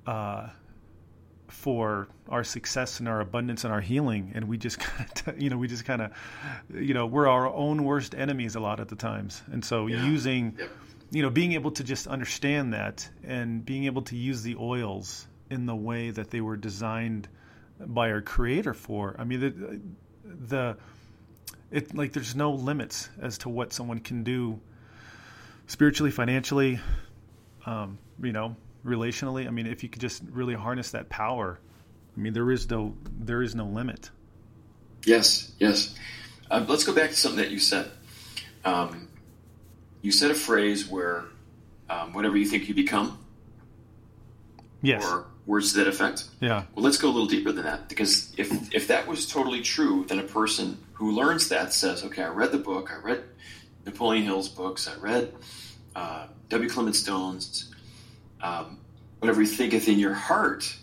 Uh, 0.07 0.49
for 1.49 2.09
our 2.29 2.45
success 2.45 3.01
and 3.01 3.09
our 3.09 3.21
abundance 3.21 3.65
and 3.65 3.73
our 3.73 3.81
healing 3.81 4.33
and 4.35 4.47
we 4.47 4.59
just 4.59 4.79
kind 4.81 5.23
of 5.27 5.41
you 5.41 5.51
know 5.51 5.57
we 5.57 5.69
just 5.69 5.85
kind 5.85 6.03
of 6.03 6.11
you 6.75 6.95
know 6.95 7.07
we're 7.07 7.29
our 7.29 7.53
own 7.53 7.85
worst 7.85 8.15
enemies 8.15 8.57
a 8.57 8.61
lot 8.61 8.81
of 8.81 8.89
the 8.89 8.97
times 8.97 9.43
and 9.53 9.65
so 9.65 9.87
yeah. 9.87 10.05
using 10.05 10.57
you 11.11 11.23
know 11.23 11.31
being 11.31 11.53
able 11.53 11.71
to 11.71 11.85
just 11.85 12.07
understand 12.07 12.73
that 12.73 13.09
and 13.25 13.65
being 13.65 13.85
able 13.85 14.03
to 14.03 14.17
use 14.17 14.43
the 14.43 14.57
oils 14.59 15.29
in 15.51 15.67
the 15.67 15.75
way 15.75 16.11
that 16.11 16.31
they 16.31 16.41
were 16.41 16.57
designed 16.57 17.29
by 17.81 18.11
our 18.11 18.21
creator 18.21 18.75
for 18.75 19.15
i 19.19 19.25
mean 19.25 19.41
the 19.41 19.81
the 20.49 20.77
it 21.71 21.95
like 21.95 22.13
there's 22.13 22.35
no 22.35 22.53
limits 22.53 23.09
as 23.21 23.39
to 23.39 23.49
what 23.49 23.73
someone 23.73 23.99
can 23.99 24.23
do 24.23 24.61
spiritually 25.67 26.11
financially 26.11 26.79
um, 27.67 27.99
you 28.23 28.33
know 28.33 28.57
relationally. 28.85 29.47
I 29.47 29.51
mean, 29.51 29.67
if 29.67 29.83
you 29.83 29.89
could 29.89 30.01
just 30.01 30.23
really 30.31 30.55
harness 30.55 30.93
that 30.93 31.09
power, 31.09 31.59
I 32.17 32.21
mean, 32.21 32.33
there 32.33 32.51
is 32.51 32.71
no 32.71 32.95
there 33.19 33.43
is 33.43 33.55
no 33.55 33.67
limit. 33.67 34.11
Yes, 35.05 35.53
yes. 35.59 35.95
Uh, 36.51 36.65
let's 36.69 36.85
go 36.85 36.95
back 36.95 37.11
to 37.11 37.17
something 37.17 37.39
that 37.39 37.51
you 37.51 37.59
said. 37.59 37.91
Um, 38.65 39.09
you 40.03 40.13
said 40.13 40.31
a 40.31 40.35
phrase 40.35 40.89
where 40.89 41.25
um, 41.91 42.13
whatever 42.13 42.37
you 42.37 42.47
think 42.47 42.69
you 42.69 42.75
become. 42.75 43.19
Yes. 44.83 45.05
Or 45.05 45.27
words 45.47 45.73
to 45.73 45.79
that 45.79 45.89
effect. 45.89 46.25
Yeah. 46.41 46.65
Well, 46.75 46.85
let's 46.85 46.99
go 46.99 47.09
a 47.09 47.13
little 47.13 47.29
deeper 47.29 47.53
than 47.53 47.65
that 47.65 47.89
because 47.89 48.33
if 48.37 48.75
if 48.75 48.89
that 48.89 49.07
was 49.07 49.27
totally 49.27 49.63
true, 49.63 50.05
then 50.09 50.19
a 50.19 50.25
person 50.25 50.79
who 50.95 51.13
learns 51.13 51.49
that 51.49 51.73
says, 51.73 52.05
"Okay, 52.05 52.23
I 52.23 52.29
read 52.29 52.53
the 52.53 52.59
book. 52.59 52.91
I 52.93 52.99
read 53.05 53.23
Napoleon 53.85 54.25
Hill's 54.25 54.49
books. 54.49 54.89
I 54.89 54.99
read 55.01 55.33
uh, 55.95 56.27
W. 56.49 56.69
Clement 56.69 56.97
Stone's 56.97 57.73
um, 58.43 58.79
whatever 59.19 59.41
you 59.41 59.47
thinketh 59.47 59.89
in 59.89 59.99
your 59.99 60.15
heart 60.15 60.77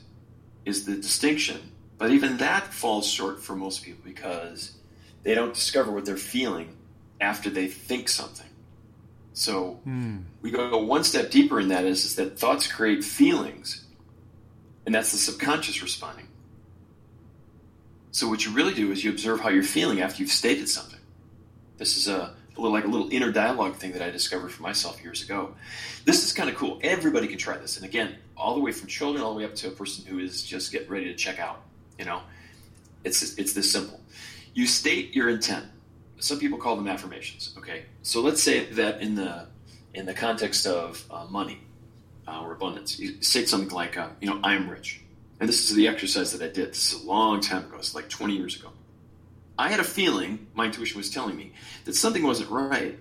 is 0.66 0.86
the 0.86 0.96
distinction. 0.96 1.60
But 1.98 2.12
even 2.12 2.38
that 2.38 2.74
falls 2.74 3.08
short 3.08 3.42
for 3.42 3.56
most 3.56 3.84
people 3.84 4.02
because 4.04 4.76
they 5.24 5.36
don't 5.36 5.54
discover 5.54 5.92
what 5.92 6.06
they're 6.06 6.18
feeling 6.18 6.76
after 7.22 7.50
they 7.50 7.68
think 7.68 8.10
something. 8.10 8.48
So 9.34 9.80
mm. 9.88 10.24
we 10.42 10.52
go 10.52 10.78
one 10.84 11.04
step 11.04 11.32
deeper 11.32 11.60
in 11.60 11.70
that 11.70 11.86
is, 11.86 12.06
is 12.06 12.16
that 12.16 12.38
thoughts 12.38 12.72
create 12.72 13.04
feelings, 13.04 13.86
and 14.86 14.94
that's 14.94 15.12
the 15.12 15.18
subconscious 15.18 15.82
responding. 15.82 16.28
So 18.12 18.28
what 18.28 18.46
you 18.46 18.52
really 18.52 18.74
do 18.74 18.92
is 18.92 19.04
you 19.04 19.10
observe 19.12 19.40
how 19.40 19.50
you're 19.50 19.64
feeling 19.64 20.02
after 20.02 20.22
you've 20.22 20.32
stated 20.32 20.70
something. 20.70 21.00
This 21.78 21.98
is 21.98 22.08
a 22.08 22.36
a 22.56 22.62
little 22.62 22.72
like 22.72 22.86
a 22.86 22.88
little 22.88 23.10
inner 23.12 23.32
dialogue 23.32 23.76
thing 23.76 23.94
that 23.94 24.02
I 24.02 24.12
discovered 24.12 24.50
for 24.52 24.62
myself 24.62 25.04
years 25.04 25.24
ago. 25.24 25.56
This 26.06 26.24
is 26.24 26.34
kind 26.34 26.50
of 26.50 26.56
cool. 26.56 26.80
Everybody 26.84 27.28
can 27.28 27.38
try 27.38 27.58
this, 27.58 27.78
and 27.78 27.86
again, 27.86 28.16
all 28.38 28.54
the 28.54 28.60
way 28.62 28.72
from 28.72 28.88
children 28.88 29.24
all 29.24 29.34
the 29.34 29.40
way 29.40 29.46
up 29.46 29.56
to 29.56 29.68
a 29.68 29.72
person 29.72 30.06
who 30.06 30.20
is 30.20 30.44
just 30.44 30.72
getting 30.72 30.90
ready 30.90 31.06
to 31.06 31.16
check 31.16 31.40
out. 31.40 31.62
You 31.98 32.06
know, 32.06 32.22
it's 33.04 33.38
it's 33.38 33.54
this 33.54 33.72
simple. 33.72 34.00
You 34.54 34.68
state 34.68 35.16
your 35.16 35.30
intent. 35.30 35.66
Some 36.20 36.40
people 36.40 36.58
call 36.58 36.76
them 36.76 36.88
affirmations. 36.88 37.56
Okay, 37.58 37.86
so 38.04 38.22
let's 38.22 38.42
say 38.42 38.66
that 38.74 39.02
in 39.02 39.16
the 39.16 39.48
in 39.94 40.06
the 40.06 40.14
context 40.14 40.68
of 40.68 41.04
uh, 41.10 41.26
money, 41.30 41.62
uh, 42.28 42.42
or 42.42 42.54
abundance. 42.54 43.00
You 43.00 43.22
say 43.22 43.46
something 43.46 43.74
like, 43.74 43.98
uh, 43.98 44.10
you 44.22 44.30
know, 44.30 44.40
I'm 44.44 44.70
rich. 44.70 45.02
And 45.40 45.50
this 45.50 45.70
is 45.70 45.76
the 45.76 45.88
exercise 45.88 46.32
that 46.32 46.42
I 46.42 46.52
did. 46.52 46.70
This 46.70 46.94
is 46.94 47.04
a 47.04 47.08
long 47.08 47.42
time 47.42 47.66
ago. 47.66 47.78
It's 47.78 47.96
like 47.96 48.10
20 48.10 48.36
years 48.36 48.60
ago. 48.60 48.70
I 49.58 49.70
had 49.70 49.80
a 49.80 49.84
feeling, 49.84 50.48
my 50.54 50.66
intuition 50.66 50.98
was 50.98 51.10
telling 51.10 51.36
me, 51.36 51.54
that 51.86 51.94
something 51.94 52.24
wasn't 52.24 52.50
right. 52.50 52.98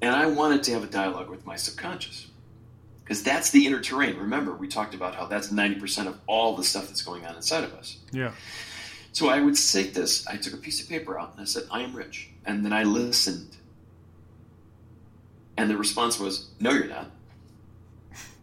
And 0.00 0.14
I 0.14 0.26
wanted 0.26 0.62
to 0.64 0.72
have 0.72 0.84
a 0.84 0.88
dialogue 0.88 1.30
with 1.30 1.46
my 1.46 1.56
subconscious. 1.56 2.28
Because 3.04 3.22
that's 3.22 3.50
the 3.50 3.66
inner 3.66 3.80
terrain. 3.80 4.16
Remember, 4.16 4.54
we 4.54 4.66
talked 4.66 4.94
about 4.94 5.14
how 5.14 5.26
that's 5.26 5.48
90% 5.48 6.06
of 6.06 6.18
all 6.26 6.56
the 6.56 6.64
stuff 6.64 6.86
that's 6.88 7.02
going 7.02 7.26
on 7.26 7.36
inside 7.36 7.64
of 7.64 7.74
us. 7.74 7.98
Yeah. 8.12 8.32
So 9.12 9.28
I 9.28 9.40
would 9.40 9.56
say 9.56 9.84
this. 9.84 10.26
I 10.26 10.36
took 10.36 10.54
a 10.54 10.56
piece 10.56 10.82
of 10.82 10.88
paper 10.88 11.18
out 11.18 11.32
and 11.32 11.40
I 11.42 11.44
said, 11.44 11.64
I 11.70 11.82
am 11.82 11.94
rich. 11.94 12.30
And 12.46 12.64
then 12.64 12.72
I 12.72 12.84
listened. 12.84 13.56
And 15.56 15.70
the 15.70 15.76
response 15.76 16.18
was, 16.18 16.50
No, 16.58 16.72
you're 16.72 16.86
not. 16.86 17.10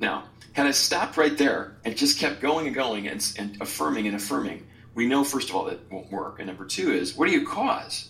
Now, 0.01 0.25
had 0.53 0.65
I 0.65 0.71
stopped 0.71 1.15
right 1.15 1.37
there 1.37 1.77
and 1.85 1.95
just 1.95 2.19
kept 2.19 2.41
going 2.41 2.65
and 2.65 2.75
going 2.75 3.07
and, 3.07 3.33
and 3.37 3.61
affirming 3.61 4.07
and 4.07 4.15
affirming, 4.15 4.67
we 4.95 5.07
know, 5.07 5.23
first 5.23 5.49
of 5.49 5.55
all, 5.55 5.65
that 5.65 5.89
won't 5.89 6.11
work. 6.11 6.39
And 6.39 6.47
number 6.47 6.65
two 6.65 6.91
is, 6.91 7.15
what 7.15 7.27
do 7.27 7.31
you 7.31 7.47
cause? 7.47 8.09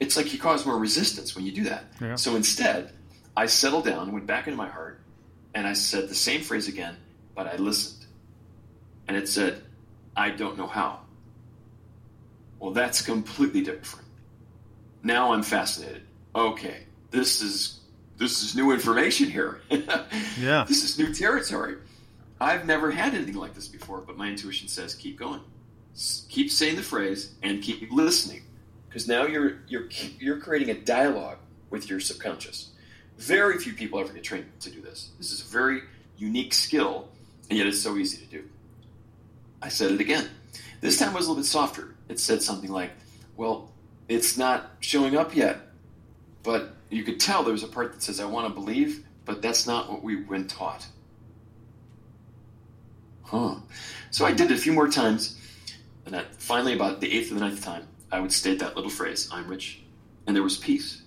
It's 0.00 0.16
like 0.16 0.32
you 0.34 0.38
cause 0.38 0.66
more 0.66 0.76
resistance 0.76 1.34
when 1.34 1.46
you 1.46 1.52
do 1.52 1.64
that. 1.64 1.84
Yeah. 2.00 2.16
So 2.16 2.36
instead, 2.36 2.92
I 3.36 3.46
settled 3.46 3.86
down, 3.86 4.12
went 4.12 4.26
back 4.26 4.46
into 4.46 4.56
my 4.56 4.68
heart, 4.68 5.00
and 5.54 5.66
I 5.66 5.72
said 5.72 6.08
the 6.08 6.14
same 6.14 6.42
phrase 6.42 6.68
again, 6.68 6.96
but 7.34 7.46
I 7.46 7.56
listened. 7.56 8.04
And 9.06 9.16
it 9.16 9.28
said, 9.28 9.62
I 10.16 10.30
don't 10.30 10.58
know 10.58 10.66
how. 10.66 11.00
Well, 12.58 12.72
that's 12.72 13.02
completely 13.02 13.62
different. 13.62 14.06
Now 15.02 15.32
I'm 15.32 15.42
fascinated. 15.42 16.02
Okay, 16.34 16.84
this 17.10 17.40
is 17.40 17.80
this 18.16 18.42
is 18.42 18.54
new 18.54 18.70
information 18.72 19.28
here. 19.30 19.60
yeah. 20.38 20.64
This 20.68 20.84
is 20.84 20.98
new 20.98 21.12
territory. 21.12 21.76
I've 22.40 22.66
never 22.66 22.90
had 22.90 23.14
anything 23.14 23.34
like 23.34 23.54
this 23.54 23.68
before, 23.68 24.00
but 24.00 24.16
my 24.16 24.28
intuition 24.28 24.68
says 24.68 24.94
keep 24.94 25.18
going. 25.18 25.40
S- 25.94 26.26
Keep 26.28 26.50
saying 26.50 26.76
the 26.76 26.82
phrase 26.82 27.32
and 27.42 27.62
keep 27.62 27.90
listening. 27.92 28.42
Because 28.88 29.08
now 29.08 29.26
you're 29.26 29.58
you're 29.68 29.88
you're 30.18 30.38
creating 30.38 30.70
a 30.70 30.74
dialogue 30.80 31.38
with 31.70 31.88
your 31.90 32.00
subconscious. 32.00 32.70
Very 33.18 33.58
few 33.58 33.72
people 33.72 33.98
ever 34.00 34.12
get 34.12 34.24
trained 34.24 34.46
to 34.60 34.70
do 34.70 34.80
this. 34.80 35.10
This 35.18 35.32
is 35.32 35.40
a 35.40 35.44
very 35.44 35.82
unique 36.16 36.52
skill, 36.54 37.08
and 37.48 37.58
yet 37.58 37.66
it's 37.66 37.80
so 37.80 37.96
easy 37.96 38.18
to 38.18 38.26
do. 38.26 38.44
I 39.62 39.68
said 39.68 39.92
it 39.92 40.00
again. 40.00 40.28
This 40.80 40.98
time 40.98 41.10
it 41.10 41.14
was 41.16 41.26
a 41.26 41.30
little 41.30 41.42
bit 41.42 41.46
softer. 41.48 41.94
It 42.08 42.20
said 42.20 42.42
something 42.42 42.70
like, 42.70 42.90
Well, 43.36 43.70
it's 44.08 44.36
not 44.36 44.70
showing 44.80 45.16
up 45.16 45.34
yet. 45.34 45.58
But 46.42 46.73
you 46.90 47.02
could 47.02 47.20
tell 47.20 47.42
there 47.42 47.52
was 47.52 47.62
a 47.62 47.68
part 47.68 47.92
that 47.92 48.02
says, 48.02 48.20
I 48.20 48.24
want 48.24 48.48
to 48.48 48.54
believe, 48.54 49.04
but 49.24 49.42
that's 49.42 49.66
not 49.66 49.90
what 49.90 50.02
we've 50.02 50.28
been 50.28 50.46
taught. 50.46 50.86
Huh. 53.22 53.56
So 54.10 54.24
I 54.24 54.32
did 54.32 54.50
it 54.50 54.54
a 54.54 54.60
few 54.60 54.72
more 54.72 54.88
times, 54.88 55.40
and 56.06 56.20
finally, 56.38 56.74
about 56.74 57.00
the 57.00 57.12
eighth 57.12 57.30
or 57.30 57.34
the 57.34 57.40
ninth 57.40 57.64
time, 57.64 57.88
I 58.12 58.20
would 58.20 58.32
state 58.32 58.60
that 58.60 58.76
little 58.76 58.90
phrase, 58.90 59.28
I'm 59.32 59.48
rich, 59.48 59.80
and 60.26 60.36
there 60.36 60.42
was 60.42 60.56
peace. 60.56 61.02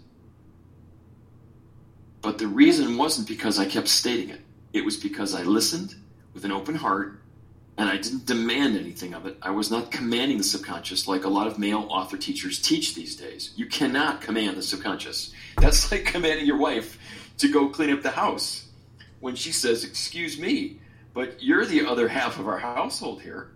But 2.21 2.37
the 2.37 2.47
reason 2.47 2.97
wasn't 2.97 3.27
because 3.27 3.59
I 3.59 3.65
kept 3.65 3.87
stating 3.87 4.29
it. 4.29 4.41
It 4.73 4.83
was 4.83 4.97
because 4.97 5.33
I 5.33 5.43
listened 5.43 5.95
with 6.33 6.43
an 6.43 6.51
open 6.51 6.75
heart 6.75 7.21
and 7.77 7.89
I 7.89 7.97
didn't 7.97 8.25
demand 8.25 8.75
anything 8.77 9.13
of 9.13 9.25
it. 9.25 9.37
I 9.41 9.51
was 9.51 9.69
not 9.69 9.91
commanding 9.91 10.37
the 10.37 10.43
subconscious 10.43 11.07
like 11.07 11.25
a 11.25 11.29
lot 11.29 11.47
of 11.47 11.59
male 11.59 11.85
author 11.89 12.17
teachers 12.17 12.59
teach 12.61 12.95
these 12.95 13.15
days. 13.15 13.53
You 13.55 13.67
cannot 13.67 14.21
command 14.21 14.57
the 14.57 14.63
subconscious. 14.63 15.31
That's 15.61 15.91
like 15.91 16.05
commanding 16.05 16.45
your 16.45 16.57
wife 16.57 16.97
to 17.37 17.47
go 17.51 17.69
clean 17.69 17.91
up 17.91 18.01
the 18.01 18.11
house 18.11 18.67
when 19.19 19.35
she 19.35 19.51
says, 19.51 19.83
Excuse 19.83 20.39
me, 20.39 20.79
but 21.13 21.41
you're 21.41 21.65
the 21.65 21.85
other 21.85 22.07
half 22.07 22.39
of 22.39 22.47
our 22.47 22.57
household 22.59 23.21
here. 23.21 23.51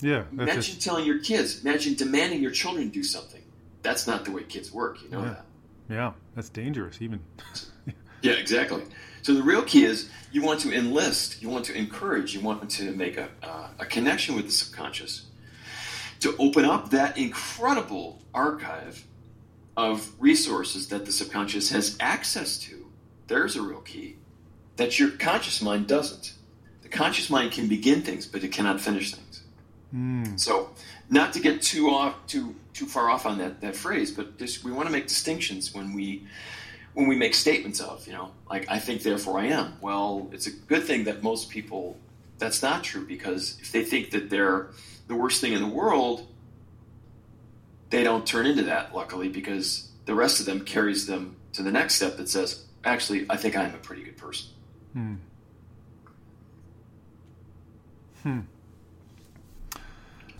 Yeah. 0.00 0.24
Imagine 0.32 0.56
just, 0.60 0.82
telling 0.82 1.06
your 1.06 1.20
kids, 1.20 1.64
imagine 1.64 1.94
demanding 1.94 2.42
your 2.42 2.50
children 2.50 2.90
do 2.90 3.02
something. 3.02 3.42
That's 3.82 4.06
not 4.06 4.24
the 4.24 4.32
way 4.32 4.42
kids 4.42 4.72
work, 4.72 5.02
you 5.02 5.08
know 5.10 5.20
Yeah. 5.22 5.28
that. 5.28 5.44
yeah. 5.88 6.12
That's 6.34 6.48
dangerous. 6.50 7.00
Even. 7.00 7.20
Yeah, 8.22 8.32
exactly. 8.32 8.82
So 9.24 9.32
the 9.32 9.42
real 9.42 9.62
key 9.62 9.84
is 9.84 10.10
you 10.32 10.42
want 10.42 10.60
to 10.60 10.72
enlist, 10.72 11.40
you 11.40 11.48
want 11.48 11.64
to 11.64 11.74
encourage, 11.74 12.34
you 12.34 12.40
want 12.40 12.68
to 12.72 12.92
make 12.92 13.16
a, 13.16 13.30
uh, 13.42 13.68
a 13.78 13.86
connection 13.86 14.34
with 14.34 14.44
the 14.44 14.52
subconscious 14.52 15.24
to 16.20 16.36
open 16.38 16.66
up 16.66 16.90
that 16.90 17.16
incredible 17.16 18.20
archive 18.34 19.02
of 19.78 20.10
resources 20.18 20.88
that 20.88 21.06
the 21.06 21.12
subconscious 21.12 21.70
has 21.70 21.96
access 22.00 22.58
to. 22.58 22.84
There's 23.26 23.56
a 23.56 23.62
real 23.62 23.80
key 23.80 24.16
that 24.76 24.98
your 24.98 25.12
conscious 25.12 25.62
mind 25.62 25.86
doesn't. 25.86 26.34
The 26.82 26.90
conscious 26.90 27.30
mind 27.30 27.52
can 27.52 27.66
begin 27.66 28.02
things, 28.02 28.26
but 28.26 28.44
it 28.44 28.52
cannot 28.52 28.78
finish 28.78 29.14
things. 29.14 29.42
Mm. 29.94 30.38
So, 30.38 30.68
not 31.08 31.32
to 31.32 31.40
get 31.40 31.62
too 31.62 31.88
off, 31.88 32.14
too 32.26 32.54
too 32.74 32.84
far 32.84 33.08
off 33.08 33.24
on 33.24 33.38
that 33.38 33.62
that 33.62 33.74
phrase, 33.74 34.10
but 34.10 34.38
just 34.38 34.64
we 34.64 34.72
want 34.72 34.86
to 34.86 34.92
make 34.92 35.06
distinctions 35.06 35.72
when 35.72 35.94
we 35.94 36.26
when 36.94 37.08
we 37.08 37.16
make 37.16 37.34
statements 37.34 37.80
of, 37.80 38.06
you 38.06 38.12
know, 38.12 38.30
like 38.48 38.66
I 38.68 38.78
think 38.78 39.02
therefore 39.02 39.38
I 39.38 39.46
am. 39.46 39.76
Well, 39.80 40.28
it's 40.32 40.46
a 40.46 40.50
good 40.50 40.84
thing 40.84 41.04
that 41.04 41.22
most 41.22 41.50
people 41.50 41.98
that's 42.38 42.62
not 42.62 42.82
true 42.84 43.06
because 43.06 43.58
if 43.60 43.72
they 43.72 43.84
think 43.84 44.10
that 44.10 44.30
they're 44.30 44.70
the 45.08 45.14
worst 45.14 45.40
thing 45.40 45.52
in 45.52 45.60
the 45.60 45.68
world, 45.68 46.26
they 47.90 48.02
don't 48.02 48.26
turn 48.26 48.46
into 48.46 48.64
that. 48.64 48.94
Luckily, 48.94 49.28
because 49.28 49.90
the 50.06 50.14
rest 50.14 50.40
of 50.40 50.46
them 50.46 50.64
carries 50.64 51.06
them 51.06 51.36
to 51.52 51.62
the 51.62 51.70
next 51.70 51.96
step 51.96 52.16
that 52.16 52.28
says, 52.28 52.64
actually, 52.84 53.26
I 53.28 53.36
think 53.36 53.56
I'm 53.56 53.74
a 53.74 53.78
pretty 53.78 54.02
good 54.02 54.16
person. 54.16 54.48
Hmm. 54.92 55.14
Hmm. 58.22 58.40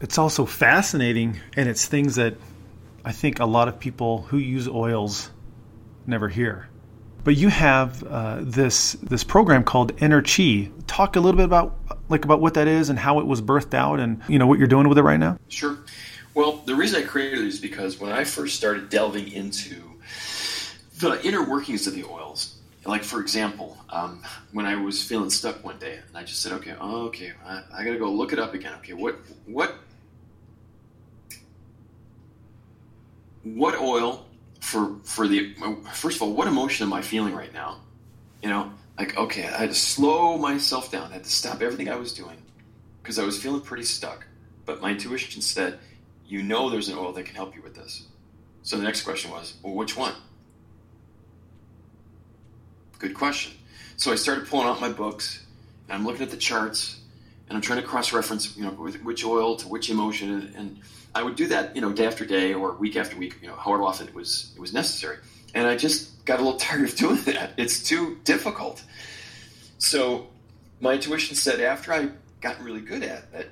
It's 0.01 0.19
also 0.19 0.47
fascinating, 0.47 1.41
and 1.57 1.69
it's 1.69 1.87
things 1.87 2.17
that 2.17 2.35
I 3.05 3.13
think 3.13 3.41
a 3.41 3.47
lot 3.47 3.69
of 3.69 3.79
people 3.79 4.23
who 4.23 4.39
use 4.39 4.69
oils 4.69 5.31
never 6.07 6.29
hear. 6.29 6.69
But 7.25 7.37
you 7.37 7.49
have 7.49 8.03
uh, 8.05 8.39
this 8.43 8.93
this 8.95 9.25
program 9.25 9.65
called 9.65 9.97
Ener-Chi. 9.97 10.71
Talk 10.87 11.17
a 11.17 11.21
little 11.21 11.39
bit 11.39 11.47
about 11.47 11.79
like 12.11 12.25
about 12.25 12.41
what 12.41 12.55
that 12.55 12.69
is 12.69 12.91
and 12.91 12.99
how 12.99 13.19
it 13.19 13.27
was 13.27 13.41
birthed 13.41 13.73
out, 13.73 13.99
and 13.99 14.21
you 14.29 14.39
know 14.39 14.47
what 14.47 14.59
you're 14.59 14.69
doing 14.69 14.89
with 14.89 14.99
it 14.99 15.03
right 15.03 15.19
now. 15.19 15.39
Sure. 15.49 15.79
Well, 16.35 16.63
the 16.67 16.75
reason 16.75 17.03
I 17.03 17.07
created 17.07 17.39
it 17.39 17.47
is 17.47 17.61
because 17.61 17.99
when 17.99 18.13
I 18.13 18.25
first 18.25 18.57
started 18.57 18.91
delving 18.91 19.33
into 19.33 19.83
the 20.99 21.19
inner 21.27 21.49
workings 21.49 21.87
of 21.87 21.95
the 21.95 22.05
oils, 22.05 22.57
like 22.85 23.03
for 23.03 23.21
example, 23.21 23.79
um, 23.89 24.23
when 24.53 24.67
I 24.67 24.77
was 24.77 25.03
feeling 25.03 25.31
stuck 25.31 25.65
one 25.65 25.79
day, 25.79 26.01
and 26.07 26.17
I 26.17 26.25
just 26.25 26.43
said, 26.43 26.53
"Okay, 26.53 26.75
okay, 26.75 27.33
I, 27.47 27.63
I 27.73 27.85
got 27.85 27.93
to 27.93 27.99
go 27.99 28.11
look 28.11 28.35
it 28.35 28.39
up 28.39 28.53
again. 28.53 28.75
Okay, 28.81 28.93
what 28.93 29.17
what 29.47 29.77
what 33.45 33.79
oil 33.79 34.27
for 34.65 34.97
for 35.05 35.29
the 35.29 35.55
first 35.93 36.17
of 36.17 36.23
all, 36.23 36.33
what 36.33 36.49
emotion 36.49 36.87
am 36.87 36.93
I 36.93 37.03
feeling 37.03 37.35
right 37.35 37.53
now? 37.53 37.81
You 38.43 38.49
know, 38.49 38.73
like 38.99 39.17
okay, 39.17 39.45
I 39.45 39.59
had 39.59 39.69
to 39.69 39.75
slow 39.75 40.39
myself 40.39 40.91
down. 40.91 41.11
I 41.11 41.15
had 41.15 41.25
to 41.25 41.31
stop 41.31 41.61
everything 41.61 41.89
I 41.89 41.97
was 41.97 42.15
doing 42.15 42.43
because 43.03 43.19
I 43.19 43.25
was 43.25 43.41
feeling 43.41 43.61
pretty 43.61 43.85
stuck. 43.85 44.27
But 44.65 44.81
my 44.81 44.93
intuition 44.93 45.43
said, 45.43 45.79
you 46.27 46.43
know, 46.43 46.71
there's 46.71 46.89
an 46.89 46.97
oil 46.97 47.13
that 47.13 47.27
can 47.27 47.37
help 47.37 47.55
you 47.55 47.61
with 47.63 47.75
this. 47.75 48.07
So 48.63 48.79
the 48.79 48.83
next 48.83 49.03
question 49.03 49.31
was, 49.31 49.55
well, 49.63 49.75
which 49.75 49.95
one? 49.95 50.15
Good 52.99 53.13
question. 53.13 53.53
So 53.99 54.11
I 54.11 54.15
started 54.15 54.49
pulling 54.49 54.67
out 54.67 54.81
my 54.81 54.89
books, 54.89 55.45
and 55.87 55.99
I'm 55.99 56.07
looking 56.07 56.23
at 56.23 56.31
the 56.31 56.39
charts, 56.39 57.01
and 57.49 57.57
I'm 57.57 57.63
trying 57.63 57.81
to 57.81 57.87
cross-reference, 57.87 58.57
you 58.57 58.65
know, 58.65 58.71
with 58.71 59.03
which 59.03 59.25
oil 59.25 59.57
to 59.57 59.69
which 59.69 59.91
emotion, 59.91 60.31
and, 60.33 60.55
and 60.55 60.81
I 61.15 61.23
would 61.23 61.37
do 61.37 61.47
that, 61.49 61.75
you 61.77 61.83
know, 61.83 61.93
day 61.93 62.07
after 62.07 62.25
day 62.25 62.55
or 62.55 62.73
week 62.73 62.97
after 62.97 63.17
week, 63.17 63.37
you 63.43 63.49
know, 63.49 63.57
however 63.57 63.83
often 63.83 64.09
it 64.09 64.15
was 64.15 64.53
it 64.57 64.61
was 64.61 64.73
necessary. 64.73 65.19
And 65.55 65.67
I 65.67 65.77
just 65.77 66.25
got 66.25 66.41
a 66.41 66.43
little 66.43 66.59
tired 66.67 66.89
of 66.89 66.97
doing 66.97 67.23
that. 67.23 67.53
It's 67.57 67.83
too 67.83 68.19
difficult. 68.25 68.83
So 69.79 70.29
my 70.81 70.95
intuition 70.95 71.37
said 71.37 71.61
after 71.61 71.93
I 71.93 72.09
got 72.41 72.61
really 72.63 72.81
good 72.81 73.03
at 73.03 73.25
it, 73.33 73.51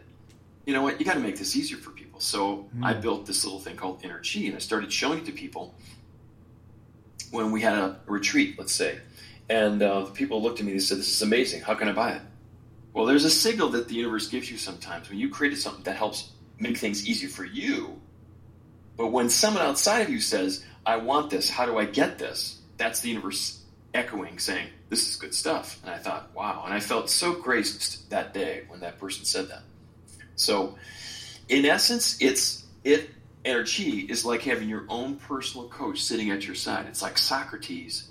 you 0.66 0.72
know 0.72 0.82
what, 0.82 0.99
you 1.01 1.07
got 1.07 1.14
to 1.14 1.20
make 1.20 1.36
this 1.36 1.57
easier 1.57 1.76
for 1.76 1.90
people. 1.90 2.20
So 2.20 2.68
I 2.82 2.95
built 2.95 3.26
this 3.26 3.45
little 3.45 3.59
thing 3.59 3.76
called 3.76 4.01
Ener-Chi, 4.03 4.47
and 4.47 4.55
I 4.55 4.59
started 4.59 4.93
showing 4.93 5.18
it 5.18 5.26
to 5.26 5.32
people 5.32 5.74
when 7.32 7.51
we 7.51 7.61
had 7.61 7.74
a, 7.74 8.01
retreat, 8.07 8.57
let's 8.59 8.72
say. 8.72 9.01
And 9.49 9.82
uh, 9.82 10.05
the 10.05 10.11
people 10.12 10.40
looked 10.40 10.61
at 10.61 10.66
me 10.66 10.72
and 10.72 10.82
said, 10.82 10.99
This 10.99 11.11
is 11.11 11.22
amazing. 11.22 11.62
How 11.62 11.74
can 11.74 11.88
I 11.88 11.93
buy 11.93 12.12
it? 12.12 12.22
Well, 12.93 13.07
there's 13.07 13.24
a 13.24 13.30
signal 13.30 13.70
that 13.70 13.88
the 13.88 13.95
universe 13.95 14.28
gives 14.28 14.51
you 14.51 14.59
sometimes 14.59 15.09
when 15.09 15.18
you 15.18 15.30
created 15.30 15.59
something 15.59 15.84
that 15.84 15.97
helps 15.97 16.32
make 16.59 16.76
things 16.76 17.09
easier 17.09 17.28
for 17.28 17.45
you. 17.45 18.01
But 18.97 19.09
when 19.09 19.30
someone 19.30 19.62
outside 19.62 20.01
of 20.01 20.11
you 20.11 20.20
says, 20.20 20.64
I 20.84 20.97
want 20.97 21.30
this, 21.30 21.49
how 21.49 21.64
do 21.64 21.78
I 21.78 21.86
get 21.86 22.18
this? 22.18 22.61
That's 22.76 23.01
the 23.01 23.09
universe 23.09 23.62
echoing, 23.95 24.38
saying, 24.38 24.68
This 24.88 25.09
is 25.09 25.16
good 25.16 25.34
stuff. 25.34 25.80
And 25.82 25.90
I 25.93 25.99
thought, 25.99 26.34
wow. 26.34 26.62
And 26.64 26.74
I 26.74 26.80
felt 26.80 27.09
so 27.09 27.34
graced 27.34 28.11
that 28.11 28.34
day 28.34 28.64
when 28.68 28.80
that 28.80 28.99
person 28.99 29.24
said 29.24 29.49
that. 29.49 29.62
So, 30.36 30.76
in 31.49 31.64
essence, 31.64 32.20
it's 32.20 32.64
it 32.84 33.11
Ener-Chi 33.45 34.07
is 34.09 34.24
like 34.24 34.43
having 34.43 34.68
your 34.68 34.84
own 34.88 35.16
personal 35.16 35.68
coach 35.68 36.01
sitting 36.03 36.30
at 36.30 36.47
your 36.47 36.55
side. 36.55 36.86
It's 36.86 37.03
like 37.03 37.18
Socrates, 37.18 38.09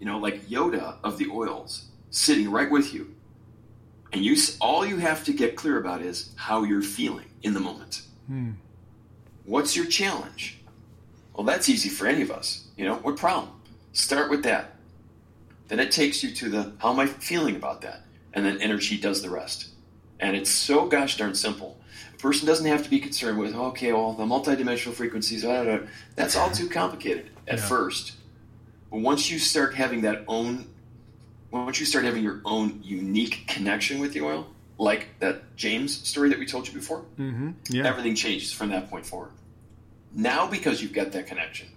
you 0.00 0.06
know, 0.06 0.18
like 0.18 0.46
Yoda 0.48 0.96
of 1.04 1.18
the 1.18 1.28
oils, 1.30 1.86
sitting 2.10 2.50
right 2.50 2.70
with 2.70 2.92
you. 2.92 3.14
And 4.12 4.24
you 4.24 4.36
all 4.60 4.84
you 4.84 4.98
have 4.98 5.24
to 5.24 5.32
get 5.32 5.56
clear 5.56 5.78
about 5.78 6.02
is 6.02 6.32
how 6.36 6.64
you're 6.64 6.82
feeling 6.82 7.26
in 7.42 7.54
the 7.54 7.60
moment. 7.60 8.02
Hmm. 8.26 8.52
What's 9.44 9.74
your 9.74 9.86
challenge? 9.86 10.58
Well, 11.34 11.44
that's 11.44 11.68
easy 11.68 11.88
for 11.88 12.06
any 12.06 12.22
of 12.22 12.30
us. 12.30 12.68
You 12.76 12.84
know, 12.84 12.96
what 12.96 13.16
problem? 13.16 13.50
Start 13.92 14.30
with 14.30 14.42
that. 14.44 14.76
Then 15.68 15.80
it 15.80 15.90
takes 15.90 16.22
you 16.22 16.30
to 16.32 16.48
the 16.50 16.72
how 16.78 16.92
am 16.92 17.00
I 17.00 17.06
feeling 17.06 17.56
about 17.56 17.80
that? 17.82 18.02
And 18.34 18.44
then 18.44 18.58
Ener-Chi 18.58 19.00
does 19.00 19.22
the 19.22 19.30
rest. 19.30 19.68
And 20.20 20.36
it's 20.36 20.50
so 20.50 20.86
gosh 20.86 21.16
darn 21.16 21.34
simple. 21.34 21.78
A 22.14 22.18
person 22.18 22.46
doesn't 22.46 22.66
have 22.66 22.84
to 22.84 22.90
be 22.90 23.00
concerned 23.00 23.38
with, 23.38 23.54
okay, 23.54 23.92
well, 23.92 24.12
the 24.12 24.24
multidimensional 24.24 24.92
frequencies, 24.92 25.42
blah, 25.42 25.64
blah, 25.64 25.78
blah. 25.78 25.86
that's 26.14 26.36
all 26.36 26.50
too 26.50 26.68
complicated 26.68 27.30
at 27.48 27.58
yeah. 27.58 27.64
first. 27.64 28.12
But 28.90 29.00
once 29.00 29.30
you 29.30 29.38
start 29.38 29.74
having 29.74 30.02
that 30.02 30.24
own, 30.28 30.66
once 31.52 31.78
you 31.78 31.86
start 31.86 32.04
having 32.04 32.24
your 32.24 32.40
own 32.44 32.80
unique 32.82 33.44
connection 33.46 34.00
with 34.00 34.12
the 34.12 34.22
oil, 34.22 34.48
like 34.78 35.08
that 35.20 35.54
James 35.56 35.96
story 36.08 36.30
that 36.30 36.38
we 36.38 36.46
told 36.46 36.66
you 36.66 36.74
before, 36.74 37.04
mm-hmm. 37.18 37.50
yeah. 37.70 37.86
everything 37.86 38.14
changes 38.14 38.52
from 38.52 38.70
that 38.70 38.90
point 38.90 39.06
forward. 39.06 39.30
Now, 40.14 40.48
because 40.48 40.82
you've 40.82 40.92
got 40.92 41.12
that 41.12 41.26
connection, 41.26 41.68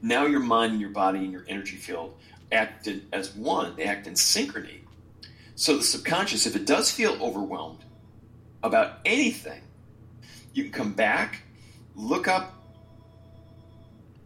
now 0.00 0.26
your 0.26 0.40
mind 0.40 0.72
and 0.72 0.80
your 0.80 0.90
body 0.90 1.20
and 1.20 1.30
your 1.30 1.44
energy 1.48 1.76
field 1.76 2.14
act 2.50 2.88
as 3.12 3.34
one, 3.34 3.76
they 3.76 3.84
act 3.84 4.06
in 4.06 4.14
synchrony 4.14 4.82
so 5.54 5.76
the 5.76 5.82
subconscious, 5.82 6.46
if 6.46 6.56
it 6.56 6.66
does 6.66 6.90
feel 6.90 7.16
overwhelmed 7.20 7.84
about 8.62 8.98
anything, 9.04 9.60
you 10.54 10.64
can 10.64 10.72
come 10.72 10.92
back, 10.92 11.42
look 11.94 12.28
up, 12.28 12.54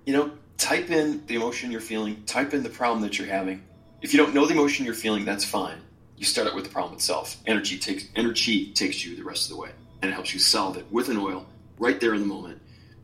you 0.04 0.12
know, 0.12 0.30
type 0.56 0.90
in 0.90 1.26
the 1.26 1.34
emotion 1.34 1.70
you're 1.70 1.80
feeling, 1.80 2.22
type 2.24 2.54
in 2.54 2.62
the 2.62 2.68
problem 2.68 3.02
that 3.02 3.18
you're 3.18 3.28
having. 3.28 3.62
If 4.02 4.12
you 4.12 4.18
don't 4.18 4.34
know 4.34 4.46
the 4.46 4.52
emotion 4.52 4.84
you're 4.84 4.94
feeling, 4.94 5.24
that's 5.24 5.44
fine. 5.44 5.78
You 6.16 6.24
start 6.24 6.46
out 6.48 6.54
with 6.54 6.64
the 6.64 6.70
problem 6.70 6.94
itself. 6.94 7.36
Ener-Chi 7.46 7.76
takes 7.76 8.04
Ener-Chi 8.14 8.72
takes 8.72 9.04
you 9.04 9.16
the 9.16 9.24
rest 9.24 9.50
of 9.50 9.56
the 9.56 9.62
way, 9.62 9.70
and 10.00 10.10
it 10.10 10.14
helps 10.14 10.32
you 10.32 10.40
solve 10.40 10.76
it 10.76 10.86
with 10.90 11.08
an 11.08 11.16
oil 11.16 11.46
right 11.78 12.00
there 12.00 12.14
in 12.14 12.20
the 12.20 12.26
moment. 12.26 12.60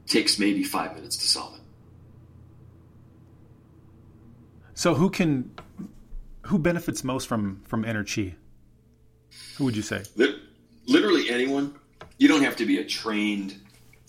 takes 0.06 0.38
maybe 0.38 0.62
five 0.62 0.94
minutes 0.94 1.16
to 1.16 1.26
solve 1.26 1.54
it. 1.54 1.60
So 4.74 4.94
who 4.94 5.10
can 5.10 5.50
who 6.42 6.58
benefits 6.58 7.04
most 7.04 7.26
from 7.26 7.62
from 7.64 7.84
Ener-Chi? 7.84 8.34
Who 9.56 9.64
would 9.64 9.76
you 9.76 9.82
say? 9.82 10.02
Literally 10.86 11.30
anyone. 11.30 11.74
You 12.18 12.28
don't 12.28 12.42
have 12.42 12.56
to 12.56 12.66
be 12.66 12.78
a 12.78 12.84
trained 12.84 13.56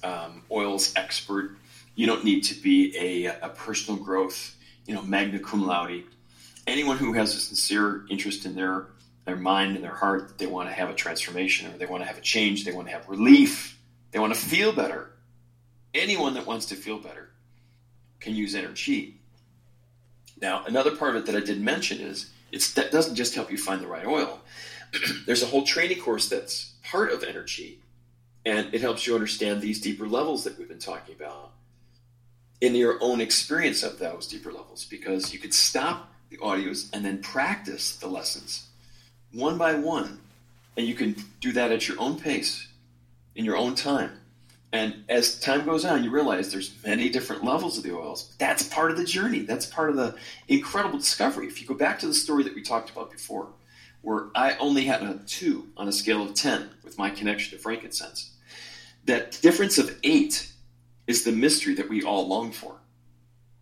um, 0.04 0.44
oils 0.52 0.94
expert. 0.96 1.58
You 1.96 2.08
don't 2.08 2.24
need 2.24 2.42
to 2.46 2.56
be 2.62 2.96
a, 2.98 3.26
a 3.42 3.50
personal 3.50 4.02
growth, 4.02 4.56
you 4.86 4.94
know, 4.94 5.02
magna 5.02 5.40
cum 5.40 5.66
laude. 5.66 6.04
Anyone 6.66 6.98
who 6.98 7.14
has 7.14 7.36
a 7.36 7.40
sincere 7.40 8.06
interest 8.10 8.46
in 8.46 8.56
their 8.56 8.88
their 9.26 9.36
mind 9.36 9.76
and 9.76 9.84
their 9.84 9.96
heart, 9.96 10.38
they 10.38 10.48
want 10.48 10.68
to 10.70 10.74
have 10.74 10.90
a 10.90 10.94
transformation 10.94 11.74
or 11.74 11.78
they 11.78 11.86
want 11.86 12.04
to 12.04 12.08
have 12.08 12.18
a 12.18 12.22
change, 12.22 12.66
they 12.66 12.72
want 12.72 12.88
to 12.88 12.94
have 12.94 13.08
relief, 13.08 13.80
they 14.12 14.20
want 14.20 14.34
to 14.34 14.40
feel 14.40 14.74
better. 14.74 15.12
Anyone 15.94 16.34
that 16.34 16.46
wants 16.46 16.66
to 16.68 16.76
feel 16.76 16.98
better 16.98 17.30
can 18.20 18.36
use 18.36 18.56
Ener-Chi. 18.56 19.14
Now, 20.42 20.66
another 20.66 20.96
part 20.96 21.16
of 21.16 21.24
it 21.24 21.26
that 21.28 21.36
I 21.36 21.46
did 21.46 21.62
mention 21.62 22.00
is 22.00 22.32
it's, 22.52 22.74
that 22.74 22.92
doesn't 22.92 23.16
just 23.16 23.36
help 23.36 23.52
you 23.52 23.58
find 23.58 23.82
the 23.82 23.88
right 23.88 24.06
oil. 24.06 24.42
There's 25.26 25.44
a 25.44 25.48
whole 25.48 25.64
training 25.64 26.00
course 26.00 26.28
that's 26.28 26.74
part 26.84 27.12
of 27.12 27.22
Ener-Chi, 27.22 27.76
and 28.46 28.74
it 28.74 28.82
helps 28.82 29.08
you 29.08 29.16
understand 29.16 29.62
these 29.62 29.80
deeper 29.80 30.08
levels 30.08 30.44
that 30.44 30.58
we've 30.58 30.68
been 30.68 30.80
talking 30.80 31.16
about 31.16 31.52
in 32.60 32.76
your 32.76 32.98
own 33.02 33.22
experience 33.22 33.84
of 33.84 34.00
those 34.00 34.28
deeper 34.28 34.52
levels 34.52 34.86
because 34.86 35.34
you 35.34 35.40
could 35.40 35.54
stop 35.54 36.13
the 36.34 36.46
audios 36.46 36.90
and 36.94 37.06
then 37.06 37.20
practice 37.20 37.96
the 37.96 38.08
lessons 38.08 38.68
one 39.34 39.58
by 39.58 39.74
one. 39.74 40.20
And 40.78 40.88
you 40.88 40.96
can 40.96 41.16
do 41.40 41.52
that 41.54 41.72
at 41.72 41.88
your 41.88 42.00
own 42.00 42.20
pace, 42.20 42.68
in 43.36 43.46
your 43.46 43.58
own 43.58 43.76
time. 43.76 44.12
And 44.72 45.04
as 45.08 45.40
time 45.40 45.66
goes 45.66 45.86
on, 45.86 46.04
you 46.04 46.10
realize 46.10 46.52
there's 46.52 46.74
many 46.84 47.10
different 47.10 47.44
levels 47.44 47.78
of 47.78 47.84
the 47.84 47.96
oils. 47.96 48.34
That's 48.40 48.64
part 48.64 48.90
of 48.90 48.98
the 48.98 49.04
journey. 49.04 49.42
That's 49.42 49.68
part 49.68 49.92
of 49.92 49.96
the 49.96 50.16
incredible 50.48 50.98
discovery. 50.98 51.46
If 51.46 51.62
you 51.62 51.68
go 51.68 51.76
back 51.76 52.00
to 52.00 52.08
the 52.08 52.14
story 52.14 52.44
that 52.44 52.56
we 52.56 52.64
talked 52.64 52.90
about 52.90 53.12
before, 53.12 53.50
where 54.02 54.28
I 54.34 54.56
only 54.56 54.86
had 54.86 55.04
a 55.04 55.20
two 55.28 55.68
on 55.78 55.88
a 55.88 55.92
scale 55.92 56.24
of 56.24 56.34
10 56.34 56.70
with 56.84 56.98
my 56.98 57.12
connection 57.12 57.56
to 57.56 57.62
frankincense, 57.62 58.32
that 59.06 59.40
difference 59.42 59.78
of 59.78 59.96
eight 60.04 60.52
is 61.06 61.24
the 61.24 61.32
mystery 61.32 61.76
that 61.76 61.90
we 61.90 62.02
all 62.04 62.28
long 62.28 62.52
for. 62.52 62.76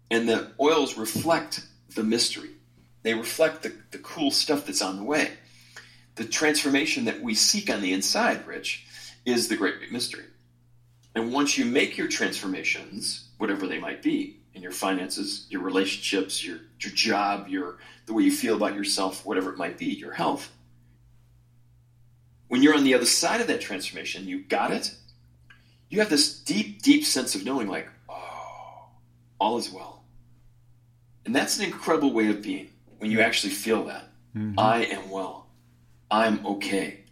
And 0.09 0.29
the 0.29 0.51
oils 0.61 0.97
reflect 0.97 1.61
the 1.93 2.03
mystery. 2.03 2.51
They 3.03 3.13
reflect 3.13 3.63
the, 3.63 3.73
the 3.91 3.97
cool 3.99 4.31
stuff 4.31 4.65
that's 4.65 4.81
on 4.81 4.97
the 4.97 5.03
way. 5.03 5.31
The 6.15 6.25
transformation 6.25 7.05
that 7.05 7.21
we 7.21 7.33
seek 7.33 7.69
on 7.69 7.81
the 7.81 7.93
inside, 7.93 8.45
Rich, 8.45 8.85
is 9.25 9.47
the 9.47 9.57
great 9.57 9.79
big 9.79 9.91
mystery. 9.91 10.25
And 11.15 11.33
once 11.33 11.57
you 11.57 11.65
make 11.65 11.97
your 11.97 12.07
transformations, 12.07 13.29
whatever 13.37 13.67
they 13.67 13.79
might 13.79 14.01
be, 14.01 14.37
in 14.53 14.61
your 14.61 14.71
finances, 14.71 15.47
your 15.49 15.61
relationships, 15.61 16.45
your, 16.45 16.57
your 16.79 16.93
job, 16.93 17.47
your 17.47 17.77
the 18.05 18.13
way 18.13 18.23
you 18.23 18.31
feel 18.31 18.55
about 18.55 18.75
yourself, 18.75 19.25
whatever 19.25 19.51
it 19.51 19.57
might 19.57 19.77
be, 19.77 19.85
your 19.85 20.11
health. 20.11 20.51
When 22.47 22.61
you're 22.61 22.75
on 22.75 22.83
the 22.83 22.93
other 22.93 23.05
side 23.05 23.39
of 23.39 23.47
that 23.47 23.61
transformation, 23.61 24.27
you 24.27 24.43
got 24.43 24.71
it. 24.71 24.93
You 25.89 25.99
have 25.99 26.09
this 26.09 26.37
deep, 26.39 26.81
deep 26.81 27.05
sense 27.05 27.35
of 27.35 27.45
knowing, 27.45 27.67
like, 27.67 27.87
oh, 28.09 28.89
all 29.39 29.57
is 29.57 29.71
well. 29.71 30.03
And 31.25 31.35
that's 31.35 31.57
an 31.57 31.65
incredible 31.65 32.11
way 32.11 32.27
of 32.29 32.41
being 32.41 32.70
when 33.01 33.11
you 33.11 33.21
actually 33.21 33.53
feel 33.53 33.85
that. 33.85 34.09
Mm-hmm. 34.35 34.59
I 34.59 34.85
am 34.85 35.09
well. 35.09 35.47
I'm 36.09 36.45
okay. 36.45 37.05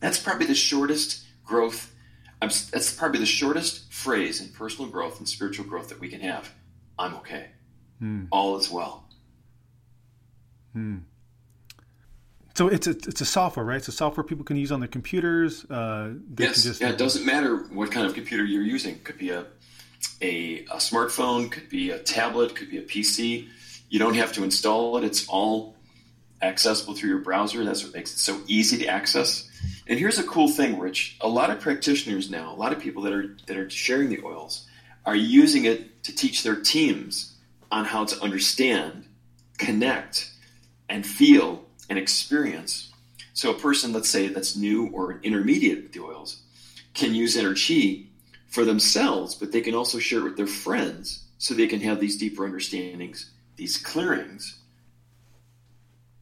That's 0.00 0.18
probably 0.18 0.46
the 0.46 0.54
shortest 0.54 1.24
growth 1.44 1.92
I'm, 2.40 2.48
that's 2.48 2.92
probably 2.94 3.20
the 3.20 3.26
shortest 3.26 3.92
phrase 3.92 4.40
in 4.40 4.48
personal 4.48 4.90
growth 4.90 5.18
and 5.18 5.28
spiritual 5.28 5.66
growth 5.66 5.88
that 5.88 6.00
we 6.00 6.08
can 6.08 6.20
have. 6.20 6.52
I'm 6.98 7.14
okay. 7.16 7.46
Hmm. 7.98 8.24
All 8.30 8.56
is 8.58 8.70
well. 8.70 9.08
Hmm. 10.72 10.98
So 12.54 12.68
it's 12.68 12.86
a 12.86 12.90
it's 12.90 13.20
a 13.20 13.24
software, 13.24 13.64
right? 13.64 13.76
It's 13.76 13.88
a 13.88 13.92
software 13.92 14.24
people 14.24 14.44
can 14.44 14.56
use 14.56 14.72
on 14.72 14.80
their 14.80 14.88
computers. 14.88 15.64
Uh, 15.64 16.14
yes, 16.38 16.64
just... 16.64 16.80
yeah. 16.80 16.90
It 16.90 16.98
doesn't 16.98 17.24
matter 17.24 17.56
what 17.72 17.92
kind 17.92 18.06
of 18.06 18.14
computer 18.14 18.44
you're 18.44 18.62
using. 18.62 18.96
It 18.96 19.04
could 19.04 19.18
be 19.18 19.30
a, 19.30 19.46
a 20.22 20.64
a 20.64 20.76
smartphone, 20.76 21.50
could 21.50 21.68
be 21.68 21.90
a 21.90 21.98
tablet, 21.98 22.56
could 22.56 22.70
be 22.70 22.78
a 22.78 22.82
PC. 22.82 23.48
You 23.88 23.98
don't 23.98 24.16
have 24.16 24.32
to 24.34 24.44
install 24.44 24.96
it. 24.98 25.04
It's 25.04 25.26
all 25.28 25.76
accessible 26.42 26.94
through 26.94 27.10
your 27.10 27.18
browser. 27.18 27.64
That's 27.64 27.82
what 27.82 27.94
makes 27.94 28.12
it 28.12 28.18
so 28.18 28.40
easy 28.46 28.78
to 28.78 28.86
access. 28.86 29.50
And 29.86 29.98
here's 29.98 30.18
a 30.18 30.24
cool 30.24 30.48
thing, 30.48 30.78
Rich. 30.78 31.16
A 31.20 31.28
lot 31.28 31.50
of 31.50 31.60
practitioners 31.60 32.30
now, 32.30 32.52
a 32.52 32.56
lot 32.56 32.72
of 32.72 32.78
people 32.78 33.02
that 33.02 33.12
are 33.12 33.36
that 33.46 33.56
are 33.56 33.70
sharing 33.70 34.08
the 34.10 34.22
oils, 34.22 34.66
are 35.06 35.16
using 35.16 35.64
it 35.64 36.04
to 36.04 36.14
teach 36.14 36.42
their 36.42 36.56
teams 36.56 37.34
on 37.70 37.84
how 37.84 38.04
to 38.04 38.22
understand, 38.22 39.06
connect, 39.58 40.30
and 40.88 41.06
feel 41.06 41.64
and 41.88 41.98
experience. 41.98 42.92
So 43.34 43.50
a 43.50 43.58
person, 43.58 43.92
let's 43.92 44.08
say, 44.08 44.28
that's 44.28 44.56
new 44.56 44.88
or 44.88 45.20
intermediate 45.22 45.82
with 45.82 45.92
the 45.92 46.02
oils, 46.02 46.42
can 46.94 47.14
use 47.14 47.36
Ener-Chi 47.36 48.06
for 48.48 48.64
themselves, 48.64 49.34
but 49.34 49.52
they 49.52 49.60
can 49.60 49.74
also 49.74 49.98
share 49.98 50.20
it 50.20 50.24
with 50.24 50.36
their 50.36 50.46
friends 50.46 51.24
so 51.38 51.54
they 51.54 51.66
can 51.66 51.80
have 51.80 52.00
these 52.00 52.16
deeper 52.16 52.44
understandings, 52.44 53.30
these 53.58 53.76
clearings, 53.76 54.60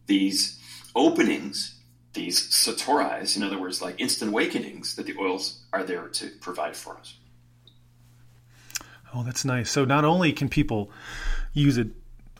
these 0.06 0.58
openings, 0.96 1.78
these 2.14 2.40
satoris, 2.40 3.36
in 3.36 3.42
other 3.42 3.60
words, 3.60 3.82
like 3.82 4.00
instant 4.00 4.30
awakenings 4.30 4.96
that 4.96 5.06
the 5.06 5.14
oils 5.20 5.60
are 5.72 5.84
there 5.84 6.08
to 6.08 6.30
provide 6.40 6.74
for 6.74 6.96
us. 6.96 7.14
Oh, 9.14 9.22
that's 9.22 9.44
nice. 9.44 9.70
So 9.70 9.84
not 9.84 10.04
only 10.04 10.32
can 10.32 10.48
people 10.48 10.90
use 11.52 11.76
it 11.76 11.88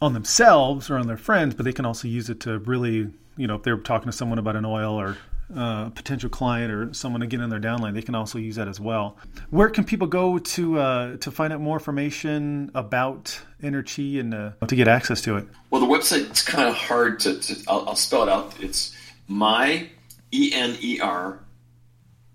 on 0.01 0.14
themselves 0.14 0.90
or 0.90 0.97
on 0.97 1.07
their 1.07 1.16
friends, 1.18 1.55
but 1.55 1.64
they 1.64 1.72
can 1.72 1.84
also 1.84 2.09
use 2.09 2.30
it 2.30 2.40
to 2.40 2.59
really, 2.61 3.12
you 3.36 3.47
know, 3.47 3.57
if 3.57 3.62
they're 3.62 3.76
talking 3.76 4.11
to 4.11 4.16
someone 4.16 4.38
about 4.38 4.57
an 4.57 4.64
oil 4.64 4.99
or 4.99 5.18
uh, 5.55 5.84
a 5.86 5.92
potential 5.94 6.28
client 6.28 6.72
or 6.72 6.92
someone 6.92 7.20
to 7.20 7.26
get 7.26 7.40
in 7.40 7.51
their 7.51 7.61
downline, 7.61 7.94
they 7.94 8.03
can 8.03 8.14
also 8.14 8.38
use 8.38 8.57
that 8.57 8.66
as 8.66 8.80
well. 8.80 9.16
Where 9.51 9.68
can 9.68 9.84
people 9.84 10.07
go 10.07 10.38
to 10.38 10.78
uh, 10.78 11.16
to 11.18 11.30
find 11.30 11.53
out 11.53 11.61
more 11.61 11.76
information 11.76 12.70
about 12.74 13.40
Ener-Chi 13.62 14.20
and 14.20 14.34
uh, 14.34 14.66
to 14.66 14.76
get 14.76 14.88
access 14.88 15.20
to 15.22 15.36
it? 15.36 15.47
Well, 15.70 15.80
the 15.80 15.86
website 15.86 16.28
it's 16.28 16.42
kind 16.42 16.68
of 16.68 16.74
hard 16.74 17.20
to. 17.20 17.38
to 17.38 17.64
I'll, 17.68 17.88
I'll, 17.90 17.97
spell 17.97 18.24
it 18.24 18.28
out. 18.28 18.55
It's 18.61 18.97
my 19.28 19.88
e 20.32 20.53
n 20.53 20.76
e 20.80 21.01
r 21.01 21.44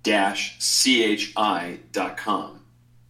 dash 0.04 0.58
c 0.60 1.04
h 1.04 1.34
i 1.36 1.80
dot 1.92 2.18
com. 2.18 2.62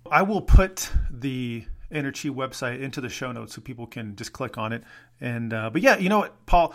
I 0.09 0.23
will 0.23 0.41
put 0.41 0.89
the 1.11 1.65
Ener-Chi 1.91 2.29
website 2.29 2.81
into 2.81 3.01
the 3.01 3.09
show 3.09 3.31
notes 3.31 3.53
so 3.53 3.61
people 3.61 3.85
can 3.85 4.15
just 4.15 4.33
click 4.33 4.57
on 4.57 4.73
it. 4.73 4.83
And 5.19 5.53
uh, 5.53 5.69
but 5.69 5.81
yeah, 5.81 5.97
you 5.97 6.09
know 6.09 6.19
what, 6.19 6.45
Paul. 6.47 6.73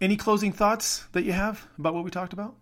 Any 0.00 0.16
closing 0.16 0.50
thoughts 0.50 1.04
that 1.12 1.24
you 1.24 1.32
have 1.32 1.66
about 1.78 1.92
what 1.92 2.04
we 2.04 2.10
talked 2.10 2.32
about? 2.32 2.54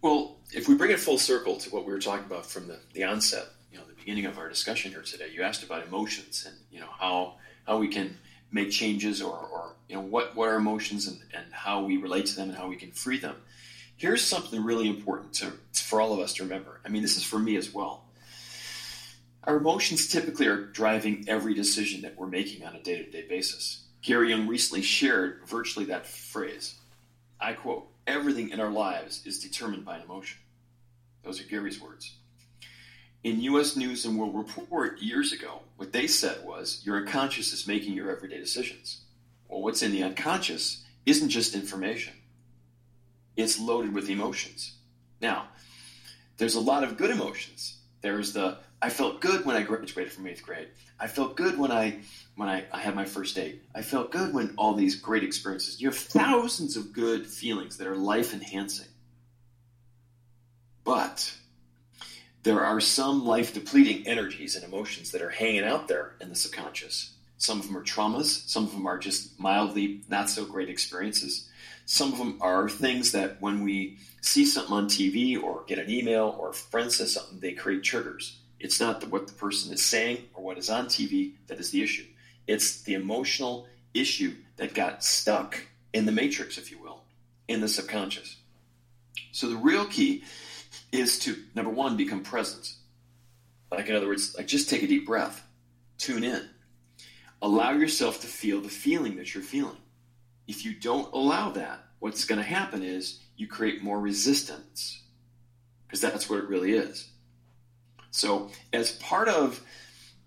Well, 0.00 0.38
if 0.52 0.68
we 0.68 0.76
bring 0.76 0.92
it 0.92 1.00
full 1.00 1.18
circle 1.18 1.56
to 1.56 1.70
what 1.70 1.84
we 1.84 1.92
were 1.92 1.98
talking 1.98 2.24
about 2.24 2.46
from 2.46 2.68
the, 2.68 2.78
the 2.92 3.02
onset, 3.02 3.46
you 3.72 3.78
know, 3.78 3.84
the 3.84 3.94
beginning 3.94 4.26
of 4.26 4.38
our 4.38 4.48
discussion 4.48 4.92
here 4.92 5.02
today, 5.02 5.28
you 5.34 5.42
asked 5.42 5.64
about 5.64 5.84
emotions 5.84 6.46
and 6.46 6.56
you 6.70 6.78
know 6.78 6.90
how 6.98 7.34
how 7.66 7.78
we 7.78 7.88
can 7.88 8.16
make 8.52 8.70
changes 8.70 9.20
or, 9.20 9.36
or 9.36 9.74
you 9.88 9.96
know 9.96 10.02
what 10.02 10.36
what 10.36 10.48
are 10.48 10.54
emotions 10.54 11.08
and, 11.08 11.18
and 11.34 11.52
how 11.52 11.82
we 11.82 11.96
relate 11.96 12.26
to 12.26 12.36
them 12.36 12.50
and 12.50 12.56
how 12.56 12.68
we 12.68 12.76
can 12.76 12.92
free 12.92 13.18
them. 13.18 13.34
Here's 13.96 14.22
something 14.22 14.62
really 14.62 14.88
important 14.88 15.32
to, 15.34 15.52
for 15.72 16.00
all 16.00 16.12
of 16.12 16.20
us 16.20 16.34
to 16.34 16.44
remember. 16.44 16.80
I 16.84 16.90
mean, 16.90 17.02
this 17.02 17.16
is 17.16 17.24
for 17.24 17.38
me 17.38 17.56
as 17.56 17.72
well. 17.72 18.04
Our 19.42 19.56
emotions 19.56 20.06
typically 20.06 20.46
are 20.46 20.66
driving 20.66 21.24
every 21.26 21.54
decision 21.54 22.02
that 22.02 22.16
we're 22.16 22.26
making 22.26 22.64
on 22.64 22.76
a 22.76 22.82
day 22.82 23.02
to 23.02 23.10
day 23.10 23.26
basis. 23.26 23.85
Gary 24.06 24.30
Young 24.30 24.46
recently 24.46 24.82
shared 24.82 25.40
virtually 25.46 25.86
that 25.86 26.06
phrase. 26.06 26.76
I 27.40 27.54
quote, 27.54 27.88
everything 28.06 28.50
in 28.50 28.60
our 28.60 28.70
lives 28.70 29.26
is 29.26 29.40
determined 29.40 29.84
by 29.84 29.96
an 29.96 30.02
emotion. 30.02 30.38
Those 31.24 31.40
are 31.40 31.48
Gary's 31.48 31.80
words. 31.80 32.14
In 33.24 33.40
US 33.40 33.74
News 33.74 34.04
and 34.04 34.16
World 34.16 34.36
Report 34.36 35.02
years 35.02 35.32
ago, 35.32 35.62
what 35.74 35.92
they 35.92 36.06
said 36.06 36.46
was 36.46 36.82
your 36.86 36.98
unconscious 36.98 37.52
is 37.52 37.66
making 37.66 37.94
your 37.94 38.08
everyday 38.08 38.38
decisions. 38.38 39.00
Well, 39.48 39.60
what's 39.60 39.82
in 39.82 39.90
the 39.90 40.04
unconscious 40.04 40.84
isn't 41.04 41.30
just 41.30 41.56
information, 41.56 42.14
it's 43.34 43.58
loaded 43.58 43.92
with 43.92 44.08
emotions. 44.08 44.76
Now, 45.20 45.48
there's 46.36 46.54
a 46.54 46.60
lot 46.60 46.84
of 46.84 46.96
good 46.96 47.10
emotions. 47.10 47.78
There's 48.02 48.32
the 48.32 48.58
I 48.82 48.90
felt 48.90 49.20
good 49.20 49.46
when 49.46 49.56
I 49.56 49.62
graduated 49.62 50.12
from 50.12 50.26
eighth 50.26 50.42
grade. 50.42 50.68
I 51.00 51.06
felt 51.06 51.36
good 51.36 51.58
when 51.58 51.72
I 51.72 52.00
when 52.36 52.48
I, 52.48 52.64
I 52.72 52.80
had 52.80 52.94
my 52.94 53.06
first 53.06 53.34
date. 53.34 53.62
I 53.74 53.80
felt 53.82 54.12
good 54.12 54.34
when 54.34 54.54
all 54.58 54.74
these 54.74 54.96
great 54.96 55.24
experiences. 55.24 55.80
You 55.80 55.88
have 55.88 55.96
thousands 55.96 56.76
of 56.76 56.92
good 56.92 57.26
feelings 57.26 57.78
that 57.78 57.86
are 57.86 57.96
life 57.96 58.34
enhancing. 58.34 58.88
But 60.84 61.34
there 62.42 62.60
are 62.64 62.80
some 62.80 63.24
life 63.24 63.54
depleting 63.54 64.06
energies 64.06 64.54
and 64.54 64.64
emotions 64.64 65.10
that 65.12 65.22
are 65.22 65.30
hanging 65.30 65.64
out 65.64 65.88
there 65.88 66.14
in 66.20 66.28
the 66.28 66.36
subconscious. 66.36 67.14
Some 67.38 67.58
of 67.58 67.66
them 67.66 67.76
are 67.76 67.82
traumas, 67.82 68.48
some 68.48 68.64
of 68.64 68.72
them 68.72 68.86
are 68.86 68.98
just 68.98 69.38
mildly 69.40 70.02
not 70.08 70.30
so 70.30 70.44
great 70.44 70.68
experiences. 70.68 71.48
Some 71.86 72.12
of 72.12 72.18
them 72.18 72.38
are 72.40 72.68
things 72.68 73.12
that 73.12 73.40
when 73.40 73.62
we 73.64 73.98
see 74.20 74.44
something 74.44 74.74
on 74.74 74.86
TV 74.86 75.40
or 75.40 75.64
get 75.66 75.78
an 75.78 75.90
email 75.90 76.36
or 76.38 76.50
a 76.50 76.54
friend 76.54 76.92
says 76.92 77.12
something, 77.14 77.40
they 77.40 77.52
create 77.52 77.82
triggers. 77.82 78.38
It's 78.58 78.80
not 78.80 79.00
the, 79.00 79.08
what 79.08 79.26
the 79.26 79.34
person 79.34 79.72
is 79.72 79.82
saying 79.82 80.28
or 80.34 80.42
what 80.42 80.58
is 80.58 80.70
on 80.70 80.86
TV 80.86 81.32
that 81.46 81.58
is 81.58 81.70
the 81.70 81.82
issue. 81.82 82.06
It's 82.46 82.82
the 82.82 82.94
emotional 82.94 83.66
issue 83.92 84.34
that 84.56 84.74
got 84.74 85.04
stuck 85.04 85.58
in 85.92 86.06
the 86.06 86.12
matrix, 86.12 86.58
if 86.58 86.70
you 86.70 86.78
will, 86.78 87.02
in 87.48 87.60
the 87.60 87.68
subconscious. 87.68 88.36
So 89.32 89.48
the 89.48 89.56
real 89.56 89.86
key 89.86 90.24
is 90.92 91.18
to, 91.20 91.36
number 91.54 91.70
one, 91.70 91.96
become 91.96 92.22
present. 92.22 92.74
Like, 93.70 93.88
in 93.88 93.96
other 93.96 94.06
words, 94.06 94.34
like 94.36 94.46
just 94.46 94.70
take 94.70 94.82
a 94.82 94.86
deep 94.86 95.06
breath, 95.06 95.42
tune 95.98 96.24
in, 96.24 96.48
allow 97.42 97.72
yourself 97.72 98.20
to 98.20 98.26
feel 98.26 98.60
the 98.60 98.68
feeling 98.68 99.16
that 99.16 99.34
you're 99.34 99.42
feeling. 99.42 99.76
If 100.46 100.64
you 100.64 100.74
don't 100.74 101.12
allow 101.12 101.50
that, 101.50 101.80
what's 101.98 102.24
going 102.24 102.38
to 102.40 102.46
happen 102.46 102.82
is 102.82 103.20
you 103.36 103.46
create 103.46 103.82
more 103.82 104.00
resistance 104.00 105.02
because 105.86 106.00
that's 106.00 106.30
what 106.30 106.38
it 106.38 106.48
really 106.48 106.72
is. 106.72 107.08
So, 108.16 108.48
as 108.72 108.92
part 108.92 109.28
of 109.28 109.60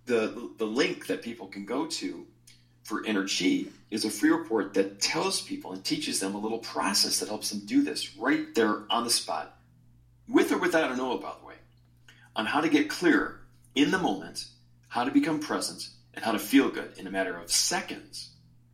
the, 0.05 0.51
the 0.59 0.65
link 0.65 1.07
that 1.07 1.23
people 1.23 1.47
can 1.47 1.65
go 1.65 1.87
to 1.87 2.27
for 2.83 3.01
Ener-Chi 3.01 3.71
is 3.89 4.05
a 4.05 4.11
free 4.11 4.29
report 4.29 4.75
that 4.75 5.01
tells 5.01 5.41
people 5.41 5.71
and 5.71 5.83
teaches 5.83 6.19
them 6.19 6.35
a 6.35 6.37
little 6.37 6.59
process 6.59 7.19
that 7.19 7.29
helps 7.29 7.49
them 7.49 7.65
do 7.65 7.81
this 7.81 8.15
right 8.15 8.53
there 8.53 8.83
on 8.91 9.05
the 9.05 9.09
spot, 9.09 9.57
with 10.27 10.51
or 10.51 10.59
without 10.59 10.91
an 10.91 10.99
oil, 10.99 11.17
by 11.17 11.33
the 11.39 11.47
way, 11.47 11.55
on 12.35 12.45
how 12.45 12.61
to 12.61 12.69
get 12.69 12.91
clear 12.91 13.39
in 13.73 13.89
the 13.89 13.97
moment, 13.97 14.45
how 14.89 15.03
to 15.03 15.09
become 15.09 15.39
present, 15.39 15.89
and 16.13 16.23
how 16.23 16.31
to 16.31 16.39
feel 16.39 16.69
good 16.69 16.95
in 16.99 17.07
a 17.07 17.11
matter 17.11 17.35
of 17.39 17.51
seconds, 17.51 18.29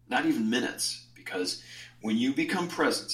not 0.09 0.26
even 0.26 0.49
minutes. 0.49 1.05
Because 1.16 1.63
when 2.01 2.18
you 2.18 2.34
become 2.34 2.68
present, 2.68 3.13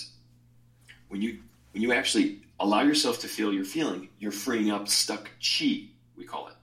when 1.10 1.22
you 1.22 1.41
when 1.74 1.84
you 1.84 1.93
actually 1.93 2.41
allow 2.62 2.82
yourself 2.82 3.20
to 3.22 3.28
feel 3.28 3.51
your 3.51 3.66
feeling, 3.66 4.07
you're 4.20 4.32
freeing 4.32 4.70
up 4.70 4.88
stuck 4.88 5.30
chi, 5.41 5.88
we 6.16 6.26
call 6.26 6.47
it. 6.47 6.53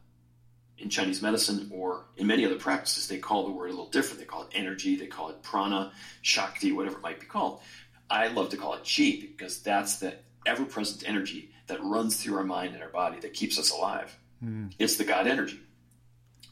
In 0.79 0.91
Chinese 0.91 1.21
medicine 1.21 1.71
or 1.75 2.05
in 2.17 2.29
many 2.29 2.47
other 2.47 2.55
practices, 2.55 3.09
they 3.09 3.19
call 3.19 3.45
the 3.45 3.51
word 3.51 3.67
a 3.67 3.71
little 3.71 3.89
different. 3.89 4.21
They 4.21 4.27
call 4.27 4.43
it 4.43 4.51
energy, 4.53 4.95
they 4.95 5.09
call 5.09 5.31
it 5.31 5.43
prana, 5.43 5.93
shakti, 6.23 6.71
whatever 6.71 6.99
it 6.99 7.03
might 7.03 7.19
be 7.19 7.27
called. 7.27 7.61
I 8.09 8.29
love 8.29 8.51
to 8.51 8.57
call 8.57 8.75
it 8.75 8.89
chi 8.89 9.19
because 9.21 9.61
that's 9.61 9.97
the 9.97 10.15
ever 10.47 10.65
present 10.65 11.07
energy 11.07 11.51
that 11.67 11.83
runs 11.83 12.23
through 12.23 12.37
our 12.37 12.45
mind 12.45 12.75
and 12.75 12.83
our 12.83 12.89
body 12.89 13.19
that 13.21 13.35
keeps 13.35 13.59
us 13.59 13.73
alive. 13.73 14.17
Mm. 14.43 14.73
It's 14.79 14.97
the 14.97 15.05
God 15.05 15.27
energy. 15.27 15.61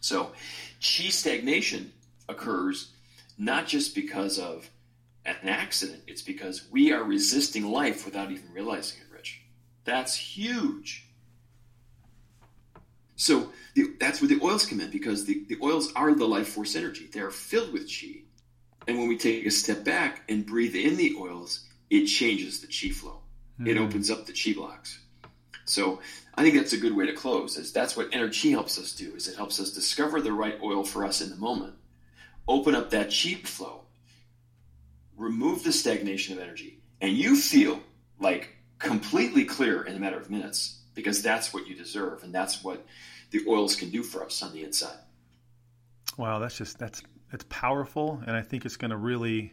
So, 0.01 0.32
chi 0.80 1.09
stagnation 1.09 1.92
occurs 2.28 2.90
not 3.38 3.68
just 3.68 3.94
because 3.94 4.40
of 4.40 4.68
an 5.24 5.36
accident, 5.49 6.03
it's 6.09 6.22
because 6.22 6.68
we 6.70 6.92
are 6.92 7.05
resisting 7.05 7.70
life 7.70 8.05
without 8.05 8.32
even 8.32 8.53
realizing 8.53 9.01
it. 9.01 9.07
That's 9.87 10.14
huge. 10.14 11.07
So 13.14 13.51
the, 13.74 13.95
that's 13.99 14.20
where 14.20 14.28
the 14.28 14.41
oils 14.43 14.66
come 14.66 14.80
in 14.80 14.91
because 14.91 15.24
the, 15.24 15.45
the 15.49 15.57
oils 15.62 15.93
are 15.95 16.14
the 16.14 16.26
life 16.26 16.49
force 16.49 16.76
energy. 16.76 17.09
They 17.11 17.20
are 17.20 17.30
filled 17.30 17.72
with 17.72 17.89
chi. 17.89 18.22
And 18.87 18.99
when 18.99 19.09
we 19.09 19.16
take 19.16 19.47
a 19.47 19.51
step 19.51 19.84
back 19.84 20.22
and 20.28 20.45
breathe 20.45 20.74
in 20.74 20.97
the 20.97 21.16
oils, 21.18 21.64
it 21.89 22.07
changes 22.07 22.61
the 22.61 22.66
chi 22.66 22.93
flow. 22.93 23.20
Mm. 23.61 23.68
It 23.68 23.76
hmm. 23.78 23.84
opens 23.84 24.11
up 24.11 24.26
the 24.26 24.32
chi 24.32 24.53
blocks. 24.53 24.99
So 25.64 26.01
I 26.34 26.43
think 26.43 26.57
that's 26.57 26.72
a 26.72 26.78
good 26.78 26.95
way 26.95 27.07
to 27.07 27.12
close. 27.12 27.57
Is 27.57 27.72
that's 27.72 27.97
what 27.97 28.11
Ener-Chi 28.12 28.51
helps 28.51 28.78
us 28.78 28.93
do. 28.93 29.14
Is 29.14 29.28
it 29.28 29.37
helps 29.37 29.59
us 29.59 29.72
discover 29.72 30.20
the 30.20 30.32
right 30.32 30.59
oil 30.62 30.84
for 30.84 31.05
us 31.05 31.20
in 31.20 31.30
the 31.30 31.37
moment, 31.37 31.74
open 32.47 32.74
up 32.74 32.91
that 32.91 33.07
chi 33.07 33.34
flow, 33.34 33.82
remove 35.16 35.64
the 35.64 35.72
stagnation 35.72 36.37
of 36.37 36.43
energy, 36.43 36.80
and 37.01 37.12
you 37.12 37.34
feel 37.34 37.80
like 38.20 38.55
completely 38.78 39.44
clear 39.44 39.82
in 39.82 39.96
a 39.96 39.98
matter 39.98 40.18
of 40.18 40.30
minutes 40.30 40.80
because 40.94 41.22
that's 41.22 41.52
what 41.52 41.66
you 41.66 41.74
deserve 41.74 42.22
and 42.22 42.34
that's 42.34 42.62
what 42.62 42.84
the 43.30 43.44
oils 43.48 43.76
can 43.76 43.90
do 43.90 44.02
for 44.02 44.24
us 44.24 44.42
on 44.42 44.52
the 44.52 44.62
inside. 44.62 44.98
Wow, 46.16 46.38
that's 46.38 46.56
just 46.56 46.78
that's 46.78 47.02
it's 47.32 47.44
powerful 47.48 48.22
and 48.26 48.36
I 48.36 48.42
think 48.42 48.64
it's 48.64 48.76
going 48.76 48.90
to 48.90 48.96
really 48.96 49.52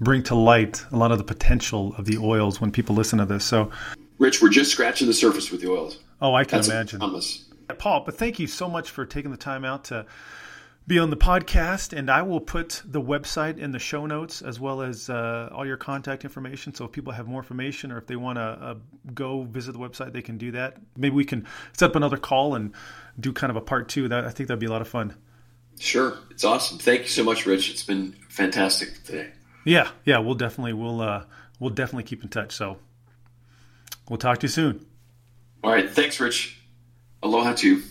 bring 0.00 0.22
to 0.24 0.34
light 0.34 0.84
a 0.92 0.96
lot 0.96 1.12
of 1.12 1.18
the 1.18 1.24
potential 1.24 1.94
of 1.96 2.06
the 2.06 2.18
oils 2.18 2.60
when 2.60 2.70
people 2.70 2.94
listen 2.94 3.18
to 3.18 3.26
this. 3.26 3.44
So 3.44 3.70
Rich, 4.18 4.42
we're 4.42 4.50
just 4.50 4.70
scratching 4.70 5.06
the 5.06 5.14
surface 5.14 5.50
with 5.50 5.60
the 5.60 5.70
oils. 5.70 5.98
Oh, 6.20 6.34
I 6.34 6.44
can 6.44 6.58
that's 6.58 6.68
imagine. 6.68 7.00
Paul, 7.78 8.02
but 8.04 8.18
thank 8.18 8.38
you 8.38 8.46
so 8.46 8.68
much 8.68 8.90
for 8.90 9.06
taking 9.06 9.30
the 9.30 9.36
time 9.36 9.64
out 9.64 9.84
to 9.84 10.04
be 10.90 10.98
on 10.98 11.08
the 11.08 11.16
podcast, 11.16 11.96
and 11.96 12.10
I 12.10 12.22
will 12.22 12.40
put 12.40 12.82
the 12.84 13.00
website 13.00 13.58
in 13.58 13.70
the 13.70 13.78
show 13.78 14.06
notes 14.06 14.42
as 14.42 14.58
well 14.58 14.82
as 14.82 15.08
uh, 15.08 15.48
all 15.52 15.64
your 15.64 15.76
contact 15.76 16.24
information. 16.24 16.74
So 16.74 16.84
if 16.84 16.90
people 16.90 17.12
have 17.12 17.28
more 17.28 17.40
information 17.40 17.92
or 17.92 17.98
if 17.98 18.08
they 18.08 18.16
want 18.16 18.38
to 18.38 18.42
uh, 18.42 18.74
go 19.14 19.44
visit 19.44 19.70
the 19.70 19.78
website, 19.78 20.12
they 20.12 20.20
can 20.20 20.36
do 20.36 20.50
that. 20.50 20.78
Maybe 20.96 21.14
we 21.14 21.24
can 21.24 21.46
set 21.74 21.90
up 21.90 21.94
another 21.94 22.16
call 22.16 22.56
and 22.56 22.74
do 23.20 23.32
kind 23.32 23.52
of 23.52 23.56
a 23.56 23.60
part 23.60 23.88
two. 23.88 24.08
That 24.08 24.24
I 24.24 24.30
think 24.30 24.48
that'd 24.48 24.58
be 24.58 24.66
a 24.66 24.70
lot 24.70 24.82
of 24.82 24.88
fun. 24.88 25.14
Sure, 25.78 26.18
it's 26.32 26.42
awesome. 26.42 26.78
Thank 26.78 27.02
you 27.02 27.08
so 27.08 27.22
much, 27.22 27.46
Rich. 27.46 27.70
It's 27.70 27.84
been 27.84 28.16
fantastic 28.28 29.04
today. 29.04 29.30
Yeah, 29.64 29.90
yeah, 30.04 30.18
we'll 30.18 30.34
definitely 30.34 30.72
we'll 30.72 31.00
uh, 31.00 31.24
we'll 31.60 31.70
definitely 31.70 32.02
keep 32.02 32.24
in 32.24 32.30
touch. 32.30 32.50
So 32.50 32.78
we'll 34.08 34.18
talk 34.18 34.38
to 34.38 34.46
you 34.46 34.48
soon. 34.48 34.84
All 35.62 35.70
right, 35.70 35.88
thanks, 35.88 36.18
Rich. 36.18 36.60
Aloha 37.22 37.52
to 37.52 37.76
you. 37.76 37.82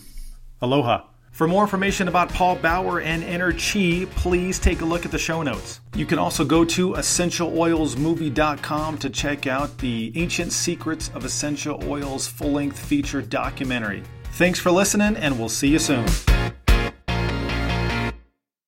Aloha. 0.60 1.09
For 1.30 1.48
more 1.48 1.62
information 1.62 2.08
about 2.08 2.28
Paul 2.28 2.56
Bauer 2.56 3.00
and 3.00 3.22
Ener-Chi, 3.22 4.04
please 4.16 4.58
take 4.58 4.82
a 4.82 4.84
look 4.84 5.06
at 5.06 5.10
the 5.10 5.18
show 5.18 5.42
notes. 5.42 5.80
You 5.94 6.04
can 6.04 6.18
also 6.18 6.44
go 6.44 6.66
to 6.66 6.92
essentialoilsmovie.com 6.92 8.98
to 8.98 9.10
check 9.10 9.46
out 9.46 9.78
the 9.78 10.12
Ancient 10.16 10.52
Secrets 10.52 11.10
of 11.14 11.24
Essential 11.24 11.82
Oils 11.88 12.26
full 12.26 12.52
length 12.52 12.78
feature 12.78 13.22
documentary. 13.22 14.02
Thanks 14.32 14.58
for 14.58 14.70
listening, 14.70 15.16
and 15.16 15.38
we'll 15.38 15.48
see 15.48 15.68
you 15.68 15.78
soon. 15.78 16.06